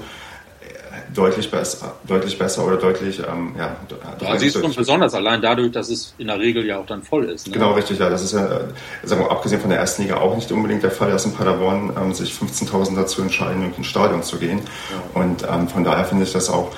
deutlich 1.14 1.50
besser, 1.50 1.96
deutlich 2.04 2.38
besser 2.38 2.64
oder 2.64 2.78
deutlich, 2.78 3.18
ähm, 3.18 3.54
ja. 3.58 3.76
Ja, 4.20 4.38
sie 4.38 4.46
ist 4.46 4.58
schon 4.58 4.74
besonders 4.74 5.12
allein 5.12 5.42
dadurch, 5.42 5.70
dass 5.70 5.90
es 5.90 6.14
in 6.16 6.28
der 6.28 6.38
Regel 6.38 6.64
ja 6.64 6.78
auch 6.78 6.86
dann 6.86 7.02
voll 7.02 7.24
ist. 7.24 7.48
Ne? 7.48 7.52
Genau, 7.52 7.72
richtig, 7.72 7.98
ja. 7.98 8.08
Das 8.08 8.22
ist 8.22 8.32
ja, 8.32 8.48
sagen 9.02 9.20
wir, 9.20 9.30
abgesehen 9.30 9.60
von 9.60 9.68
der 9.68 9.80
ersten 9.80 10.02
Liga 10.02 10.16
auch 10.16 10.34
nicht 10.34 10.50
unbedingt 10.50 10.82
der 10.82 10.90
Fall, 10.90 11.10
dass 11.10 11.26
in 11.26 11.34
Paderborn 11.34 11.92
ähm, 12.00 12.14
sich 12.14 12.32
15.000 12.32 12.96
dazu 12.96 13.20
entscheiden, 13.20 13.62
in 13.62 13.74
ein 13.76 13.84
Stadion 13.84 14.22
zu 14.22 14.38
gehen. 14.38 14.60
Ja. 14.90 15.20
Und 15.20 15.42
ähm, 15.42 15.68
von 15.68 15.84
daher 15.84 16.06
finde 16.06 16.24
ich 16.24 16.32
das 16.32 16.48
auch 16.48 16.72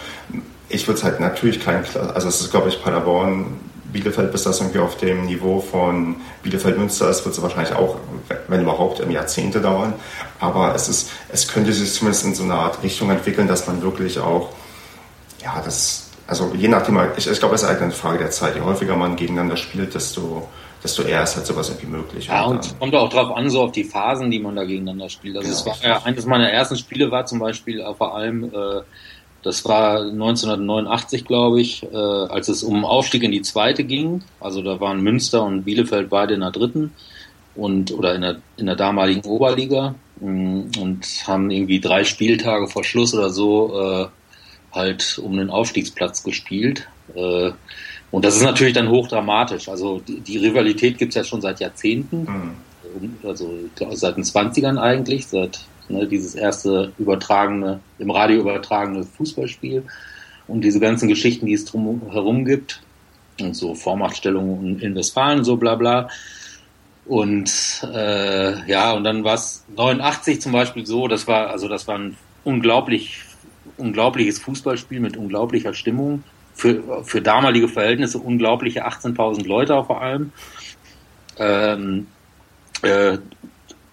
ich 0.68 0.86
würde 0.86 0.98
es 0.98 1.04
halt 1.04 1.20
natürlich 1.20 1.60
kein, 1.60 1.84
also 2.14 2.28
es 2.28 2.40
ist 2.40 2.50
glaube 2.50 2.68
ich 2.68 2.82
Paderborn, 2.82 3.58
Bielefeld, 3.92 4.32
bis 4.32 4.42
das 4.42 4.60
irgendwie 4.60 4.78
auf 4.78 4.96
dem 4.96 5.26
Niveau 5.26 5.60
von 5.60 6.16
Bielefeld-Münster 6.42 7.08
ist, 7.08 7.24
wird 7.24 7.34
es 7.34 7.42
wahrscheinlich 7.42 7.74
auch, 7.74 7.96
wenn 8.48 8.62
überhaupt, 8.62 9.00
im 9.00 9.10
Jahrzehnte 9.10 9.60
dauern. 9.60 9.94
Aber 10.38 10.74
es 10.74 10.88
ist, 10.88 11.10
es 11.30 11.48
könnte 11.48 11.72
sich 11.72 11.92
zumindest 11.92 12.24
in 12.24 12.34
so 12.34 12.42
eine 12.42 12.54
Art 12.54 12.82
Richtung 12.82 13.10
entwickeln, 13.10 13.48
dass 13.48 13.66
man 13.66 13.82
wirklich 13.82 14.18
auch, 14.18 14.50
ja, 15.42 15.60
das, 15.64 16.10
also 16.26 16.52
je 16.54 16.68
nachdem, 16.68 16.98
ich, 17.16 17.30
ich 17.30 17.38
glaube, 17.38 17.54
es 17.54 17.62
ist 17.62 17.68
halt 17.68 17.80
eine 17.80 17.92
Frage 17.92 18.18
der 18.18 18.30
Zeit. 18.30 18.56
Je 18.56 18.60
häufiger 18.60 18.96
man 18.96 19.16
gegeneinander 19.16 19.56
spielt, 19.56 19.94
desto, 19.94 20.48
desto 20.82 21.02
eher 21.02 21.22
ist 21.22 21.36
halt 21.36 21.46
sowas 21.46 21.68
irgendwie 21.68 21.86
möglich. 21.86 22.26
Ja, 22.26 22.44
und 22.44 22.64
es 22.64 22.78
kommt 22.78 22.94
auch 22.94 23.08
darauf 23.08 23.36
an, 23.36 23.48
so 23.48 23.62
auf 23.62 23.72
die 23.72 23.84
Phasen, 23.84 24.30
die 24.30 24.40
man 24.40 24.56
da 24.56 24.64
gegeneinander 24.64 25.08
spielt. 25.08 25.36
Also 25.36 25.48
genau, 25.48 25.74
es 25.74 25.82
war 25.82 25.88
ja, 25.88 26.02
eines 26.02 26.26
meiner 26.26 26.50
ersten 26.50 26.76
Spiele 26.76 27.10
war 27.10 27.24
zum 27.26 27.38
Beispiel 27.38 27.84
vor 27.96 28.16
allem 28.16 28.44
äh, 28.44 28.82
das 29.46 29.64
war 29.64 30.00
1989, 30.00 31.24
glaube 31.24 31.60
ich, 31.60 31.84
äh, 31.84 31.96
als 31.96 32.48
es 32.48 32.64
um 32.64 32.84
Aufstieg 32.84 33.22
in 33.22 33.30
die 33.30 33.42
zweite 33.42 33.84
ging. 33.84 34.24
Also 34.40 34.60
da 34.60 34.80
waren 34.80 35.00
Münster 35.00 35.44
und 35.44 35.62
Bielefeld 35.62 36.10
beide 36.10 36.34
in 36.34 36.40
der 36.40 36.50
dritten 36.50 36.90
und 37.54 37.92
oder 37.92 38.16
in 38.16 38.22
der, 38.22 38.38
in 38.56 38.66
der 38.66 38.74
damaligen 38.74 39.24
Oberliga 39.24 39.94
mm, 40.18 40.62
und 40.80 41.06
haben 41.28 41.52
irgendwie 41.52 41.78
drei 41.78 42.02
Spieltage 42.02 42.66
vor 42.66 42.82
Schluss 42.82 43.14
oder 43.14 43.30
so 43.30 43.80
äh, 43.80 44.06
halt 44.72 45.20
um 45.22 45.36
den 45.36 45.50
Aufstiegsplatz 45.50 46.24
gespielt. 46.24 46.88
Äh, 47.14 47.52
und 48.10 48.24
das 48.24 48.34
ist 48.34 48.42
natürlich 48.42 48.74
dann 48.74 48.90
hochdramatisch. 48.90 49.68
Also 49.68 50.00
die, 50.00 50.18
die 50.18 50.38
Rivalität 50.38 50.98
gibt 50.98 51.10
es 51.10 51.14
ja 51.14 51.22
schon 51.22 51.40
seit 51.40 51.60
Jahrzehnten. 51.60 52.22
Mhm. 52.22 53.16
Also 53.22 53.54
seit 53.92 54.16
den 54.16 54.24
20ern 54.24 54.76
eigentlich, 54.76 55.28
seit 55.28 55.60
ne, 55.88 56.06
dieses 56.06 56.34
erste 56.34 56.92
übertragene, 56.98 57.80
im 57.98 58.10
Radio 58.10 58.40
übertragene 58.40 59.04
Fußballspiel 59.04 59.84
und 60.48 60.62
diese 60.62 60.80
ganzen 60.80 61.08
Geschichten, 61.08 61.46
die 61.46 61.54
es 61.54 61.64
drum 61.64 62.02
herum 62.10 62.44
gibt 62.44 62.82
und 63.40 63.54
so 63.54 63.74
Vormachtstellungen 63.74 64.80
in 64.80 64.94
Westfalen, 64.94 65.44
so 65.44 65.56
bla 65.56 65.74
bla. 65.74 66.08
Und 67.06 67.86
äh, 67.94 68.68
ja, 68.68 68.92
und 68.92 69.04
dann 69.04 69.22
war 69.22 69.34
es 69.34 69.64
89 69.76 70.40
zum 70.40 70.52
Beispiel 70.52 70.86
so, 70.86 71.06
das 71.06 71.26
war, 71.28 71.50
also 71.50 71.68
das 71.68 71.86
war 71.86 71.98
ein 71.98 72.16
unglaublich, 72.44 73.20
unglaubliches 73.76 74.38
Fußballspiel 74.40 75.00
mit 75.00 75.16
unglaublicher 75.16 75.74
Stimmung. 75.74 76.24
Für, 76.54 77.04
für 77.04 77.20
damalige 77.20 77.68
Verhältnisse 77.68 78.18
unglaubliche 78.18 78.86
18.000 78.86 79.46
Leute 79.46 79.84
vor 79.84 80.00
allem. 80.00 80.32
Ähm, 81.38 82.06
äh, 82.80 83.18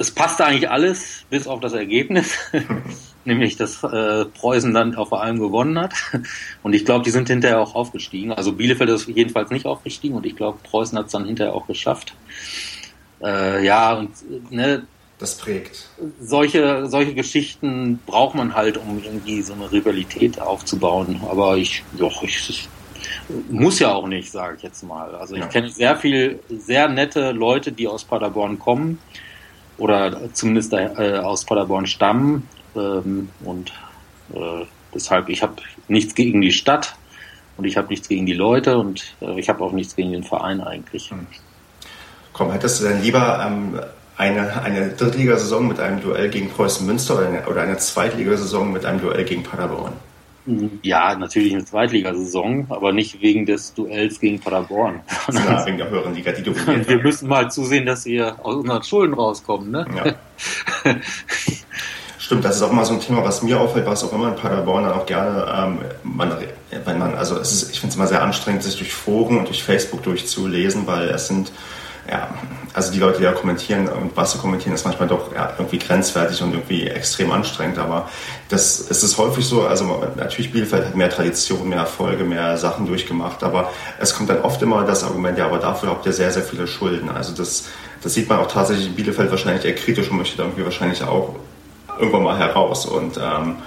es 0.04 0.12
passte 0.12 0.46
eigentlich 0.46 0.70
alles, 0.70 1.26
bis 1.30 1.48
auf 1.48 1.62
das 1.62 1.74
Ergebnis. 1.74 2.38
nämlich 3.26 3.56
dass 3.56 3.82
äh, 3.84 4.26
Preußen 4.26 4.74
dann 4.74 4.96
auch 4.96 5.08
vor 5.08 5.24
allem 5.24 5.40
gewonnen 5.40 5.80
hat. 5.80 5.94
Und 6.62 6.74
ich 6.74 6.84
glaube, 6.84 7.06
die 7.06 7.10
sind 7.10 7.30
hinterher 7.30 7.62
auch 7.62 7.74
aufgestiegen. 7.74 8.34
Also 8.34 8.52
Bielefeld 8.52 8.90
ist 8.90 9.08
jedenfalls 9.08 9.50
nicht 9.50 9.66
aufgestiegen 9.66 10.16
und 10.16 10.26
ich 10.26 10.36
glaube, 10.36 10.60
Preußen 10.62 10.98
hat 10.98 11.06
es 11.06 11.14
dann 11.14 11.26
hinterher 11.26 11.54
auch 11.54 11.66
geschafft. 11.66 12.14
Äh, 13.22 13.66
ja, 13.66 13.94
und 13.94 14.12
ne, 14.52 14.84
das 15.20 15.38
prägt. 15.38 15.88
Solche, 16.20 16.88
solche 16.88 17.14
Geschichten 17.14 18.00
braucht 18.06 18.36
man 18.36 18.56
halt, 18.56 18.78
um 18.78 19.02
irgendwie 19.02 19.42
so 19.42 19.54
eine 19.54 19.72
Rivalität 19.72 20.42
aufzubauen. 20.42 21.22
Aber 21.30 21.56
ich, 21.56 21.82
doch, 21.98 22.24
ich, 22.24 22.68
muss 23.50 23.80
ja 23.80 23.94
auch 23.94 24.08
nicht, 24.08 24.32
sage 24.32 24.58
ich 24.58 24.64
jetzt 24.64 24.84
mal. 24.84 25.16
Also 25.16 25.36
ich 25.36 25.42
ja. 25.42 25.48
kenne 25.48 25.70
sehr 25.70 25.96
viel, 25.96 26.40
sehr 26.50 26.90
nette 26.90 27.32
Leute, 27.32 27.72
die 27.72 27.88
aus 27.88 28.04
Paderborn 28.04 28.60
kommen 28.60 29.00
oder 29.84 30.18
zumindest 30.32 30.72
äh, 30.72 31.18
aus 31.18 31.44
Paderborn 31.44 31.88
stammen 31.88 32.48
ähm, 32.74 33.28
und 33.44 33.74
äh, 34.34 34.66
deshalb, 34.94 35.28
ich 35.28 35.44
habe 35.44 35.56
nichts 35.90 36.16
gegen 36.16 36.40
die 36.40 36.54
Stadt 36.54 36.96
und 37.58 37.66
ich 37.66 37.76
habe 37.76 37.90
nichts 37.90 38.08
gegen 38.08 38.26
die 38.26 38.34
Leute 38.34 38.78
und 38.78 39.04
äh, 39.22 39.38
ich 39.38 39.50
habe 39.50 39.62
auch 39.62 39.74
nichts 39.74 39.98
gegen 39.98 40.14
den 40.14 40.24
Verein 40.24 40.62
eigentlich. 40.62 41.12
Hm. 41.12 41.28
Komm, 42.32 42.54
hättest 42.54 42.80
du 42.80 42.88
denn 42.88 43.02
lieber 43.02 43.46
ähm, 43.46 43.78
eine, 44.16 44.64
eine 44.64 44.90
Drittligasaison 44.92 45.68
mit 45.68 45.82
einem 45.82 46.02
Duell 46.02 46.30
gegen 46.30 46.50
Preußen 46.50 46.88
Münster 46.88 47.18
oder 47.18 47.28
eine, 47.28 47.46
oder 47.46 47.62
eine 47.64 47.78
Zweitligasaison 47.78 48.72
mit 48.72 48.86
einem 48.86 49.02
Duell 49.02 49.26
gegen 49.26 49.44
Paderborn? 49.44 49.92
Ja, 50.82 51.16
natürlich 51.16 51.54
eine 51.54 51.64
Zweitligasaison, 51.64 52.68
aber 52.70 52.92
nicht 52.92 53.22
wegen 53.22 53.46
des 53.46 53.74
Duells 53.74 54.20
gegen 54.20 54.40
Paderborn. 54.40 55.02
Ja, 55.32 55.66
wegen 55.66 55.78
der 55.78 55.90
höheren 55.90 56.14
Liga, 56.14 56.32
die 56.32 56.44
du 56.44 56.54
Wir 56.54 57.02
müssen 57.02 57.30
mal 57.30 57.50
zusehen, 57.50 57.86
dass 57.86 58.06
wir 58.06 58.36
aus 58.44 58.56
unseren 58.56 58.84
Schulden 58.84 59.14
rauskommen, 59.14 59.72
ne? 59.72 59.86
Ja. 59.96 60.96
Stimmt, 62.18 62.46
das 62.46 62.58
ist 62.58 62.62
auch 62.62 62.72
immer 62.72 62.86
so 62.86 62.94
ein 62.94 63.02
Thema, 63.02 63.24
was 63.24 63.44
mir 63.44 63.60
auffällt, 63.60 63.86
was 63.86 64.04
auch 64.04 64.14
immer 64.14 64.30
in 64.30 64.36
Paderborn 64.36 64.86
dann 64.86 64.94
auch 64.94 65.06
gerne, 65.06 65.46
ähm, 65.58 65.80
man, 66.04 66.32
wenn 66.86 66.98
man, 66.98 67.16
also 67.16 67.38
es 67.38 67.52
ist, 67.52 67.72
ich 67.72 67.80
finde 67.80 67.92
es 67.92 67.96
immer 67.96 68.08
sehr 68.08 68.22
anstrengend, 68.22 68.64
sich 68.64 68.78
durch 68.78 68.94
Foren 68.94 69.38
und 69.38 69.48
durch 69.48 69.64
Facebook 69.64 70.04
durchzulesen, 70.04 70.88
weil 70.88 71.10
es 71.10 71.28
sind, 71.28 71.52
ja, 72.10 72.30
also 72.74 72.92
die 72.92 73.00
Leute, 73.00 73.20
die 73.20 73.24
da 73.24 73.32
kommentieren 73.32 73.88
und 73.88 74.16
was 74.18 74.34
sie 74.34 74.38
kommentieren, 74.38 74.74
ist 74.74 74.84
manchmal 74.84 75.08
doch 75.08 75.34
ja, 75.34 75.54
irgendwie 75.58 75.78
grenzwertig 75.78 76.42
und 76.42 76.52
irgendwie 76.52 76.88
extrem 76.88 77.32
anstrengend, 77.32 77.78
aber 77.78 78.10
das 78.50 78.80
es 78.90 79.04
ist 79.04 79.18
häufig 79.18 79.46
so, 79.46 79.66
also 79.66 80.04
natürlich 80.16 80.52
Bielefeld 80.52 80.86
hat 80.88 80.96
mehr 80.96 81.10
Tradition, 81.10 81.70
mehr 81.70 81.80
Erfolge, 81.80 82.24
mehr 82.24 82.58
Sachen 82.58 82.86
durchgemacht, 82.86 83.44
aber 83.44 83.72
es 84.00 84.14
kommt 84.14 84.30
dann 84.30 84.42
oft 84.42 84.62
immer 84.62 84.84
das 84.84 85.04
Argument, 85.04 85.38
ja, 85.38 85.46
aber 85.46 85.60
dafür 85.60 85.90
habt 85.90 86.06
ihr 86.06 86.14
sehr, 86.14 86.32
sehr 86.32 86.44
viele 86.44 86.68
Schulden. 86.68 87.10
Also 87.10 87.34
das, 87.34 87.66
das 88.02 88.14
sieht 88.14 88.28
man 88.28 88.40
auch 88.40 88.48
tatsächlich 88.48 88.88
in 88.88 88.96
Bielefeld 88.96 89.32
wahrscheinlich 89.32 89.64
eher 89.64 89.76
kritisch 89.76 90.10
und 90.10 90.18
möchte 90.18 90.38
da 90.38 90.44
irgendwie 90.44 90.66
wahrscheinlich 90.66 91.04
auch 91.04 91.36
irgendwann 92.00 92.24
mal 92.24 92.38
heraus 92.38 92.86
und 92.86 93.18
ähm, 93.18 93.58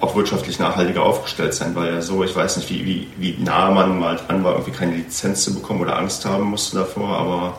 auch 0.00 0.16
wirtschaftlich 0.16 0.58
nachhaltiger 0.58 1.02
aufgestellt 1.02 1.54
sein, 1.54 1.74
weil 1.74 1.94
ja 1.94 2.00
so, 2.00 2.24
ich 2.24 2.34
weiß 2.34 2.56
nicht, 2.56 2.70
wie, 2.70 2.84
wie, 2.84 3.08
wie 3.18 3.42
nah 3.42 3.70
man 3.70 3.98
mal 3.98 4.16
dran 4.16 4.42
war, 4.44 4.52
irgendwie 4.52 4.72
keine 4.72 4.94
Lizenz 4.94 5.44
zu 5.44 5.54
bekommen 5.54 5.80
oder 5.80 5.98
Angst 5.98 6.24
haben 6.24 6.44
musste 6.44 6.78
davor, 6.78 7.18
aber 7.18 7.58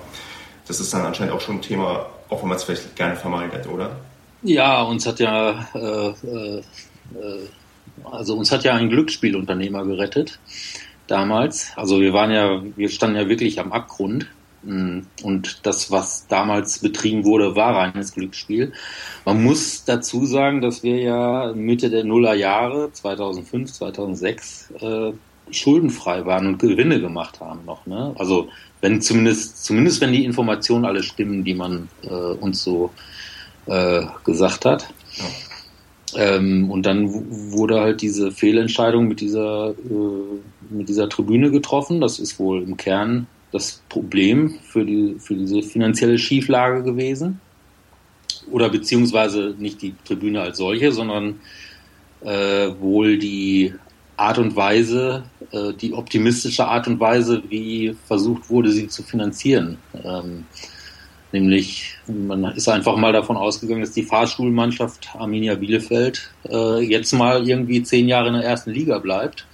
das 0.71 0.79
ist 0.79 0.93
dann 0.93 1.05
anscheinend 1.05 1.33
auch 1.33 1.41
schon 1.41 1.55
ein 1.55 1.61
Thema, 1.61 2.07
auch 2.29 2.41
wenn 2.41 2.49
man 2.49 2.57
es 2.57 2.63
vielleicht 2.63 2.95
gerne 2.95 3.15
vermeidet, 3.15 3.67
oder? 3.67 3.95
Ja, 4.43 4.81
uns 4.81 5.05
hat 5.05 5.19
ja, 5.19 5.67
äh, 5.75 6.07
äh, 6.09 6.63
also 8.09 8.35
uns 8.35 8.51
hat 8.51 8.63
ja 8.63 8.73
ein 8.73 8.89
Glücksspielunternehmer 8.89 9.85
gerettet 9.85 10.39
damals. 11.07 11.71
Also 11.75 11.99
wir 11.99 12.13
waren 12.13 12.31
ja, 12.31 12.61
wir 12.75 12.89
standen 12.89 13.17
ja 13.17 13.27
wirklich 13.27 13.59
am 13.59 13.71
Abgrund 13.71 14.27
Mm, 14.63 15.01
und 15.23 15.65
das, 15.65 15.89
was 15.89 16.27
damals 16.27 16.79
betrieben 16.79 17.25
wurde, 17.25 17.55
war 17.55 17.75
reines 17.75 18.13
Glücksspiel. 18.13 18.73
Man 19.25 19.43
muss 19.43 19.85
dazu 19.85 20.25
sagen, 20.25 20.61
dass 20.61 20.83
wir 20.83 20.97
ja 20.99 21.53
Mitte 21.53 21.89
der 21.89 22.03
Nullerjahre, 22.03 22.91
2005, 22.91 23.73
2006, 23.73 24.71
äh, 24.79 25.13
schuldenfrei 25.51 26.25
waren 26.25 26.47
und 26.47 26.59
Gewinne 26.59 26.99
gemacht 26.99 27.39
haben 27.39 27.65
noch. 27.65 27.85
Ne? 27.85 28.13
Also 28.17 28.49
wenn 28.81 29.01
zumindest, 29.01 29.63
zumindest 29.63 30.01
wenn 30.01 30.11
die 30.11 30.25
Informationen 30.25 30.85
alle 30.85 31.03
stimmen, 31.03 31.43
die 31.43 31.53
man 31.53 31.87
äh, 32.03 32.07
uns 32.09 32.63
so 32.63 32.91
äh, 33.67 34.03
gesagt 34.23 34.65
hat. 34.65 34.87
Ja. 35.15 35.25
Ähm, 36.13 36.69
und 36.69 36.85
dann 36.85 37.07
wurde 37.53 37.79
halt 37.79 38.01
diese 38.01 38.31
Fehlentscheidung 38.31 39.07
mit 39.07 39.21
dieser, 39.21 39.69
äh, 39.69 40.73
mit 40.73 40.89
dieser 40.89 41.07
Tribüne 41.07 41.51
getroffen. 41.51 42.01
Das 42.01 42.19
ist 42.19 42.39
wohl 42.39 42.63
im 42.63 42.75
Kern 42.77 43.27
das 43.51 43.81
Problem 43.89 44.55
für, 44.63 44.85
die, 44.85 45.15
für 45.19 45.35
diese 45.35 45.61
finanzielle 45.61 46.17
Schieflage 46.17 46.83
gewesen. 46.83 47.39
Oder 48.49 48.69
beziehungsweise 48.69 49.55
nicht 49.57 49.81
die 49.81 49.93
Tribüne 50.05 50.41
als 50.41 50.57
solche, 50.57 50.91
sondern 50.91 51.39
äh, 52.21 52.69
wohl 52.79 53.17
die 53.17 53.73
Art 54.21 54.37
und 54.37 54.55
Weise, 54.55 55.23
äh, 55.51 55.73
die 55.73 55.93
optimistische 55.93 56.65
Art 56.65 56.87
und 56.87 56.99
Weise, 56.99 57.43
wie 57.49 57.95
versucht 58.07 58.49
wurde, 58.49 58.71
sie 58.71 58.87
zu 58.87 59.03
finanzieren. 59.03 59.77
Ähm, 60.03 60.45
nämlich, 61.31 61.97
man 62.07 62.45
ist 62.55 62.69
einfach 62.69 62.95
mal 62.95 63.13
davon 63.13 63.37
ausgegangen, 63.37 63.81
dass 63.81 63.91
die 63.91 64.03
Fahrschulmannschaft 64.03 65.09
Arminia 65.15 65.55
Bielefeld 65.55 66.31
äh, 66.49 66.79
jetzt 66.79 67.11
mal 67.13 67.47
irgendwie 67.47 67.83
zehn 67.83 68.07
Jahre 68.07 68.27
in 68.27 68.35
der 68.35 68.43
ersten 68.43 68.71
Liga 68.71 68.99
bleibt 68.99 69.45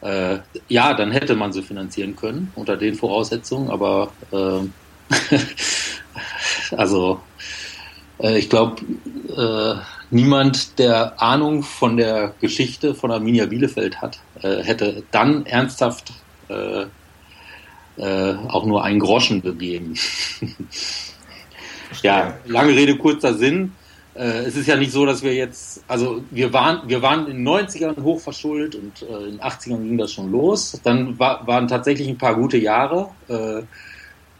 äh, 0.00 0.38
ja, 0.68 0.94
dann 0.94 1.10
hätte 1.10 1.34
man 1.34 1.52
sie 1.52 1.62
finanzieren 1.62 2.14
können 2.14 2.52
unter 2.54 2.76
den 2.76 2.94
Voraussetzungen, 2.94 3.70
aber 3.70 4.12
äh, 4.30 5.16
also 6.76 7.20
äh, 8.20 8.38
ich 8.38 8.48
glaube, 8.48 8.82
äh, 9.36 9.74
niemand, 10.10 10.78
der 10.78 11.20
Ahnung 11.20 11.62
von 11.62 11.96
der 11.96 12.34
Geschichte 12.40 12.94
von 12.94 13.10
Arminia 13.10 13.46
Bielefeld 13.46 14.00
hat, 14.00 14.20
äh, 14.42 14.62
hätte 14.62 15.02
dann 15.10 15.46
ernsthaft 15.46 16.12
äh, 16.48 16.86
auch 17.98 18.64
nur 18.64 18.84
einen 18.84 19.00
Groschen 19.00 19.42
gegeben. 19.42 19.94
ja, 22.02 22.34
lange 22.46 22.74
Rede, 22.74 22.96
kurzer 22.96 23.34
Sinn 23.34 23.72
äh, 24.18 24.46
es 24.46 24.56
ist 24.56 24.66
ja 24.66 24.76
nicht 24.76 24.92
so, 24.92 25.06
dass 25.06 25.22
wir 25.22 25.32
jetzt, 25.34 25.84
also 25.86 26.22
wir 26.30 26.52
waren, 26.52 26.88
wir 26.88 27.02
waren 27.02 27.28
in 27.28 27.44
den 27.44 27.48
90ern 27.48 28.02
hochverschuldet 28.02 28.74
und 28.74 29.02
äh, 29.02 29.28
in 29.28 29.30
den 29.36 29.40
80ern 29.40 29.82
ging 29.82 29.96
das 29.96 30.12
schon 30.12 30.32
los. 30.32 30.78
Dann 30.82 31.18
war, 31.18 31.46
waren 31.46 31.68
tatsächlich 31.68 32.08
ein 32.08 32.18
paar 32.18 32.34
gute 32.34 32.58
Jahre, 32.58 33.10
äh, 33.28 33.58
äh, 33.58 33.64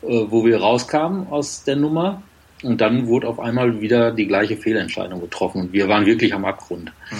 wo 0.02 0.44
wir 0.44 0.60
rauskamen 0.60 1.28
aus 1.28 1.62
der 1.62 1.76
Nummer. 1.76 2.22
Und 2.62 2.80
dann 2.80 3.06
wurde 3.06 3.28
auf 3.28 3.38
einmal 3.38 3.80
wieder 3.80 4.10
die 4.10 4.26
gleiche 4.26 4.56
Fehlentscheidung 4.56 5.20
getroffen 5.20 5.62
und 5.62 5.72
wir 5.72 5.88
waren 5.88 6.06
wirklich 6.06 6.34
am 6.34 6.44
Abgrund. 6.44 6.92
Mhm. 7.10 7.16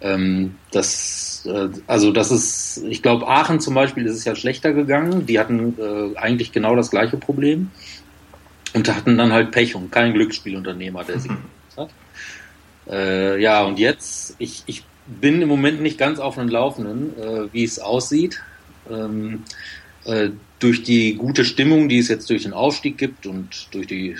Ähm, 0.00 0.54
das, 0.70 1.46
äh, 1.46 1.68
also 1.86 2.12
das 2.12 2.30
ist, 2.30 2.84
ich 2.86 3.02
glaube, 3.02 3.26
Aachen 3.26 3.60
zum 3.60 3.74
Beispiel 3.74 4.04
ist 4.04 4.16
es 4.16 4.24
ja 4.24 4.36
schlechter 4.36 4.74
gegangen. 4.74 5.24
Die 5.24 5.38
hatten 5.38 5.74
äh, 5.78 6.18
eigentlich 6.18 6.52
genau 6.52 6.76
das 6.76 6.90
gleiche 6.90 7.16
Problem 7.16 7.70
und 8.74 8.94
hatten 8.94 9.16
dann 9.16 9.32
halt 9.32 9.52
Pech 9.52 9.74
und 9.74 9.90
kein 9.90 10.12
Glücksspielunternehmer, 10.12 11.04
der 11.04 11.18
sie 11.18 11.30
hat. 11.76 11.90
Äh, 12.90 13.40
ja, 13.40 13.64
und 13.64 13.78
jetzt, 13.78 14.36
ich, 14.38 14.62
ich 14.66 14.84
bin 15.06 15.40
im 15.40 15.48
Moment 15.48 15.80
nicht 15.80 15.96
ganz 15.96 16.18
auf 16.18 16.34
dem 16.34 16.48
Laufenden, 16.48 17.18
äh, 17.18 17.52
wie 17.52 17.64
es 17.64 17.78
aussieht. 17.78 18.42
Ähm, 18.90 19.44
äh, 20.04 20.30
durch 20.58 20.82
die 20.82 21.14
gute 21.14 21.44
Stimmung, 21.44 21.88
die 21.88 21.98
es 21.98 22.08
jetzt 22.08 22.28
durch 22.28 22.42
den 22.42 22.52
Aufstieg 22.52 22.98
gibt 22.98 23.26
und 23.26 23.68
durch 23.72 23.86
die 23.86 24.16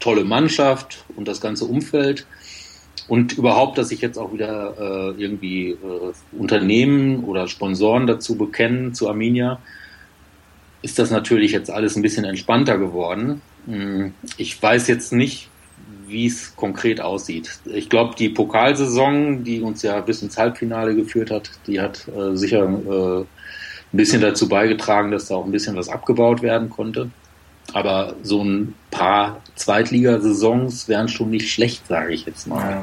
tolle 0.00 0.24
Mannschaft 0.24 1.04
und 1.16 1.28
das 1.28 1.40
ganze 1.40 1.64
Umfeld 1.64 2.26
und 3.08 3.36
überhaupt, 3.38 3.78
dass 3.78 3.88
sich 3.88 4.00
jetzt 4.00 4.18
auch 4.18 4.32
wieder 4.32 4.74
äh, 4.78 5.22
irgendwie 5.22 5.70
äh, 5.70 5.76
Unternehmen 6.32 7.24
oder 7.24 7.48
Sponsoren 7.48 8.06
dazu 8.06 8.36
bekennen, 8.36 8.94
zu 8.94 9.08
Arminia, 9.08 9.60
ist 10.82 10.98
das 10.98 11.10
natürlich 11.10 11.52
jetzt 11.52 11.70
alles 11.70 11.96
ein 11.96 12.02
bisschen 12.02 12.24
entspannter 12.24 12.78
geworden. 12.78 13.40
Hm, 13.66 14.12
ich 14.36 14.62
weiß 14.62 14.88
jetzt 14.88 15.12
nicht, 15.12 15.48
wie 16.06 16.26
es 16.26 16.54
konkret 16.54 17.00
aussieht. 17.00 17.58
Ich 17.66 17.88
glaube, 17.88 18.14
die 18.16 18.28
Pokalsaison, 18.28 19.44
die 19.44 19.60
uns 19.60 19.82
ja 19.82 20.00
bis 20.00 20.22
ins 20.22 20.36
Halbfinale 20.36 20.94
geführt 20.94 21.30
hat, 21.30 21.50
die 21.66 21.80
hat 21.80 22.08
äh, 22.08 22.36
sicher 22.36 22.62
äh, 22.62 23.20
ein 23.20 23.96
bisschen 23.96 24.20
dazu 24.20 24.48
beigetragen, 24.48 25.10
dass 25.10 25.28
da 25.28 25.36
auch 25.36 25.44
ein 25.44 25.52
bisschen 25.52 25.76
was 25.76 25.88
abgebaut 25.88 26.42
werden 26.42 26.68
konnte. 26.68 27.10
Aber 27.78 28.14
so 28.24 28.42
ein 28.42 28.74
paar 28.90 29.40
Zweitligasaisons 29.54 30.88
wären 30.88 31.08
schon 31.08 31.30
nicht 31.30 31.48
schlecht, 31.52 31.86
sage 31.86 32.12
ich 32.12 32.26
jetzt 32.26 32.48
mal. 32.48 32.70
Ja. 32.70 32.82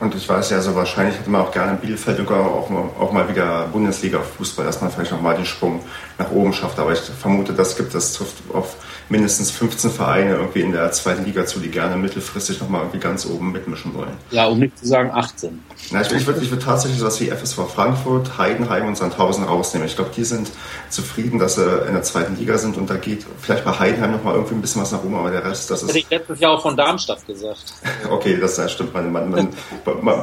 Und 0.00 0.12
ich 0.14 0.28
weiß 0.28 0.50
ja, 0.50 0.60
so 0.60 0.74
wahrscheinlich 0.74 1.16
hätte 1.16 1.30
man 1.30 1.42
auch 1.42 1.52
gerne 1.52 1.72
in 1.72 1.78
Bielefeld 1.78 2.16
sogar 2.16 2.40
auch 2.40 2.68
mal, 2.68 2.88
auch 2.98 3.12
mal 3.12 3.28
wieder 3.28 3.68
Bundesliga-Fußball, 3.72 4.64
dass 4.64 4.80
man 4.80 4.90
vielleicht 4.90 5.12
noch 5.12 5.20
mal 5.20 5.36
den 5.36 5.44
Sprung 5.44 5.82
nach 6.18 6.32
oben 6.32 6.52
schafft. 6.52 6.80
Aber 6.80 6.92
ich 6.92 6.98
vermute, 6.98 7.52
das 7.52 7.76
gibt, 7.76 7.94
das 7.94 8.14
trifft 8.14 8.42
auf 8.52 8.74
mindestens 9.10 9.50
15 9.50 9.90
Vereine 9.90 10.36
irgendwie 10.36 10.60
in 10.60 10.70
der 10.70 10.90
zweiten 10.92 11.24
Liga 11.24 11.44
zu, 11.44 11.58
die 11.58 11.68
gerne 11.68 11.96
mittelfristig 11.96 12.60
nochmal 12.60 12.82
irgendwie 12.82 13.00
ganz 13.00 13.26
oben 13.26 13.50
mitmischen 13.50 13.92
wollen. 13.92 14.16
Ja, 14.30 14.46
um 14.46 14.60
nicht 14.60 14.78
zu 14.78 14.86
sagen 14.86 15.10
18. 15.12 15.60
Na, 15.90 16.00
ich, 16.00 16.12
ich 16.12 16.26
würde 16.26 16.40
ich 16.40 16.50
würd 16.50 16.62
tatsächlich 16.62 17.00
sowas 17.00 17.20
wie 17.20 17.28
FSV 17.28 17.58
Frankfurt, 17.74 18.38
Heidenheim 18.38 18.86
und 18.86 18.96
Sandhausen 18.96 19.42
rausnehmen. 19.44 19.88
Ich 19.88 19.96
glaube, 19.96 20.12
die 20.16 20.22
sind 20.22 20.52
zufrieden, 20.90 21.40
dass 21.40 21.56
sie 21.56 21.82
in 21.88 21.92
der 21.92 22.04
zweiten 22.04 22.36
Liga 22.36 22.56
sind 22.56 22.76
und 22.76 22.88
da 22.88 22.96
geht 22.96 23.26
vielleicht 23.40 23.64
bei 23.64 23.72
Heidenheim 23.72 24.12
nochmal 24.12 24.34
irgendwie 24.34 24.54
ein 24.54 24.60
bisschen 24.60 24.80
was 24.80 24.92
nach 24.92 25.02
oben, 25.02 25.16
aber 25.16 25.32
der 25.32 25.44
Rest, 25.44 25.68
das 25.70 25.82
ist... 25.82 25.88
Hätte 25.88 25.98
ich 25.98 26.10
letztes 26.10 26.38
Jahr 26.38 26.52
auch 26.52 26.62
von 26.62 26.76
Darmstadt 26.76 27.26
gesagt. 27.26 27.74
okay, 28.10 28.38
das, 28.40 28.54
das 28.54 28.70
stimmt. 28.70 28.94
Man, 28.94 29.10
man, 29.10 29.30
man, 29.30 29.48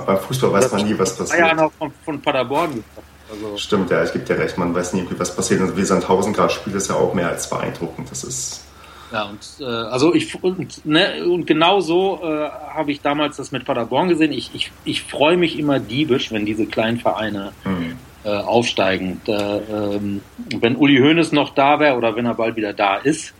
beim 0.05 0.17
Fußball 0.17 0.53
weiß 0.53 0.71
man 0.71 0.87
nie, 0.87 0.97
was 0.97 1.13
passiert. 1.13 1.39
Ja, 1.39 1.53
noch 1.53 1.73
von, 1.73 1.91
von 2.05 2.21
Paderborn 2.21 2.69
gesagt. 2.69 2.87
Also 3.29 3.57
Stimmt, 3.57 3.91
ja, 3.91 4.01
ich 4.01 4.13
gebe 4.13 4.23
dir 4.23 4.37
recht, 4.37 4.57
man 4.57 4.73
weiß 4.73 4.93
nie, 4.93 5.05
was 5.17 5.35
passiert. 5.35 5.59
Und 5.59 5.75
wie 5.75 5.83
Sandhausen 5.83 6.31
gerade 6.31 6.53
spielt, 6.53 6.77
ist 6.77 6.87
ja 6.87 6.95
auch 6.95 7.13
mehr 7.13 7.27
als 7.27 7.49
beeindruckend. 7.49 8.09
Das 8.09 8.23
ist 8.23 8.61
ja, 9.11 9.23
und 9.23 9.39
äh, 9.59 9.63
also 9.63 10.13
ich 10.13 10.43
und, 10.43 10.85
ne, 10.85 11.25
und 11.25 11.47
genau 11.47 11.79
so 11.79 12.19
äh, 12.23 12.49
habe 12.49 12.91
ich 12.91 13.01
damals 13.01 13.37
das 13.37 13.51
mit 13.51 13.63
Paderborn 13.63 14.09
gesehen. 14.09 14.33
Ich, 14.33 14.51
ich, 14.53 14.71
ich 14.83 15.03
freue 15.03 15.37
mich 15.37 15.57
immer 15.57 15.79
diebisch, 15.79 16.31
wenn 16.31 16.45
diese 16.45 16.65
kleinen 16.65 16.97
Vereine 16.97 17.53
mhm. 17.63 17.95
äh, 18.25 18.29
aufsteigen. 18.29 19.21
Da, 19.25 19.61
ähm, 19.71 20.21
wenn 20.59 20.75
Uli 20.75 20.97
Hoeneß 20.97 21.31
noch 21.31 21.51
da 21.51 21.79
wäre 21.79 21.95
oder 21.95 22.15
wenn 22.15 22.25
er 22.25 22.33
bald 22.33 22.57
wieder 22.57 22.73
da 22.73 22.97
ist, 22.97 23.33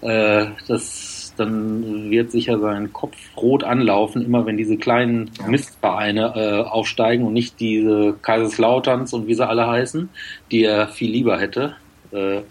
äh, 0.00 0.46
das, 0.68 1.34
dann 1.36 2.10
wird 2.10 2.30
sicher 2.30 2.60
sein 2.60 2.92
Kopf 2.92 3.16
rot 3.36 3.64
anlaufen, 3.64 4.24
immer 4.24 4.46
wenn 4.46 4.56
diese 4.56 4.76
kleinen 4.76 5.32
ja. 5.40 5.48
Mistvereine 5.48 6.34
äh, 6.36 6.68
aufsteigen 6.68 7.24
und 7.24 7.32
nicht 7.32 7.58
diese 7.58 8.14
Kaiserslauterns 8.22 9.12
und 9.12 9.26
wie 9.26 9.34
sie 9.34 9.46
alle 9.46 9.66
heißen, 9.66 10.08
die 10.52 10.62
er 10.62 10.86
viel 10.86 11.10
lieber 11.10 11.40
hätte. 11.40 11.74
Äh, 12.12 12.42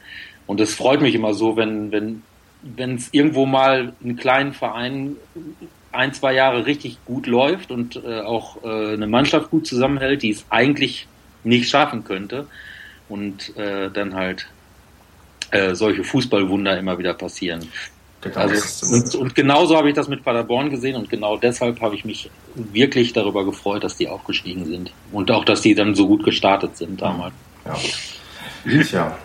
und 0.45 0.59
es 0.59 0.73
freut 0.73 1.01
mich 1.01 1.15
immer 1.15 1.33
so, 1.33 1.55
wenn, 1.55 1.91
wenn 1.91 2.23
wenn 2.61 2.95
es 2.95 3.09
irgendwo 3.11 3.45
mal 3.45 3.93
einen 4.03 4.15
kleinen 4.15 4.53
Verein 4.53 5.15
ein, 5.91 6.13
zwei 6.13 6.33
Jahre 6.33 6.65
richtig 6.65 6.97
gut 7.05 7.25
läuft 7.25 7.71
und 7.71 7.95
äh, 7.95 8.21
auch 8.21 8.63
äh, 8.63 8.93
eine 8.93 9.07
Mannschaft 9.07 9.49
gut 9.49 9.65
zusammenhält, 9.65 10.21
die 10.21 10.31
es 10.31 10.45
eigentlich 10.49 11.07
nicht 11.43 11.69
schaffen 11.69 12.03
könnte 12.03 12.47
und 13.07 13.55
äh, 13.57 13.89
dann 13.89 14.13
halt 14.13 14.47
äh, 15.51 15.73
solche 15.73 16.03
Fußballwunder 16.03 16.77
immer 16.77 16.97
wieder 16.97 17.13
passieren. 17.13 17.67
Genau, 18.21 18.35
also, 18.35 18.93
und, 18.93 19.15
und 19.15 19.35
genauso 19.35 19.77
habe 19.77 19.89
ich 19.89 19.95
das 19.95 20.09
mit 20.09 20.23
Paderborn 20.23 20.69
gesehen 20.69 20.97
und 20.97 21.09
genau 21.09 21.37
deshalb 21.37 21.79
habe 21.79 21.95
ich 21.95 22.03
mich 22.03 22.29
wirklich 22.53 23.13
darüber 23.13 23.45
gefreut, 23.45 23.83
dass 23.83 23.95
die 23.95 24.09
aufgestiegen 24.09 24.65
sind 24.65 24.91
und 25.13 25.31
auch, 25.31 25.45
dass 25.45 25.61
die 25.61 25.73
dann 25.73 25.95
so 25.95 26.05
gut 26.05 26.25
gestartet 26.25 26.75
sind 26.75 27.01
damals. 27.01 27.33
Ja. 27.65 28.83
Tja, 28.83 29.17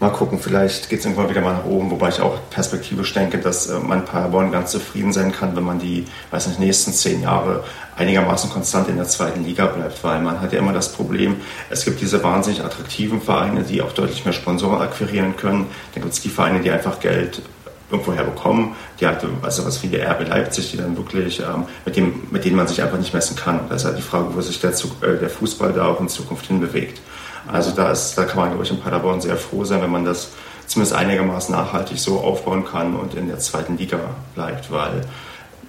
Mal 0.00 0.08
gucken, 0.08 0.38
vielleicht 0.40 0.88
geht 0.88 1.00
es 1.00 1.04
irgendwann 1.04 1.28
wieder 1.28 1.42
mal 1.42 1.52
nach 1.52 1.66
oben, 1.66 1.90
wobei 1.90 2.08
ich 2.08 2.22
auch 2.22 2.38
perspektivisch 2.48 3.12
denke, 3.12 3.36
dass 3.36 3.66
äh, 3.66 3.78
man 3.78 4.06
Paderborn 4.06 4.50
ganz 4.50 4.70
zufrieden 4.70 5.12
sein 5.12 5.30
kann, 5.30 5.54
wenn 5.54 5.62
man 5.62 5.78
die, 5.78 6.06
weiß 6.30 6.46
nicht, 6.46 6.58
nächsten 6.58 6.94
zehn 6.94 7.20
Jahre 7.20 7.64
einigermaßen 7.96 8.48
konstant 8.48 8.88
in 8.88 8.96
der 8.96 9.08
zweiten 9.08 9.44
Liga 9.44 9.66
bleibt, 9.66 10.02
weil 10.02 10.22
man 10.22 10.40
hat 10.40 10.54
ja 10.54 10.58
immer 10.58 10.72
das 10.72 10.90
Problem, 10.90 11.36
es 11.68 11.84
gibt 11.84 12.00
diese 12.00 12.24
wahnsinnig 12.24 12.64
attraktiven 12.64 13.20
Vereine, 13.20 13.62
die 13.62 13.82
auch 13.82 13.92
deutlich 13.92 14.24
mehr 14.24 14.32
Sponsoren 14.32 14.80
akquirieren 14.80 15.36
können. 15.36 15.66
Dann 15.92 16.02
gibt 16.02 16.14
es 16.14 16.22
die 16.22 16.30
Vereine, 16.30 16.60
die 16.60 16.70
einfach 16.70 16.98
Geld 17.00 17.42
irgendwoher 17.90 18.24
bekommen, 18.24 18.76
die 19.00 19.06
halt, 19.06 19.22
also 19.42 19.66
was 19.66 19.82
wie 19.82 19.88
der 19.88 20.10
RB 20.12 20.28
Leipzig, 20.28 20.70
die 20.70 20.78
dann 20.78 20.96
wirklich, 20.96 21.40
ähm, 21.40 21.64
mit, 21.84 21.96
dem, 21.96 22.22
mit 22.30 22.46
denen 22.46 22.56
man 22.56 22.66
sich 22.66 22.80
einfach 22.82 22.98
nicht 22.98 23.12
messen 23.12 23.36
kann. 23.36 23.60
Und 23.60 23.70
das 23.70 23.82
ist 23.82 23.86
halt 23.86 23.98
die 23.98 24.02
Frage, 24.02 24.34
wo 24.34 24.40
sich 24.40 24.60
der, 24.60 24.70
äh, 24.70 25.18
der 25.20 25.28
Fußball 25.28 25.74
da 25.74 25.88
auch 25.88 26.00
in 26.00 26.08
Zukunft 26.08 26.46
hinbewegt. 26.46 27.02
Also 27.46 27.70
da, 27.70 27.90
ist, 27.90 28.14
da 28.16 28.24
kann 28.24 28.38
man, 28.38 28.48
glaube 28.50 28.64
ich, 28.64 28.70
in 28.70 28.80
Paderborn 28.80 29.20
sehr 29.20 29.36
froh 29.36 29.64
sein, 29.64 29.82
wenn 29.82 29.90
man 29.90 30.04
das 30.04 30.30
zumindest 30.66 30.94
einigermaßen 30.94 31.54
nachhaltig 31.54 31.98
so 31.98 32.20
aufbauen 32.20 32.64
kann 32.64 32.94
und 32.94 33.14
in 33.14 33.28
der 33.28 33.38
zweiten 33.38 33.76
Liga 33.76 33.98
bleibt, 34.34 34.70
weil 34.70 35.04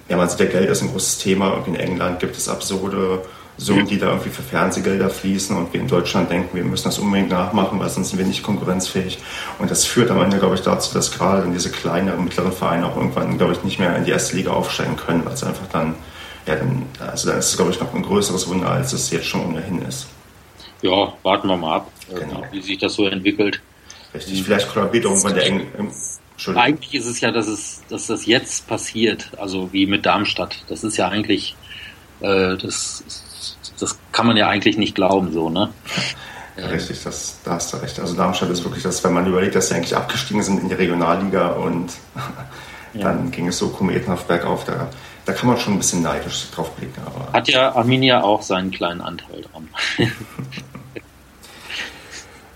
ja, 0.08 0.16
man 0.16 0.28
sieht, 0.28 0.40
der 0.40 0.46
Geld 0.46 0.68
ist 0.68 0.82
ein 0.82 0.90
großes 0.90 1.18
Thema. 1.18 1.50
Und 1.50 1.66
in 1.68 1.74
England 1.74 2.20
gibt 2.20 2.36
es 2.36 2.48
absurde 2.48 3.22
Summen, 3.56 3.86
die 3.86 3.98
da 3.98 4.08
irgendwie 4.08 4.30
für 4.30 4.42
Fernsehgelder 4.42 5.10
fließen 5.10 5.56
und 5.56 5.72
wir 5.72 5.80
in 5.80 5.88
Deutschland 5.88 6.30
denken, 6.30 6.56
wir 6.56 6.64
müssen 6.64 6.84
das 6.84 6.98
unbedingt 6.98 7.30
nachmachen, 7.30 7.78
weil 7.78 7.88
sonst 7.88 8.10
sind 8.10 8.18
wir 8.18 8.26
nicht 8.26 8.42
konkurrenzfähig. 8.42 9.18
Und 9.58 9.70
das 9.70 9.84
führt 9.84 10.10
am 10.10 10.20
Ende, 10.20 10.38
glaube 10.38 10.54
ich, 10.54 10.62
dazu, 10.62 10.92
dass 10.94 11.12
gerade 11.12 11.48
diese 11.50 11.70
kleinen 11.70 12.12
und 12.12 12.24
mittleren 12.24 12.52
Vereine 12.52 12.86
auch 12.86 12.96
irgendwann, 12.96 13.38
glaube 13.38 13.52
ich, 13.52 13.62
nicht 13.62 13.78
mehr 13.78 13.96
in 13.96 14.04
die 14.04 14.10
erste 14.10 14.36
Liga 14.36 14.52
aufsteigen 14.52 14.96
können, 14.96 15.24
weil 15.24 15.34
es 15.34 15.44
einfach 15.44 15.66
dann, 15.72 15.94
ja, 16.46 16.56
dann, 16.56 16.84
also 16.98 17.28
dann 17.28 17.38
ist 17.38 17.50
es, 17.50 17.56
glaube 17.56 17.70
ich, 17.70 17.80
noch 17.80 17.94
ein 17.94 18.02
größeres 18.02 18.48
Wunder, 18.48 18.70
als 18.70 18.92
es 18.92 19.10
jetzt 19.10 19.26
schon 19.26 19.46
ohnehin 19.46 19.82
ist. 19.82 20.08
Ja, 20.82 21.12
warten 21.22 21.48
wir 21.48 21.56
mal 21.56 21.76
ab, 21.76 21.92
genau. 22.08 22.44
wie 22.50 22.60
sich 22.60 22.78
das 22.78 22.94
so 22.94 23.06
entwickelt. 23.06 23.60
Richtig, 24.14 24.42
vielleicht 24.42 24.68
kollabiert 24.68 25.04
irgendwann 25.04 25.34
der 25.34 25.46
Eng. 25.46 25.66
Eigentlich 26.54 26.94
ist 26.94 27.06
es 27.06 27.20
ja, 27.20 27.30
dass 27.30 27.46
es, 27.46 27.82
dass 27.88 28.08
das 28.08 28.26
jetzt 28.26 28.66
passiert, 28.66 29.30
also 29.38 29.72
wie 29.72 29.86
mit 29.86 30.04
Darmstadt. 30.04 30.64
Das 30.68 30.82
ist 30.82 30.96
ja 30.96 31.08
eigentlich, 31.08 31.56
äh, 32.20 32.56
das, 32.56 33.04
das 33.78 33.96
kann 34.10 34.26
man 34.26 34.36
ja 34.36 34.48
eigentlich 34.48 34.76
nicht 34.76 34.94
glauben, 34.94 35.32
so, 35.32 35.50
ne? 35.50 35.72
Ja, 36.56 36.66
richtig, 36.66 37.02
das, 37.02 37.38
da 37.44 37.52
hast 37.52 37.72
du 37.72 37.78
recht. 37.78 37.98
Also 37.98 38.14
Darmstadt 38.14 38.50
ist 38.50 38.64
wirklich 38.64 38.82
das, 38.82 39.02
wenn 39.04 39.12
man 39.12 39.26
überlegt, 39.26 39.54
dass 39.54 39.68
sie 39.68 39.74
eigentlich 39.74 39.96
abgestiegen 39.96 40.42
sind 40.42 40.60
in 40.60 40.68
die 40.68 40.74
Regionalliga 40.74 41.48
und 41.48 41.92
ja. 42.94 43.04
dann 43.04 43.30
ging 43.30 43.48
es 43.48 43.58
so 43.58 43.68
kometenhaft 43.70 44.28
bergauf. 44.28 44.64
Da, 44.64 44.90
da 45.24 45.32
kann 45.32 45.48
man 45.48 45.58
schon 45.58 45.74
ein 45.74 45.78
bisschen 45.78 46.02
neidisch 46.02 46.50
drauf 46.54 46.70
blicken. 46.72 47.00
Aber 47.06 47.32
Hat 47.32 47.48
ja 47.48 47.74
Arminia 47.74 48.22
auch 48.22 48.42
seinen 48.42 48.70
kleinen 48.70 49.00
Anteil 49.00 49.42
dran. 49.42 49.68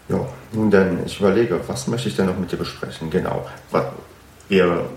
Ja, 0.08 0.24
nun 0.52 0.70
denn, 0.70 1.00
ich 1.04 1.18
überlege, 1.18 1.60
was 1.66 1.88
möchte 1.88 2.08
ich 2.08 2.16
denn 2.16 2.26
noch 2.26 2.38
mit 2.38 2.52
dir 2.52 2.56
besprechen? 2.56 3.10
Genau. 3.10 3.44
Was, 3.72 3.86
wir, 4.48 4.88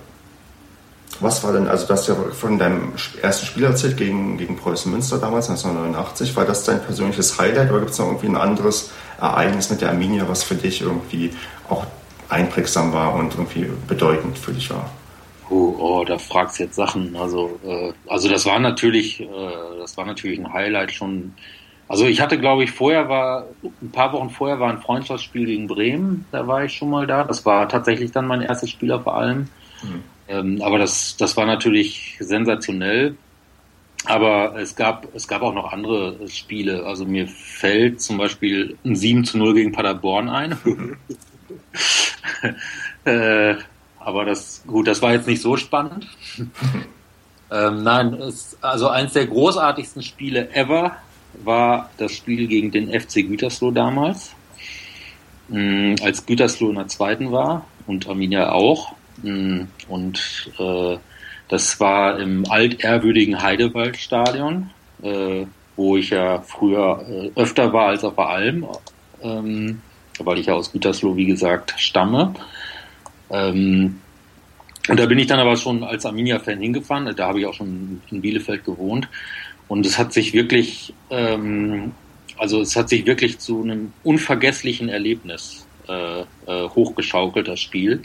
was 1.19 1.43
war 1.43 1.53
denn, 1.53 1.67
also 1.67 1.87
du 1.87 1.93
hast 1.93 2.07
ja 2.07 2.15
von 2.31 2.59
deinem 2.59 2.93
ersten 3.21 3.45
Spiel 3.47 3.63
erzählt 3.63 3.97
gegen, 3.97 4.37
gegen 4.37 4.57
Preußen 4.57 4.91
Münster 4.91 5.17
damals, 5.17 5.49
1989. 5.49 6.35
War 6.35 6.45
das 6.45 6.63
dein 6.63 6.81
persönliches 6.81 7.39
Highlight 7.39 7.71
oder 7.71 7.79
gibt 7.79 7.91
es 7.91 7.97
noch 7.97 8.05
irgendwie 8.05 8.27
ein 8.27 8.37
anderes 8.37 8.91
Ereignis 9.19 9.71
mit 9.71 9.81
der 9.81 9.89
Arminia, 9.89 10.29
was 10.29 10.43
für 10.43 10.55
dich 10.55 10.81
irgendwie 10.81 11.33
auch 11.67 11.85
einprägsam 12.29 12.93
war 12.93 13.15
und 13.15 13.33
irgendwie 13.33 13.67
bedeutend 13.87 14.37
für 14.37 14.53
dich 14.53 14.69
war? 14.69 14.91
Oh, 15.49 15.75
oh 15.79 16.05
da 16.05 16.17
fragst 16.17 16.59
du 16.59 16.63
jetzt 16.63 16.75
Sachen. 16.75 17.15
Also, 17.15 17.59
äh, 17.65 17.91
also 18.07 18.29
das 18.29 18.45
war 18.45 18.59
natürlich, 18.59 19.21
äh, 19.21 19.27
das 19.79 19.97
war 19.97 20.05
natürlich 20.05 20.39
ein 20.39 20.53
Highlight 20.53 20.91
schon 20.91 21.33
also 21.89 22.05
ich 22.05 22.21
hatte, 22.21 22.37
glaube 22.37 22.63
ich, 22.63 22.71
vorher 22.71 23.09
war, 23.09 23.47
ein 23.81 23.89
paar 23.89 24.13
Wochen 24.13 24.29
vorher 24.29 24.59
war 24.59 24.69
ein 24.69 24.79
Freundschaftsspiel 24.79 25.47
gegen 25.47 25.65
Bremen, 25.65 26.23
da 26.31 26.45
war 26.45 26.63
ich 26.63 26.73
schon 26.73 26.91
mal 26.91 27.07
da. 27.07 27.23
Das 27.23 27.47
war 27.47 27.67
tatsächlich 27.67 28.11
dann 28.11 28.27
mein 28.27 28.43
erstes 28.43 28.69
Spieler 28.69 29.01
vor 29.01 29.17
allem. 29.17 29.49
Mhm. 29.81 30.03
Ähm, 30.27 30.61
aber 30.61 30.77
das, 30.77 31.17
das 31.17 31.35
war 31.35 31.47
natürlich 31.47 32.15
sensationell. 32.19 33.17
Aber 34.05 34.55
es 34.59 34.75
gab, 34.75 35.07
es 35.15 35.27
gab 35.27 35.41
auch 35.41 35.53
noch 35.53 35.73
andere 35.73 36.15
Spiele. 36.29 36.85
Also 36.85 37.05
mir 37.05 37.27
fällt 37.27 38.01
zum 38.01 38.19
Beispiel 38.19 38.77
ein 38.85 38.95
7 38.95 39.25
zu 39.25 39.39
0 39.39 39.55
gegen 39.55 39.71
Paderborn 39.71 40.29
ein. 40.29 40.97
äh, 43.05 43.55
aber 43.99 44.25
das, 44.25 44.63
gut, 44.65 44.87
das 44.87 45.01
war 45.01 45.13
jetzt 45.13 45.27
nicht 45.27 45.41
so 45.41 45.57
spannend. 45.57 46.07
ähm, 47.51 47.83
nein, 47.83 48.13
es, 48.13 48.57
also 48.61 48.87
eins 48.89 49.13
der 49.13 49.27
großartigsten 49.27 50.01
Spiele 50.01 50.53
ever 50.53 50.97
war 51.43 51.89
das 51.97 52.13
Spiel 52.13 52.47
gegen 52.47 52.71
den 52.71 52.89
FC 52.89 53.27
Gütersloh 53.27 53.71
damals, 53.71 54.31
mm, 55.49 55.95
als 56.01 56.25
Gütersloh 56.25 56.69
in 56.69 56.75
der 56.75 56.87
zweiten 56.87 57.31
war 57.31 57.65
und 57.87 58.07
Arminia 58.07 58.51
auch. 58.51 58.93
Mm, 59.21 59.63
und 59.87 60.51
äh, 60.57 60.97
das 61.49 61.79
war 61.79 62.19
im 62.19 62.49
altehrwürdigen 62.49 63.41
Heidewaldstadion, 63.41 64.69
äh, 65.01 65.45
wo 65.75 65.97
ich 65.97 66.11
ja 66.11 66.41
früher 66.41 67.05
äh, 67.09 67.39
öfter 67.39 67.73
war 67.73 67.87
als 67.87 68.03
auf 68.03 68.15
der 68.15 68.27
Alm, 68.27 68.67
ähm, 69.21 69.81
weil 70.19 70.39
ich 70.39 70.47
ja 70.47 70.53
aus 70.53 70.71
Gütersloh, 70.71 71.15
wie 71.15 71.25
gesagt, 71.25 71.73
stamme. 71.77 72.35
Ähm, 73.31 73.99
und 74.87 74.99
da 74.99 75.05
bin 75.05 75.19
ich 75.19 75.27
dann 75.27 75.39
aber 75.39 75.55
schon 75.55 75.83
als 75.83 76.05
Arminia-Fan 76.05 76.59
hingefahren, 76.59 77.13
da 77.15 77.27
habe 77.27 77.39
ich 77.39 77.45
auch 77.45 77.53
schon 77.53 78.01
in 78.09 78.21
Bielefeld 78.21 78.65
gewohnt. 78.65 79.07
Und 79.67 79.85
es 79.85 79.99
hat 79.99 80.13
sich 80.13 80.33
wirklich, 80.33 80.93
ähm, 81.11 81.91
also 82.37 82.61
es 82.61 82.75
hat 82.75 82.89
sich 82.89 83.05
wirklich 83.05 83.37
zu 83.37 83.61
einem 83.61 83.93
unvergesslichen 84.03 84.89
Erlebnis 84.89 85.67
äh, 85.87 86.21
äh, 86.21 86.25
hochgeschaukelt, 86.69 87.47
das 87.47 87.59
Spiel. 87.59 88.01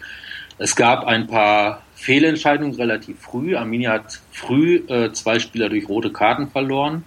Es 0.59 0.77
gab 0.77 1.05
ein 1.05 1.27
paar 1.27 1.83
Fehlentscheidungen 1.95 2.75
relativ 2.75 3.19
früh. 3.21 3.57
Arminia 3.57 3.93
hat 3.93 4.21
früh 4.31 4.77
äh, 4.89 5.13
zwei 5.13 5.39
Spieler 5.39 5.69
durch 5.69 5.89
rote 5.89 6.13
Karten 6.13 6.49
verloren. 6.49 7.05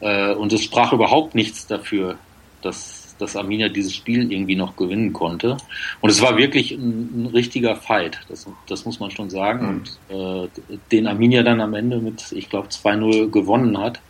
Äh, 0.00 0.32
und 0.32 0.52
es 0.52 0.64
sprach 0.64 0.92
überhaupt 0.92 1.34
nichts 1.34 1.66
dafür, 1.66 2.16
dass, 2.62 2.99
dass 3.20 3.36
Arminia 3.36 3.68
dieses 3.68 3.94
Spiel 3.94 4.32
irgendwie 4.32 4.56
noch 4.56 4.76
gewinnen 4.76 5.12
konnte. 5.12 5.56
Und 6.00 6.10
es 6.10 6.20
war 6.22 6.36
wirklich 6.36 6.72
ein, 6.72 7.24
ein 7.24 7.26
richtiger 7.26 7.76
Fight, 7.76 8.20
das, 8.28 8.46
das 8.68 8.84
muss 8.84 9.00
man 9.00 9.10
schon 9.10 9.30
sagen. 9.30 9.66
Mhm. 9.66 9.82
Und 10.10 10.44
äh, 10.44 10.48
den 10.92 11.06
Arminia 11.06 11.42
dann 11.42 11.60
am 11.60 11.74
Ende 11.74 11.98
mit, 11.98 12.32
ich 12.32 12.48
glaube, 12.48 12.68
2-0 12.68 13.30
gewonnen 13.30 13.78
hat. 13.78 14.00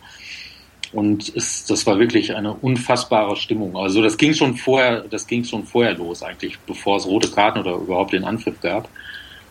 Und 0.93 1.33
es, 1.35 1.65
das 1.65 1.87
war 1.87 1.99
wirklich 1.99 2.35
eine 2.35 2.53
unfassbare 2.53 3.35
Stimmung. 3.37 3.77
Also 3.77 4.01
das 4.01 4.17
ging 4.17 4.33
schon 4.33 4.55
vorher, 4.55 5.01
das 5.01 5.25
ging 5.25 5.43
schon 5.45 5.63
vorher 5.63 5.93
los 5.95 6.21
eigentlich, 6.21 6.59
bevor 6.59 6.97
es 6.97 7.05
rote 7.05 7.29
Karten 7.31 7.59
oder 7.59 7.75
überhaupt 7.75 8.11
den 8.11 8.25
Anpfiff 8.25 8.59
gab. 8.59 8.89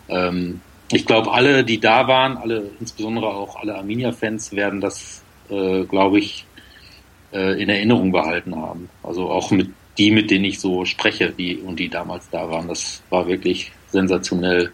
Ähm, 0.08 0.60
ich 0.92 1.06
glaube, 1.06 1.32
alle, 1.32 1.64
die 1.64 1.78
da 1.78 2.08
waren, 2.08 2.36
alle, 2.36 2.70
insbesondere 2.80 3.28
auch 3.28 3.56
alle 3.56 3.76
Arminia-Fans, 3.76 4.52
werden 4.52 4.80
das, 4.80 5.22
äh, 5.48 5.84
glaube 5.84 6.18
ich, 6.18 6.44
äh, 7.32 7.60
in 7.60 7.68
Erinnerung 7.68 8.12
behalten 8.12 8.56
haben. 8.56 8.88
Also 9.02 9.30
auch 9.30 9.50
mit 9.50 9.70
die, 9.98 10.10
mit 10.10 10.30
denen 10.30 10.44
ich 10.44 10.60
so 10.60 10.84
spreche, 10.84 11.30
die 11.30 11.56
und 11.58 11.78
die 11.78 11.88
damals 11.88 12.30
da 12.30 12.48
waren. 12.50 12.68
Das 12.68 13.02
war 13.10 13.26
wirklich 13.26 13.72
sensationell. 13.88 14.72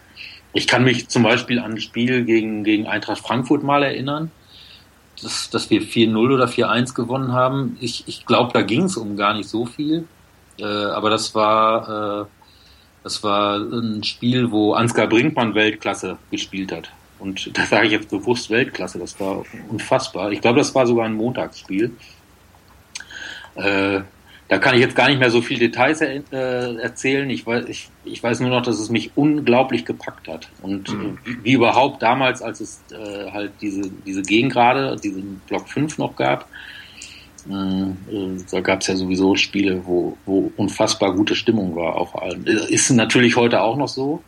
Ich 0.53 0.67
kann 0.67 0.83
mich 0.83 1.09
zum 1.09 1.23
Beispiel 1.23 1.59
an 1.59 1.73
ein 1.73 1.81
Spiel 1.81 2.23
gegen, 2.23 2.63
gegen 2.63 2.87
Eintracht 2.87 3.19
Frankfurt 3.19 3.63
mal 3.63 3.83
erinnern, 3.83 4.31
dass, 5.21 5.49
dass 5.49 5.69
wir 5.69 5.81
4-0 5.81 6.33
oder 6.33 6.45
4-1 6.45 6.93
gewonnen 6.93 7.33
haben. 7.33 7.77
Ich, 7.81 8.03
ich 8.07 8.25
glaube, 8.25 8.53
da 8.53 8.61
ging 8.61 8.83
es 8.83 8.97
um 8.97 9.17
gar 9.17 9.33
nicht 9.33 9.49
so 9.49 9.65
viel. 9.65 10.07
Äh, 10.59 10.63
aber 10.63 11.09
das 11.09 11.35
war, 11.35 12.21
äh, 12.21 12.25
das 13.03 13.23
war 13.23 13.57
ein 13.57 14.03
Spiel, 14.03 14.51
wo 14.51 14.73
Ansgar 14.73 15.07
Brinkmann 15.07 15.55
Weltklasse 15.55 16.17
gespielt 16.31 16.71
hat. 16.71 16.89
Und 17.19 17.49
da 17.57 17.65
sage 17.65 17.87
ich 17.87 17.91
jetzt 17.91 18.09
bewusst 18.09 18.49
Weltklasse, 18.49 18.99
das 18.99 19.19
war 19.19 19.43
unfassbar. 19.69 20.31
Ich 20.31 20.41
glaube, 20.41 20.59
das 20.59 20.73
war 20.75 20.87
sogar 20.87 21.05
ein 21.05 21.13
Montagsspiel. 21.13 21.91
Äh, 23.57 24.01
da 24.49 24.59
kann 24.59 24.75
ich 24.75 24.81
jetzt 24.81 24.95
gar 24.95 25.09
nicht 25.09 25.19
mehr 25.19 25.29
so 25.29 25.41
viel 25.41 25.59
Details 25.59 25.99
äh, 25.99 26.21
erzählen. 26.31 27.29
Ich 27.29 27.45
weiß, 27.45 27.65
ich, 27.67 27.89
ich 28.05 28.23
weiß 28.23 28.39
nur 28.39 28.49
noch, 28.49 28.61
dass 28.61 28.79
es 28.79 28.89
mich 28.89 29.11
unglaublich 29.15 29.83
gepackt 29.83 30.29
hat. 30.29 30.47
Und 30.61 30.89
mhm. 30.89 31.17
wie, 31.25 31.43
wie, 31.43 31.51
überhaupt 31.53 32.01
damals, 32.01 32.41
als 32.41 32.61
es 32.61 32.81
äh, 32.91 33.29
halt 33.31 33.51
diese, 33.61 33.89
diese 34.05 34.21
Gegengrade, 34.21 34.95
diesen 35.03 35.41
Block 35.47 35.67
5 35.67 35.97
noch 35.97 36.15
gab, 36.15 36.47
äh, 37.49 37.53
äh, 37.53 38.37
da 38.49 38.61
gab 38.61 38.81
es 38.81 38.87
ja 38.87 38.95
sowieso 38.95 39.35
Spiele, 39.35 39.81
wo, 39.85 40.17
wo 40.25 40.51
unfassbar 40.55 41.13
gute 41.13 41.35
Stimmung 41.35 41.75
war 41.75 41.95
auf 41.95 42.21
allem. 42.21 42.45
Ist 42.45 42.89
natürlich 42.91 43.35
heute 43.35 43.61
auch 43.61 43.75
noch 43.75 43.89
so. 43.89 44.23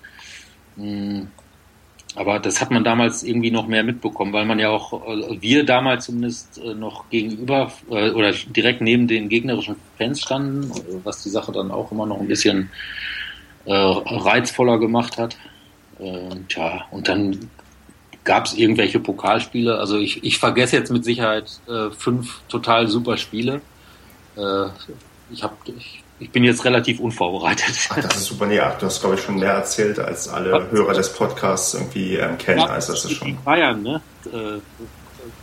Aber 2.16 2.40
das 2.40 2.60
hat 2.60 2.72
man 2.72 2.84
damals 2.84 3.24
irgendwie 3.24 3.52
noch 3.52 3.68
mehr 3.68 3.84
mitbekommen, 3.84 4.34
weil 4.34 4.46
man 4.46 4.58
ja 4.60 4.70
auch, 4.70 5.08
äh, 5.08 5.42
wir 5.42 5.64
damals 5.66 6.06
zumindest 6.06 6.58
äh, 6.58 6.74
noch 6.74 7.10
gegenüber 7.10 7.72
äh, 7.90 8.10
oder 8.12 8.32
direkt 8.32 8.82
neben 8.82 9.08
den 9.08 9.30
gegnerischen 9.30 9.76
Fans 9.98 10.22
standen, 10.22 10.72
was 11.04 11.24
die 11.24 11.30
Sache 11.30 11.52
dann 11.52 11.72
auch 11.72 11.92
immer 11.92 12.06
noch 12.06 12.20
ein 12.20 12.28
bisschen 12.28 12.72
äh, 13.66 13.74
reizvoller 13.74 14.80
gemacht 14.80 15.18
hat. 15.18 15.38
Äh, 16.00 16.36
tja, 16.48 16.86
und 16.90 17.08
dann 17.08 17.50
gab 18.24 18.46
es 18.46 18.54
irgendwelche 18.56 19.00
Pokalspiele. 19.00 19.78
Also 19.78 19.98
ich, 19.98 20.24
ich 20.24 20.40
vergesse 20.40 20.78
jetzt 20.78 20.92
mit 20.92 21.06
Sicherheit 21.06 21.62
äh, 21.68 21.92
fünf 21.92 22.42
total 22.50 22.88
super 22.88 23.18
Spiele. 23.18 23.62
Ich 25.32 25.44
habe 25.44 25.56
ich, 25.66 26.02
ich 26.20 26.32
bin 26.32 26.44
jetzt 26.44 26.66
relativ 26.66 27.00
unvorbereitet. 27.00 27.90
Ach, 27.90 28.02
das 28.02 28.18
ist 28.18 28.26
super. 28.26 28.46
Nee, 28.46 28.58
du 28.58 28.86
hast, 28.86 29.00
glaube 29.00 29.16
ich, 29.16 29.22
schon 29.22 29.40
mehr 29.40 29.54
erzählt, 29.54 30.00
als 30.00 30.28
alle 30.28 30.52
Was? 30.52 30.72
Hörer 30.72 30.94
des 30.94 31.14
Podcasts 31.14 31.74
irgendwie 31.74 32.16
ähm, 32.16 32.38
kennen. 32.38 32.60
Ja, 32.60 32.66
also 32.66 32.94
das 32.94 33.06
ist 33.06 33.14
schon. 33.14 33.28
Die 33.28 33.34
Bayern, 33.34 33.82
ne? 33.82 34.02
Äh, 34.26 34.60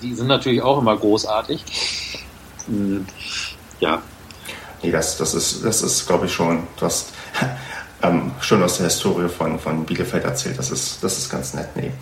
die 0.02 0.14
sind 0.14 0.26
natürlich 0.26 0.60
auch 0.60 0.78
immer 0.78 0.96
großartig. 0.96 1.64
Hm, 2.66 3.06
ja. 3.80 4.02
Nee, 4.82 4.90
das, 4.90 5.16
das 5.16 5.34
ist, 5.34 5.64
das 5.64 5.82
ist, 5.82 6.06
glaube 6.06 6.26
ich, 6.26 6.32
schon. 6.32 6.66
Du 6.78 6.84
hast 6.84 7.12
ähm, 8.02 8.32
schon 8.40 8.62
aus 8.62 8.76
der 8.76 8.86
Historie 8.86 9.28
von, 9.28 9.58
von 9.58 9.86
Bielefeld 9.86 10.24
erzählt. 10.24 10.58
Das 10.58 10.70
ist, 10.70 11.02
das 11.02 11.16
ist 11.16 11.30
ganz 11.30 11.54
nett. 11.54 11.68
Nee. 11.74 11.92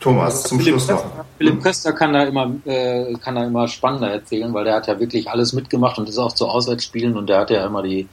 Thomas, 0.00 0.44
zum 0.44 0.58
Philipp 0.58 0.74
Schluss 0.74 0.88
noch. 0.88 1.02
Köster, 1.02 1.24
Philipp 1.38 1.62
Köster 1.62 1.92
kann 1.92 2.12
da 2.12 2.22
immer, 2.24 2.52
äh, 2.64 3.14
kann 3.14 3.34
da 3.34 3.44
immer 3.44 3.66
spannender 3.66 4.10
erzählen, 4.10 4.52
weil 4.54 4.64
der 4.64 4.74
hat 4.74 4.86
ja 4.86 4.98
wirklich 5.00 5.28
alles 5.28 5.52
mitgemacht 5.52 5.98
und 5.98 6.08
ist 6.08 6.18
auch 6.18 6.32
zu 6.32 6.46
Auswärtsspielen 6.46 7.16
und 7.16 7.28
der 7.28 7.40
hat 7.40 7.50
ja 7.50 7.66
immer 7.66 7.82
die, 7.82 8.08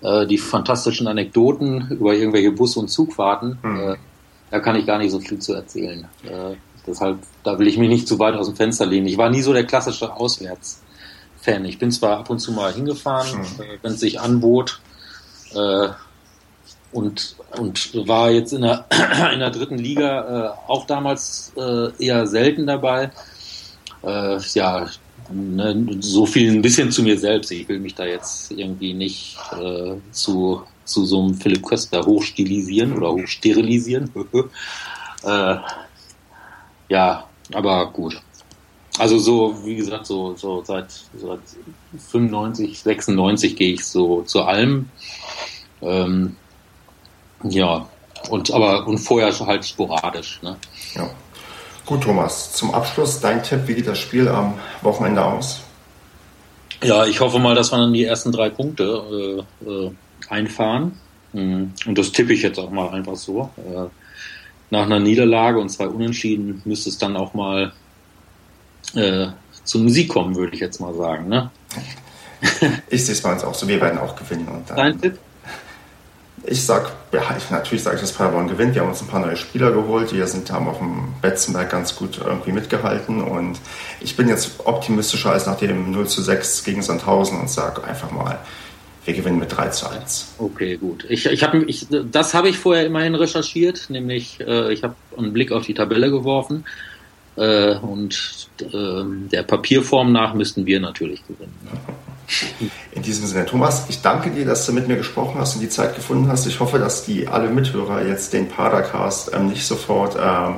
äh, 0.00 0.26
die 0.26 0.38
fantastischen 0.38 1.08
Anekdoten 1.08 1.88
über 1.90 2.14
irgendwelche 2.14 2.52
Bus- 2.52 2.76
und 2.76 2.88
Zugfahrten. 2.88 3.58
Mhm. 3.62 3.80
Äh, 3.80 3.96
da 4.50 4.60
kann 4.60 4.76
ich 4.76 4.86
gar 4.86 4.98
nicht 4.98 5.10
so 5.10 5.18
viel 5.18 5.38
zu 5.40 5.54
erzählen. 5.54 6.06
Äh, 6.24 6.54
deshalb, 6.86 7.18
da 7.42 7.58
will 7.58 7.66
ich 7.66 7.78
mich 7.78 7.88
nicht 7.88 8.08
zu 8.08 8.18
weit 8.18 8.34
aus 8.34 8.46
dem 8.46 8.56
Fenster 8.56 8.86
lehnen. 8.86 9.06
Ich 9.06 9.18
war 9.18 9.28
nie 9.28 9.42
so 9.42 9.52
der 9.52 9.64
klassische 9.64 10.14
Auswärtsfan. 10.14 11.64
Ich 11.64 11.78
bin 11.78 11.90
zwar 11.90 12.18
ab 12.18 12.30
und 12.30 12.38
zu 12.38 12.52
mal 12.52 12.72
hingefahren, 12.72 13.40
mhm. 13.40 13.62
wenn 13.82 13.92
es 13.92 14.00
sich 14.00 14.20
anbot, 14.20 14.80
äh, 15.54 15.88
und, 16.92 17.36
und 17.58 18.08
war 18.08 18.30
jetzt 18.30 18.52
in 18.52 18.62
der, 18.62 18.86
in 19.32 19.40
der 19.40 19.50
dritten 19.50 19.78
Liga 19.78 20.56
äh, 20.66 20.70
auch 20.70 20.86
damals 20.86 21.52
äh, 21.56 22.04
eher 22.04 22.26
selten 22.26 22.66
dabei. 22.66 23.10
Äh, 24.02 24.38
ja, 24.54 24.86
ne, 25.30 25.98
so 26.00 26.26
viel 26.26 26.52
ein 26.52 26.62
bisschen 26.62 26.90
zu 26.90 27.02
mir 27.02 27.18
selbst. 27.18 27.50
Ich 27.50 27.68
will 27.68 27.80
mich 27.80 27.94
da 27.94 28.04
jetzt 28.06 28.50
irgendwie 28.50 28.94
nicht 28.94 29.36
äh, 29.52 29.94
zu, 30.12 30.62
zu 30.84 31.04
so 31.04 31.22
einem 31.22 31.34
Philipp 31.34 31.66
Köster 31.66 32.04
hochstilisieren 32.04 32.96
oder 32.96 33.12
hochsterilisieren. 33.12 34.10
äh, 35.24 35.56
ja, 36.88 37.24
aber 37.52 37.90
gut. 37.92 38.20
Also 38.98 39.18
so, 39.18 39.64
wie 39.64 39.76
gesagt, 39.76 40.06
so, 40.06 40.34
so 40.34 40.64
seit, 40.64 40.90
seit 41.16 41.40
95, 42.10 42.80
96 42.80 43.56
gehe 43.56 43.74
ich 43.74 43.84
so 43.84 44.22
zu 44.22 44.42
allem. 44.42 44.88
Ähm, 45.80 46.36
ja, 47.44 47.86
und 48.30 48.50
aber 48.52 48.86
und 48.86 48.98
vorher 48.98 49.32
halt 49.46 49.64
sporadisch. 49.64 50.40
Ne? 50.42 50.56
Ja. 50.94 51.08
Gut, 51.86 52.02
Thomas, 52.02 52.52
zum 52.52 52.74
Abschluss 52.74 53.20
dein 53.20 53.42
Tipp, 53.42 53.60
wie 53.66 53.74
geht 53.74 53.86
das 53.86 53.98
Spiel 53.98 54.28
am 54.28 54.54
Wochenende 54.82 55.24
aus? 55.24 55.60
Ja, 56.82 57.06
ich 57.06 57.20
hoffe 57.20 57.38
mal, 57.38 57.54
dass 57.54 57.72
wir 57.72 57.78
dann 57.78 57.92
die 57.92 58.04
ersten 58.04 58.30
drei 58.30 58.50
Punkte 58.50 59.44
äh, 59.64 59.68
äh, 59.68 59.90
einfahren. 60.28 60.98
Mhm. 61.32 61.72
Und 61.86 61.98
das 61.98 62.12
tippe 62.12 62.32
ich 62.32 62.42
jetzt 62.42 62.58
auch 62.58 62.70
mal 62.70 62.90
einfach 62.90 63.16
so. 63.16 63.50
Äh, 63.56 63.86
nach 64.70 64.84
einer 64.84 65.00
Niederlage 65.00 65.58
und 65.58 65.70
zwei 65.70 65.88
Unentschieden 65.88 66.60
müsste 66.64 66.90
es 66.90 66.98
dann 66.98 67.16
auch 67.16 67.34
mal 67.34 67.72
äh, 68.94 69.28
zum 69.64 69.88
Sieg 69.88 70.10
kommen, 70.10 70.36
würde 70.36 70.54
ich 70.54 70.60
jetzt 70.60 70.80
mal 70.80 70.94
sagen. 70.94 71.28
Ne? 71.28 71.50
Ich 72.88 73.04
sehe 73.04 73.14
es 73.14 73.22
bei 73.22 73.32
uns 73.32 73.42
auch 73.42 73.54
so. 73.54 73.66
Wir 73.66 73.80
werden 73.80 73.98
auch 73.98 74.14
gewinnen. 74.14 74.46
Und 74.48 74.70
dann, 74.70 74.76
Dein 74.76 75.00
Tipp? 75.00 75.18
Ich 76.44 76.64
sag, 76.64 76.92
ja, 77.12 77.22
ich, 77.36 77.50
natürlich 77.50 77.82
sage 77.82 77.96
ich, 77.96 78.02
dass 78.02 78.12
Paderborn 78.12 78.48
gewinnt. 78.48 78.74
Wir 78.74 78.82
haben 78.82 78.88
uns 78.88 79.00
ein 79.00 79.08
paar 79.08 79.20
neue 79.20 79.36
Spieler 79.36 79.72
geholt. 79.72 80.10
Die 80.12 80.22
sind, 80.26 80.50
haben 80.50 80.68
auf 80.68 80.78
dem 80.78 81.14
Betzenberg 81.20 81.70
ganz 81.70 81.96
gut 81.96 82.20
irgendwie 82.24 82.52
mitgehalten. 82.52 83.22
Und 83.22 83.58
ich 84.00 84.16
bin 84.16 84.28
jetzt 84.28 84.60
optimistischer 84.64 85.32
als 85.32 85.46
nach 85.46 85.56
dem 85.56 85.90
0 85.90 86.06
zu 86.06 86.22
6 86.22 86.64
gegen 86.64 86.82
Sandhausen 86.82 87.40
und 87.40 87.50
sage 87.50 87.84
einfach 87.84 88.10
mal, 88.10 88.38
wir 89.04 89.14
gewinnen 89.14 89.38
mit 89.38 89.56
3 89.56 89.68
zu 89.68 89.90
1. 89.90 90.34
Okay, 90.38 90.76
gut. 90.76 91.06
Ich, 91.08 91.26
ich 91.26 91.42
hab, 91.42 91.54
ich, 91.54 91.86
das 91.90 92.34
habe 92.34 92.50
ich 92.50 92.58
vorher 92.58 92.84
immerhin 92.84 93.14
recherchiert, 93.14 93.88
nämlich 93.88 94.38
äh, 94.40 94.72
ich 94.72 94.82
habe 94.82 94.94
einen 95.16 95.32
Blick 95.32 95.50
auf 95.50 95.64
die 95.64 95.74
Tabelle 95.74 96.10
geworfen. 96.10 96.64
Äh, 97.36 97.76
und 97.76 98.48
äh, 98.60 99.28
der 99.32 99.44
Papierform 99.44 100.12
nach 100.12 100.34
müssten 100.34 100.66
wir 100.66 100.80
natürlich 100.80 101.22
gewinnen. 101.26 101.56
In 102.98 103.04
diesem 103.04 103.28
Sinne, 103.28 103.46
Thomas, 103.46 103.86
ich 103.88 104.02
danke 104.02 104.28
dir, 104.28 104.44
dass 104.44 104.66
du 104.66 104.72
mit 104.72 104.88
mir 104.88 104.96
gesprochen 104.96 105.38
hast 105.38 105.54
und 105.54 105.60
die 105.60 105.68
Zeit 105.68 105.94
gefunden 105.94 106.26
hast. 106.26 106.48
Ich 106.48 106.58
hoffe, 106.58 106.80
dass 106.80 107.04
die 107.04 107.28
alle 107.28 107.48
Mithörer 107.48 108.04
jetzt 108.04 108.32
den 108.32 108.48
Padercast 108.48 109.30
ähm, 109.32 109.50
nicht 109.50 109.64
sofort 109.64 110.16
ähm, 110.20 110.56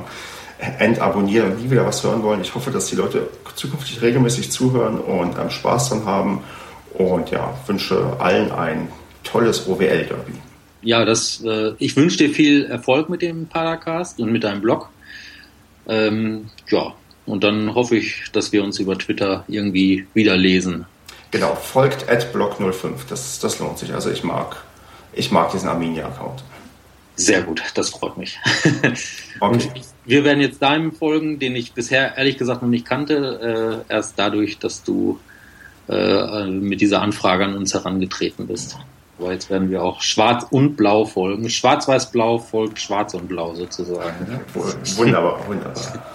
entabonnieren 0.79 1.51
und 1.51 1.63
nie 1.63 1.69
wieder 1.69 1.85
was 1.85 2.03
hören 2.03 2.23
wollen. 2.23 2.41
Ich 2.41 2.55
hoffe, 2.55 2.71
dass 2.71 2.87
die 2.87 2.95
Leute 2.95 3.29
zukünftig 3.55 4.01
regelmäßig 4.01 4.49
zuhören 4.49 4.97
und 4.97 5.37
ähm, 5.37 5.51
Spaß 5.51 5.89
dran 5.89 6.05
haben. 6.05 6.39
Und 6.95 7.29
ja, 7.29 7.53
wünsche 7.67 8.15
allen 8.17 8.51
ein 8.51 8.87
tolles 9.23 9.67
OWL-Derby. 9.67 10.33
Ja, 10.81 11.05
das, 11.05 11.43
äh, 11.45 11.73
ich 11.77 11.95
wünsche 11.95 12.17
dir 12.17 12.31
viel 12.31 12.65
Erfolg 12.65 13.07
mit 13.07 13.21
dem 13.21 13.45
Padercast 13.45 14.19
und 14.19 14.31
mit 14.31 14.43
deinem 14.45 14.61
Blog. 14.61 14.89
Ähm, 15.87 16.47
ja, 16.69 16.95
und 17.27 17.43
dann 17.43 17.75
hoffe 17.75 17.97
ich, 17.97 18.23
dass 18.31 18.51
wir 18.51 18.63
uns 18.63 18.79
über 18.79 18.97
Twitter 18.97 19.45
irgendwie 19.47 20.07
wieder 20.15 20.35
lesen. 20.35 20.87
Genau, 21.31 21.55
folgt 21.55 22.09
adblock05. 22.09 22.91
Das, 23.09 23.39
das 23.39 23.59
lohnt 23.59 23.79
sich. 23.79 23.93
Also 23.93 24.11
ich 24.11 24.23
mag, 24.23 24.57
ich 25.13 25.31
mag 25.31 25.51
diesen 25.51 25.69
Arminia-Account. 25.69 26.43
Sehr 27.15 27.41
gut, 27.43 27.61
das 27.75 27.89
freut 27.89 28.17
mich. 28.17 28.39
Okay. 29.39 29.71
Wir 30.05 30.23
werden 30.23 30.39
jetzt 30.39 30.61
deinem 30.61 30.91
folgen, 30.91 31.39
den 31.39 31.55
ich 31.55 31.73
bisher 31.73 32.15
ehrlich 32.15 32.37
gesagt 32.37 32.61
noch 32.61 32.69
nicht 32.69 32.85
kannte, 32.85 33.83
äh, 33.89 33.91
erst 33.91 34.19
dadurch, 34.19 34.59
dass 34.59 34.83
du 34.83 35.19
äh, 35.89 36.45
mit 36.45 36.79
dieser 36.79 37.01
Anfrage 37.01 37.45
an 37.45 37.55
uns 37.55 37.73
herangetreten 37.73 38.45
bist. 38.45 38.77
Aber 39.17 39.33
jetzt 39.33 39.49
werden 39.49 39.71
wir 39.71 39.81
auch 39.83 40.01
schwarz 40.01 40.45
und 40.51 40.75
blau 40.75 41.05
folgen. 41.05 41.49
Schwarz-weiß-blau 41.49 42.37
folgt 42.37 42.79
schwarz 42.79 43.15
und 43.15 43.29
blau 43.29 43.55
sozusagen. 43.55 44.41
Wunderbar, 44.95 45.39
wunderbar. 45.47 46.05